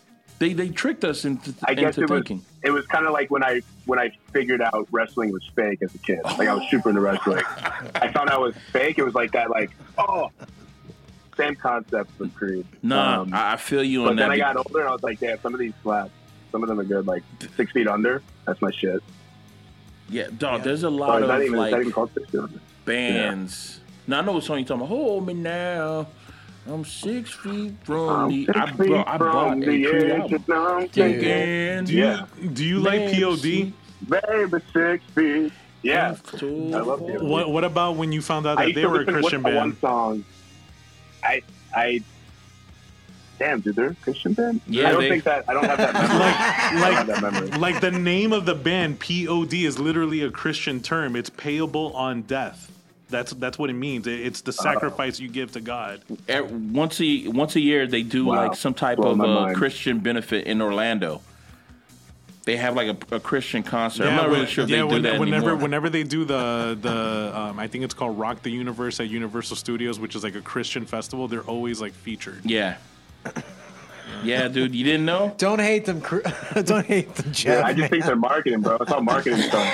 They 0.44 0.52
they 0.52 0.68
tricked 0.68 1.06
us 1.06 1.24
into 1.24 1.54
I 1.64 1.74
guess 1.74 1.98
into 1.98 2.14
it 2.14 2.30
was 2.30 2.40
it 2.64 2.72
was 2.72 2.86
kind 2.88 3.06
of 3.06 3.14
like 3.14 3.32
when 3.32 3.46
I 3.46 3.62
when 3.86 3.98
I 3.98 4.12
figured 4.34 4.62
out 4.62 4.90
wrestling 4.92 5.32
was 5.32 5.42
fake 5.56 5.82
as 5.82 5.96
a 5.96 5.98
kid. 6.00 6.20
Like 6.26 6.50
I 6.50 6.54
was 6.54 6.70
super 6.70 6.90
into 6.90 7.00
wrestling. 7.00 7.42
I 7.96 8.12
found 8.12 8.30
out 8.30 8.42
it 8.42 8.48
was 8.48 8.56
fake. 8.74 9.00
It 9.00 9.06
was 9.06 9.16
like 9.16 9.32
that, 9.32 9.50
like 9.50 9.72
oh, 9.98 10.32
same 11.38 11.56
concept 11.56 12.12
with 12.20 12.36
Creed. 12.36 12.66
Nah, 12.82 13.22
Um, 13.22 13.34
I 13.34 13.54
I 13.54 13.56
feel 13.56 13.82
you 13.86 14.04
but 14.04 14.10
on 14.10 14.16
then 14.18 14.28
that. 14.28 14.34
I 14.34 14.38
got 14.38 14.58
older 14.58 14.82
and 14.82 14.90
I 14.90 14.92
was 14.92 15.02
like, 15.02 15.22
damn, 15.22 15.40
some 15.40 15.54
of 15.54 15.62
these 15.62 15.72
slaps. 15.82 16.12
Some 16.52 16.62
of 16.62 16.68
them 16.68 16.78
are 16.78 16.84
good. 16.84 17.08
Like 17.08 17.24
Six 17.56 17.72
Feet 17.72 17.88
Under. 17.88 18.22
That's 18.44 18.62
my 18.62 18.72
shit. 18.72 19.02
yeah, 20.10 20.28
dog. 20.38 20.64
There's 20.64 20.84
a 20.84 20.90
lot 20.90 21.24
of 21.24 21.30
even, 21.30 21.42
it's 21.42 21.52
not 21.54 21.68
even 21.70 21.86
like 21.86 21.94
called 21.94 22.14
Six 22.14 22.30
Feet 22.32 22.42
Under. 22.42 22.60
bands. 22.84 23.80
Now 24.08 24.20
I 24.20 24.22
know 24.24 24.34
what 24.34 24.44
song 24.44 24.60
you 24.60 24.66
talking 24.66 24.82
about. 24.82 24.90
Hold 24.90 25.26
me 25.26 25.36
now. 25.36 26.08
I'm 26.66 26.86
six 26.86 27.30
feet 27.32 27.74
from 27.84 28.10
I'm 28.10 28.30
the. 28.30 28.46
six 28.46 28.58
I, 28.58 28.66
feet 28.72 28.78
bro, 28.78 29.04
I 29.06 29.18
bought 29.18 29.48
a 29.48 29.52
from 29.52 29.64
Creed 29.64 29.86
the 29.86 29.94
edge 30.06 30.12
album. 30.22 30.34
of 30.36 30.48
mountain. 30.48 30.90
Thinking, 30.90 31.84
Do 31.86 31.94
you 31.94 32.04
Yeah. 32.06 32.26
do 32.54 32.64
you 32.66 32.80
like 32.80 33.12
POD? 33.14 33.74
Baby, 34.10 34.64
six 34.72 35.04
feet. 35.14 35.52
Yeah. 35.82 36.16
I 36.32 36.46
love 36.46 37.00
POD. 37.02 37.22
What 37.22 37.52
what 37.52 37.64
about 37.66 37.98
when 37.98 38.12
you 38.14 38.22
found 38.22 38.48
out 38.48 38.58
that 38.60 38.74
they 38.74 38.86
were 38.86 38.96
a 38.96 39.00
listen- 39.00 39.14
Christian 39.14 39.44
what's 39.44 39.54
the 39.56 39.60
band? 39.60 39.72
One 39.74 39.78
song. 39.82 40.26
I 41.24 41.42
I 41.76 42.02
Damn, 43.40 43.60
dude, 43.62 43.76
they're 43.76 43.88
a 43.88 43.96
Christian 43.96 44.34
band. 44.34 44.62
Yeah, 44.68 44.88
I 44.88 44.92
don't 44.94 45.02
they- 45.02 45.10
think 45.10 45.24
that. 45.26 45.44
I 45.50 45.54
don't 45.54 45.66
have 45.66 45.78
that 45.80 45.94
memory. 45.94 46.08
I 46.16 46.72
don't 46.72 46.94
have 46.94 47.08
that 47.08 47.34
memory. 47.34 47.50
Like 47.60 47.82
the 47.82 47.92
name 47.92 48.32
of 48.32 48.46
the 48.46 48.56
band, 48.56 49.00
POD, 49.02 49.66
is 49.66 49.80
literally 49.80 50.22
a 50.22 50.30
Christian 50.32 50.80
term. 50.82 51.16
It's 51.18 51.30
payable 51.32 51.92
on 51.94 52.22
death. 52.22 52.72
That's 53.14 53.32
that's 53.34 53.58
what 53.60 53.70
it 53.70 53.74
means. 53.74 54.08
It- 54.08 54.20
It's 54.22 54.42
the 54.42 54.52
sacrifice 54.52 55.20
you 55.20 55.30
give 55.30 55.52
to 55.54 55.62
God. 55.62 56.02
Eh, 56.28 56.42
once 56.42 57.00
a 57.00 57.28
once 57.28 57.56
a 57.56 57.60
year 57.62 57.86
they 57.88 58.02
do 58.04 58.26
Wow. 58.26 58.48
like 58.48 58.56
some 58.58 58.74
type 58.74 58.98
Blowing 58.98 59.14
of 59.14 59.18
my 59.20 59.26
uh, 59.26 59.42
mind. 59.46 59.56
Christian 59.56 60.00
benefit 60.00 60.48
in 60.48 60.62
Orlando. 60.62 61.22
They 62.46 62.58
have 62.58 62.76
like 62.76 62.90
a, 63.12 63.16
a 63.16 63.20
Christian 63.22 63.64
concert. 63.64 64.06
I'm 64.08 64.16
not 64.16 64.24
when- 64.30 64.40
really 64.42 64.52
sure 64.52 64.66
yeah, 64.66 64.76
they 64.78 64.82
do 64.82 64.88
when- 64.88 65.02
that 65.04 65.20
whenever 65.20 65.50
anymore. 65.52 65.62
whenever 65.64 65.90
they 65.90 66.04
do 66.04 66.26
the 66.26 66.78
the 66.82 67.32
um, 67.40 67.60
I 67.60 67.68
think 67.68 67.84
it's 67.86 67.94
called 67.94 68.18
Rock 68.20 68.42
the 68.42 68.50
Universe 68.52 69.00
at 69.00 69.08
Universal 69.10 69.56
Studios, 69.58 70.00
which 70.00 70.16
is 70.16 70.24
like 70.24 70.36
a 70.36 70.42
Christian 70.42 70.86
festival. 70.86 71.28
They're 71.30 71.42
always 71.42 71.80
like 71.80 71.94
featured. 71.94 72.42
yeah, 72.44 72.76
yeah, 74.24 74.48
dude, 74.48 74.74
you 74.76 74.84
didn't 74.84 75.06
know? 75.06 75.34
Don't 75.38 75.60
hate 75.62 75.86
them. 75.86 76.00
Don't 76.64 76.86
hate 76.86 77.14
them, 77.16 77.32
Yeah, 77.46 77.64
I 77.66 77.74
just 77.74 77.90
think 77.90 78.06
they're 78.06 78.16
marketing, 78.16 78.62
bro. 78.62 78.78
It's 78.82 78.92
all 78.92 79.02
marketing 79.02 79.42
stuff. 79.42 79.68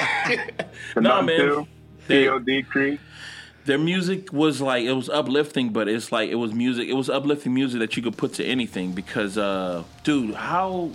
The 0.96 1.02
No, 1.02 1.16
Nun 1.16 1.26
man. 1.28 1.38
Two, 1.40 1.68
They- 2.08 2.28
POD 2.28 2.64
Creed. 2.70 3.00
Their 3.70 3.78
music 3.78 4.34
was 4.34 4.62
like 4.62 4.84
it 4.84 4.94
was 4.94 5.10
uplifting, 5.10 5.70
but 5.70 5.88
it's 5.88 6.12
like 6.12 6.28
it 6.32 6.36
was 6.44 6.52
music. 6.54 6.88
It 6.90 6.94
was 6.96 7.08
uplifting 7.08 7.54
music 7.54 7.80
that 7.82 7.96
you 7.96 8.02
could 8.02 8.18
put 8.18 8.34
to 8.40 8.44
anything 8.44 8.94
because, 8.94 9.38
uh, 9.38 9.84
dude, 10.04 10.34
how 10.34 10.90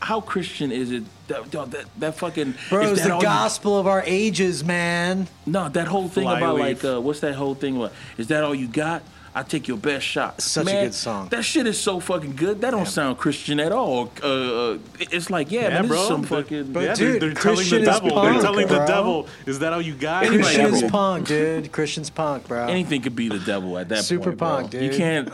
how 0.00 0.20
Christian 0.20 0.70
is 0.70 0.92
it? 0.92 1.02
That 1.26 1.50
that, 1.50 1.86
that 1.98 2.14
fucking 2.14 2.54
Bro, 2.68 2.82
is 2.82 2.90
it's 2.92 3.00
that 3.02 3.08
the 3.08 3.14
all 3.14 3.20
you- 3.22 3.26
gospel 3.26 3.76
of 3.76 3.88
our 3.88 4.04
ages, 4.06 4.62
man. 4.62 5.26
No, 5.46 5.68
that 5.70 5.88
whole 5.88 6.06
thing 6.08 6.22
about 6.28 6.38
Flyleaf. 6.58 6.84
like 6.84 6.94
uh, 6.94 7.00
what's 7.00 7.18
that 7.20 7.34
whole 7.34 7.56
thing? 7.56 7.76
What 7.76 7.92
is 8.16 8.28
that 8.28 8.44
all 8.44 8.54
you 8.54 8.68
got? 8.68 9.02
I 9.34 9.42
take 9.42 9.66
your 9.66 9.78
best 9.78 10.04
shot. 10.04 10.42
Such 10.42 10.66
a 10.66 10.70
good 10.70 10.92
song. 10.94 11.28
That 11.30 11.42
shit 11.42 11.66
is 11.66 11.80
so 11.80 12.00
fucking 12.00 12.36
good. 12.36 12.60
That 12.60 12.72
don't 12.72 12.86
sound 12.86 13.16
Christian 13.16 13.60
at 13.60 13.72
all. 13.72 14.12
Uh, 14.22 14.26
uh, 14.72 14.78
it's 14.98 15.30
like 15.30 15.50
yeah, 15.50 15.70
man, 15.70 15.88
this 15.88 16.00
is 16.00 16.06
some 16.06 16.22
fucking. 16.22 16.72
But 16.72 16.80
yeah, 16.84 16.94
dude, 16.94 17.22
they're, 17.22 17.30
they're 17.30 17.34
telling 17.34 17.56
the 17.56 17.62
Christian 17.62 17.80
is 17.82 17.88
devil. 17.88 18.08
They're 18.20 18.30
punk, 18.32 18.42
telling 18.42 18.66
the 18.66 18.84
devil, 18.84 19.26
is 19.46 19.58
that 19.60 19.72
all 19.72 19.80
you 19.80 19.94
got? 19.94 20.24
Anybody 20.24 20.42
Christian 20.42 20.66
ever- 20.66 20.76
is 20.76 20.90
punk, 20.90 21.28
dude. 21.28 21.72
Christian's 21.72 22.10
punk, 22.10 22.46
bro. 22.46 22.66
anything 22.66 23.00
could 23.00 23.16
be 23.16 23.28
the 23.30 23.38
devil 23.38 23.78
at 23.78 23.88
that 23.88 24.04
Super 24.04 24.24
point. 24.32 24.38
bro. 24.38 24.48
punk, 24.48 24.74
You 24.74 24.80
dude. 24.80 24.96
can't. 24.98 25.28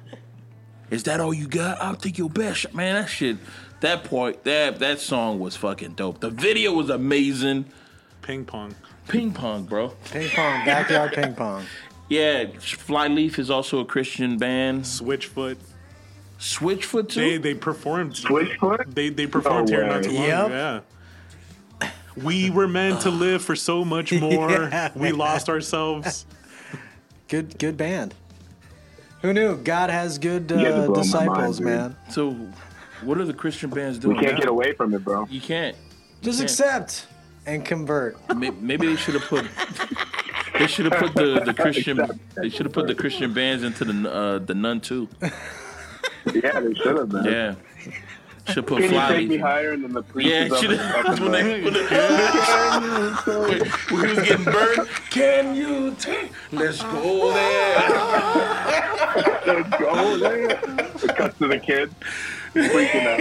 is 0.90 1.04
that 1.04 1.20
all 1.20 1.32
you 1.34 1.48
got? 1.48 1.80
I'll 1.80 1.96
take 1.96 2.18
your 2.18 2.30
best 2.30 2.60
shot, 2.60 2.74
man. 2.74 2.94
That 2.96 3.08
shit. 3.08 3.38
That 3.80 4.04
point, 4.04 4.42
that 4.44 4.78
that 4.78 5.00
song 5.00 5.38
was 5.38 5.56
fucking 5.56 5.92
dope. 5.94 6.20
The 6.20 6.30
video 6.30 6.72
was 6.72 6.90
amazing. 6.90 7.66
Ping 8.22 8.44
pong. 8.44 8.74
Ping 9.08 9.32
pong, 9.32 9.64
bro. 9.64 9.88
Ping 10.10 10.28
pong, 10.30 10.64
backyard 10.64 11.12
ping 11.12 11.34
pong. 11.34 11.64
Yeah, 12.08 12.46
Flyleaf 12.58 13.38
is 13.38 13.50
also 13.50 13.80
a 13.80 13.84
Christian 13.84 14.38
band. 14.38 14.82
Switchfoot. 14.84 15.56
Switchfoot 16.38 17.08
too. 17.08 17.20
They 17.20 17.38
they 17.38 17.54
performed. 17.54 18.12
Switchfoot? 18.12 18.94
They 18.94 19.08
they 19.08 19.26
performed 19.26 19.70
No 19.70 19.76
here 19.76 19.86
not 19.86 20.04
too 20.04 20.12
long. 20.12 20.24
Yep. 20.24 20.50
Yeah. 20.50 20.80
We 22.22 22.48
were 22.50 22.68
meant 22.68 23.02
to 23.02 23.10
live 23.10 23.42
for 23.42 23.56
so 23.56 23.84
much 23.84 24.12
more. 24.20 24.50
Yeah. 24.50 24.90
We 24.94 25.12
lost 25.12 25.48
ourselves. 25.48 26.26
Good, 27.28 27.58
good 27.58 27.76
band. 27.76 28.14
Who 29.22 29.32
knew? 29.32 29.56
God 29.56 29.90
has 29.90 30.16
good 30.16 30.52
uh, 30.52 30.54
blowing 30.54 30.92
disciples, 30.92 31.60
mind, 31.60 31.76
man. 31.76 31.96
So, 32.08 32.30
what 33.02 33.18
are 33.18 33.24
the 33.24 33.34
Christian 33.34 33.68
bands 33.68 33.98
doing? 33.98 34.16
We 34.16 34.22
can't 34.22 34.34
now? 34.34 34.40
get 34.42 34.48
away 34.48 34.74
from 34.74 34.94
it, 34.94 35.02
bro. 35.02 35.26
You 35.28 35.40
can't. 35.40 35.76
Just 36.22 36.38
Yeah. 36.38 36.44
accept 36.44 37.06
and 37.44 37.64
convert. 37.64 38.16
Maybe 38.36 38.86
they 38.86 38.94
should 38.94 39.14
have 39.14 39.24
put. 39.24 39.44
They 40.58 40.66
should 40.66 40.86
have 40.92 41.00
put 41.00 41.14
the, 41.14 41.40
the 41.44 41.54
Christian. 41.62 42.00
They 42.36 42.48
should 42.48 42.66
have 42.66 42.72
put 42.72 42.86
the 42.86 42.94
Christian 42.94 43.32
bands 43.34 43.62
into 43.64 43.84
the 43.84 44.10
uh, 44.12 44.38
the 44.38 44.54
Nun 44.54 44.80
too. 44.80 45.08
Yeah, 45.22 45.30
they 46.60 46.74
should 46.74 46.96
have, 46.98 47.12
man. 47.12 47.24
Yeah. 47.24 47.54
Should 48.52 48.66
put 48.68 48.80
Can 48.82 48.92
you 48.94 49.00
take 49.18 49.28
me 49.28 49.38
higher 49.38 49.76
than 49.76 49.92
the 49.92 50.02
preachers 50.02 50.50
Yeah, 50.50 50.56
should 50.60 50.70
have. 50.78 51.18
When, 51.20 51.32
they- 51.32 51.62
when, 51.64 51.72
they- 51.72 51.86
when 53.90 54.04
he 54.04 54.10
was 54.16 54.24
getting 54.28 54.44
burned, 54.44 54.88
can 55.10 55.54
you 55.56 55.94
take? 55.98 56.30
Let's 56.52 56.80
go 56.82 57.32
there. 57.32 57.78
Let's 59.46 59.68
Go 59.78 60.16
there. 60.18 60.50
It 60.50 61.16
cuts 61.16 61.38
to 61.38 61.46
the 61.48 61.58
kid. 61.58 61.90
Freaking 62.54 63.06
out. 63.06 63.20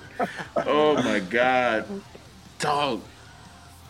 Oh 0.66 0.94
my 1.02 1.20
God, 1.20 1.86
dog. 2.58 3.00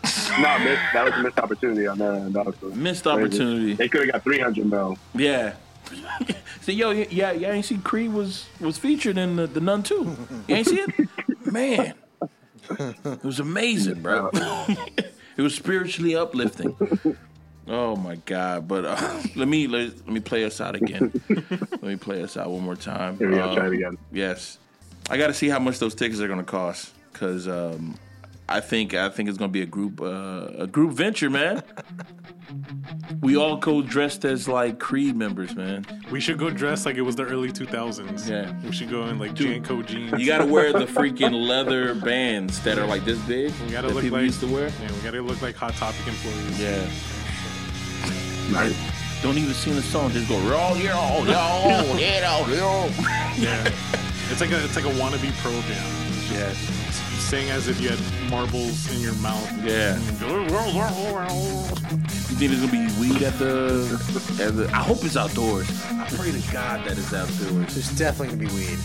No, 0.03 0.59
miss, 0.59 0.79
that 0.93 1.05
was 1.05 1.15
a 1.15 1.23
missed 1.23 1.39
opportunity 1.39 1.87
on 1.87 1.99
that 1.99 2.15
end. 2.15 2.35
That 2.35 2.47
was 2.47 2.55
crazy. 2.57 2.77
Missed 2.77 3.07
opportunity. 3.07 3.75
They 3.75 3.89
could 3.89 4.03
have 4.03 4.13
got 4.13 4.23
300 4.23 4.67
mil. 4.67 4.99
Yeah. 5.15 5.55
See, 6.61 6.73
yo, 6.73 6.91
yeah, 6.91 7.33
yeah, 7.33 7.51
ain't 7.51 7.65
see 7.65 7.79
Creed 7.79 8.13
was 8.13 8.47
was 8.61 8.79
featured 8.79 9.19
in 9.19 9.37
the, 9.37 9.47
the 9.47 9.61
Nun 9.61 9.83
too. 9.83 10.17
You 10.47 10.57
ain't 10.57 10.67
see 10.67 10.77
it, 10.81 11.09
man. 11.53 11.95
It 12.71 13.25
was 13.25 13.41
amazing, 13.41 14.03
bro. 14.03 14.31
it 14.35 15.43
was 15.43 15.55
spiritually 15.55 16.15
uplifting. 16.15 16.77
Oh 17.67 17.97
my 17.97 18.17
god! 18.27 18.69
But 18.69 18.85
uh, 18.85 19.23
let 19.35 19.49
me 19.49 19.67
let, 19.67 19.97
let 19.97 20.09
me 20.09 20.21
play 20.21 20.45
us 20.45 20.61
out 20.61 20.77
again. 20.77 21.13
let 21.29 21.83
me 21.83 21.97
play 21.97 22.23
us 22.23 22.37
out 22.37 22.51
one 22.51 22.63
more 22.63 22.77
time. 22.77 23.17
Here 23.19 23.31
we 23.31 23.37
go. 23.37 23.51
Uh, 23.51 23.55
Try 23.55 23.67
it 23.67 23.73
again. 23.73 23.99
Yes, 24.13 24.59
I 25.09 25.17
got 25.17 25.29
to 25.29 25.35
see 25.35 25.49
how 25.49 25.59
much 25.59 25.79
those 25.79 25.95
tickets 25.95 26.21
are 26.21 26.29
going 26.29 26.39
to 26.39 26.45
cost 26.45 26.93
because 27.13 27.49
um, 27.49 27.97
I 28.51 28.61
think 28.61 28.95
I 28.95 29.09
think 29.09 29.29
it's 29.29 29.39
going 29.39 29.51
to 29.51 29.53
be 29.53 29.63
a 29.63 29.67
group 29.67 30.01
uh, 30.01 30.49
a 30.59 30.67
group 30.67 30.93
venture, 30.93 31.31
man. 31.31 31.63
We 33.21 33.37
all 33.37 33.57
go 33.57 33.81
dressed 33.81 34.25
as 34.25 34.49
like 34.49 34.81
Creed 34.81 35.15
members, 35.15 35.55
man. 35.55 35.87
We 36.11 36.19
should 36.21 36.37
go 36.37 36.51
dressed 36.51 36.85
like 36.85 36.97
it 36.97 37.03
was 37.03 37.15
the 37.15 37.23
early 37.25 37.53
2000s. 37.53 38.29
Yeah. 38.29 38.53
We 38.65 38.73
should 38.73 38.91
go 38.91 39.05
in 39.07 39.21
like 39.21 39.35
Dude, 39.35 39.63
JNCO 39.63 39.87
jeans. 39.87 40.21
You 40.21 40.27
got 40.27 40.39
to 40.39 40.47
wear 40.47 40.73
the 40.73 40.87
freaking 40.87 41.33
leather 41.49 41.95
bands 41.95 42.61
that 42.65 42.77
are 42.77 42.87
like 42.87 43.05
this 43.05 43.21
big 43.21 43.53
We 43.67 43.71
gotta 43.73 43.87
that 43.87 43.95
look 43.95 44.03
people 44.03 44.19
like 44.19 44.27
used 44.27 44.41
to 44.41 44.49
wear. 44.53 44.69
Yeah, 44.83 44.93
we 44.93 45.01
gotta 45.03 45.23
look 45.23 45.41
like 45.43 45.55
Hot 45.55 45.75
Topic 45.75 46.05
employees. 46.09 46.61
Yeah, 46.61 46.85
Nice. 48.51 49.23
don't 49.23 49.39
even 49.39 49.55
sing 49.55 49.77
the 49.77 49.83
song. 49.83 50.11
Just 50.11 50.29
go 50.29 50.37
roll, 50.41 50.77
yo, 50.77 51.23
yo, 51.25 51.97
yo, 51.97 52.47
yo. 52.49 52.91
Yeah. 53.39 53.71
It's 54.31 54.41
like 54.41 54.51
a 54.51 54.65
it's 54.65 54.75
like 54.75 54.87
a 54.87 54.95
wannabe 54.99 55.31
pro 55.39 55.53
jam. 55.53 55.87
Yeah, 56.33 56.53
Sing 57.31 57.49
as 57.51 57.69
if 57.69 57.81
you 57.81 57.89
had 57.91 58.31
marbles 58.31 58.93
in 58.93 59.01
your 59.01 59.15
mouth. 59.15 59.49
yeah. 59.65 59.95
You 59.97 60.03
think 62.37 62.51
there's 62.51 62.61
gonna 62.61 62.73
be 62.73 63.01
weed 63.01 63.23
at 63.23 63.39
the? 63.39 63.87
At 64.43 64.57
the 64.57 64.69
I 64.73 64.83
hope 64.83 65.05
it's 65.05 65.17
outdoors. 65.17 65.69
I 65.93 66.07
pray 66.17 66.33
to 66.33 66.53
God 66.53 66.85
that 66.87 66.99
it's 66.99 67.15
outdoors. 67.15 67.75
There's 67.75 67.97
definitely 67.97 68.37
gonna 68.37 68.49
be 68.51 68.55
weed. 68.57 68.79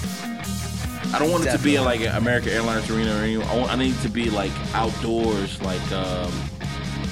I 1.11 1.17
don't 1.17 1.31
want 1.31 1.45
it 1.45 1.51
to 1.53 1.57
be 1.57 1.75
in 1.77 1.83
like 1.85 2.01
an 2.01 2.15
American 2.17 2.49
Airlines 2.49 2.87
Arena 2.91 3.15
or 3.15 3.19
anything. 3.23 3.47
I, 3.49 3.57
want, 3.57 3.71
I 3.71 3.75
need 3.77 3.95
it 3.95 4.01
to 4.01 4.09
be 4.09 4.29
like 4.29 4.51
outdoors, 4.75 5.59
like 5.63 5.81
um, 5.91 6.31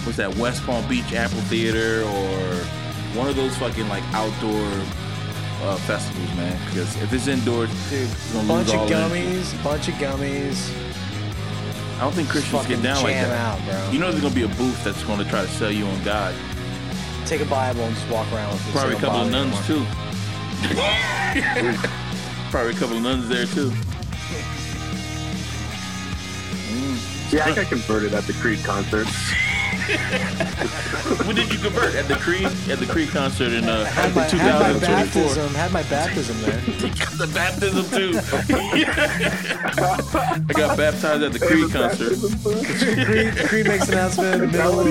what's 0.03 0.17
that? 0.17 0.35
West 0.35 0.63
Palm 0.65 0.87
Beach 0.87 1.11
Amphitheater 1.13 2.03
or 2.03 2.55
one 3.17 3.27
of 3.27 3.35
those 3.35 3.57
fucking 3.57 3.87
like 3.89 4.03
outdoor 4.13 4.67
uh, 5.63 5.77
festivals, 5.87 6.29
man. 6.35 6.59
Because 6.69 6.95
if 7.01 7.11
it's 7.11 7.25
indoors, 7.27 7.69
Dude, 7.89 8.07
we're 8.09 8.33
gonna 8.33 8.47
bunch 8.47 8.67
lose 8.67 8.73
of 8.75 8.79
all 8.81 8.87
the 8.87 8.95
energy. 8.95 9.25
gummies, 9.41 9.63
bunch 9.63 9.87
of 9.87 9.93
gummies. 9.95 10.92
I 11.97 11.99
don't 12.01 12.13
think 12.13 12.29
Christians 12.29 12.65
get 12.67 12.81
down 12.81 13.03
like 13.03 13.13
that. 13.13 13.31
out, 13.31 13.63
bro. 13.65 13.91
You 13.91 13.99
know, 13.99 14.09
there's 14.11 14.21
gonna 14.21 14.35
be 14.35 14.43
a 14.43 14.47
booth 14.49 14.83
that's 14.83 15.03
gonna 15.03 15.23
try 15.25 15.41
to 15.41 15.47
sell 15.47 15.71
you 15.71 15.85
on 15.85 16.03
God. 16.03 16.35
Take 17.25 17.41
a 17.41 17.45
Bible 17.45 17.81
and 17.81 17.95
just 17.95 18.09
walk 18.09 18.31
around 18.33 18.51
with 18.51 18.67
it. 18.67 18.71
Probably 18.71 18.95
a 18.95 18.99
couple 18.99 19.21
of 19.21 19.31
nuns 19.31 19.55
bother 19.55 19.73
you 19.73 19.79
too. 19.79 19.85
Probably 22.51 22.71
a 22.73 22.75
couple 22.75 22.97
of 22.97 23.03
nuns 23.03 23.29
there 23.29 23.45
too. 23.45 23.71
Yeah, 27.35 27.45
I 27.45 27.55
got 27.55 27.67
converted 27.67 28.13
at 28.13 28.25
the 28.25 28.33
Creed 28.33 28.63
concert. 28.63 29.07
when 31.25 31.35
did 31.35 31.51
you 31.51 31.59
convert 31.59 31.93
at 31.95 32.07
the 32.07 32.15
Creed 32.15 32.45
at 32.45 32.79
the 32.79 32.85
Creed 32.85 33.09
concert 33.09 33.51
in 33.51 33.65
uh, 33.65 33.83
Had 33.85 34.15
my, 34.15 34.23
had 34.23 34.73
my 34.73 34.79
baptism. 34.79 35.53
Had 35.53 35.71
my 35.73 35.83
baptism 35.83 36.41
there. 36.41 36.61
the 37.17 37.29
baptism 37.33 37.85
too. 37.89 38.13
I 40.49 40.53
got 40.53 40.77
baptized 40.77 41.23
at 41.23 41.33
the 41.33 41.39
Creed 41.39 41.71
concert. 41.71 42.17
Creed, 43.05 43.35
Creed 43.49 43.67
makes 43.67 43.89
an 43.89 43.95
announcement 43.95 44.51
middle, 44.53 44.79
of, 44.79 44.85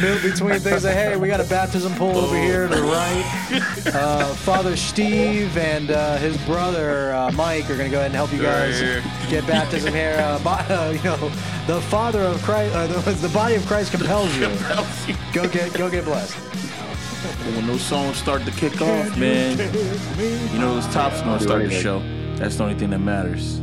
middle 0.00 0.30
between 0.30 0.58
things 0.60 0.84
like, 0.84 0.94
hey, 0.94 1.16
we 1.16 1.28
got 1.28 1.40
a 1.40 1.48
baptism 1.48 1.92
pool 1.94 2.16
over 2.16 2.36
here 2.36 2.66
to 2.68 2.74
the 2.74 2.82
right. 2.82 3.92
Uh, 3.94 4.24
Father 4.36 4.76
Steve 4.76 5.54
and 5.58 5.90
uh, 5.90 6.16
his 6.16 6.36
brother 6.46 7.12
uh, 7.12 7.30
Mike 7.32 7.64
are 7.64 7.76
going 7.76 7.90
to 7.90 7.90
go 7.90 7.98
ahead 7.98 8.06
and 8.06 8.14
help 8.14 8.32
you 8.32 8.40
guys 8.40 8.80
here. 8.80 9.02
get 9.28 9.46
baptism 9.46 9.92
here. 9.92 10.16
Uh, 10.18 10.40
uh, 10.46 10.92
you 10.96 11.02
know, 11.02 11.30
the 11.66 11.80
Father 11.82 12.20
of 12.20 12.42
Christ, 12.42 12.74
uh, 12.74 12.86
the, 12.86 13.10
the 13.12 13.28
body 13.30 13.54
of 13.54 13.66
Christ 13.66 13.92
compels 13.96 14.34
you. 14.36 14.48
Go 15.32 15.48
get, 15.48 15.72
go 15.74 15.90
get 15.90 16.04
blessed. 16.04 16.34
when 17.56 17.66
those 17.66 17.82
songs 17.82 18.16
start 18.16 18.44
to 18.44 18.50
kick 18.52 18.80
off, 18.82 19.16
man, 19.16 19.56
you 20.52 20.58
know 20.58 20.74
those 20.74 20.92
tops 20.92 21.20
are 21.20 21.24
gonna 21.24 21.40
start 21.40 21.60
the 21.60 21.66
anything. 21.66 21.82
show. 21.82 22.02
That's 22.36 22.56
the 22.56 22.64
only 22.64 22.74
thing 22.76 22.90
that 22.90 22.98
matters. 22.98 23.60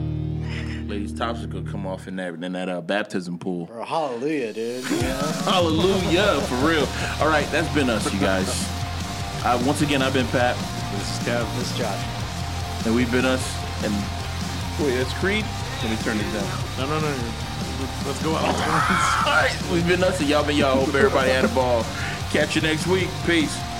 Ladies' 0.88 1.14
tops 1.14 1.43
are 1.43 1.47
gonna 1.47 1.70
come 1.70 1.86
off 1.86 2.08
in 2.08 2.16
that 2.18 2.34
in 2.43 2.54
that 2.54 2.70
uh, 2.70 2.82
baptism 2.82 3.38
pool. 3.38 3.68
Bro, 3.68 3.86
hallelujah, 3.86 4.52
dude. 4.54 4.89
You 4.89 5.02
know? 5.02 5.18
Hallelujah, 5.45 6.41
for 6.41 6.56
real. 6.68 6.88
All 7.22 7.30
right, 7.30 7.47
that's 7.52 7.74
been 7.74 7.89
us, 7.89 8.12
you 8.14 8.20
guys. 8.20 8.68
Uh, 9.45 9.62
once 9.66 9.82
again, 9.82 10.02
I've 10.02 10.14
been 10.14 10.28
Pat. 10.28 10.58
This 10.93 11.20
is 11.20 11.28
Kev. 11.28 11.58
This 11.58 11.72
is 11.72 11.78
Josh. 11.78 12.86
And 12.86 12.93
we've 12.93 13.12
been 13.12 13.26
us. 13.26 13.56
And 13.86 13.93
wait, 14.84 14.97
that's 14.97 15.14
Creed. 15.14 15.45
Let 15.82 15.91
me 15.91 15.97
turn 16.04 16.18
it 16.18 16.24
down. 16.34 16.47
No, 16.78 16.88
no, 16.88 16.99
no. 16.99 17.10
no. 17.10 17.51
Let's 18.06 18.24
go 18.24 18.36
out. 18.36 18.46
All 19.26 19.34
right, 19.34 19.56
we've 19.72 19.88
been. 19.88 20.04
And 20.04 20.22
y'all 20.22 20.46
been 20.46 20.58
y'all. 20.58 20.86
Hope 20.86 20.94
everybody 20.94 21.32
had 21.32 21.46
a 21.46 21.50
ball. 21.50 21.86
Catch 22.32 22.56
you 22.56 22.62
next 22.62 22.88
week. 22.88 23.10
Peace. 23.26 23.70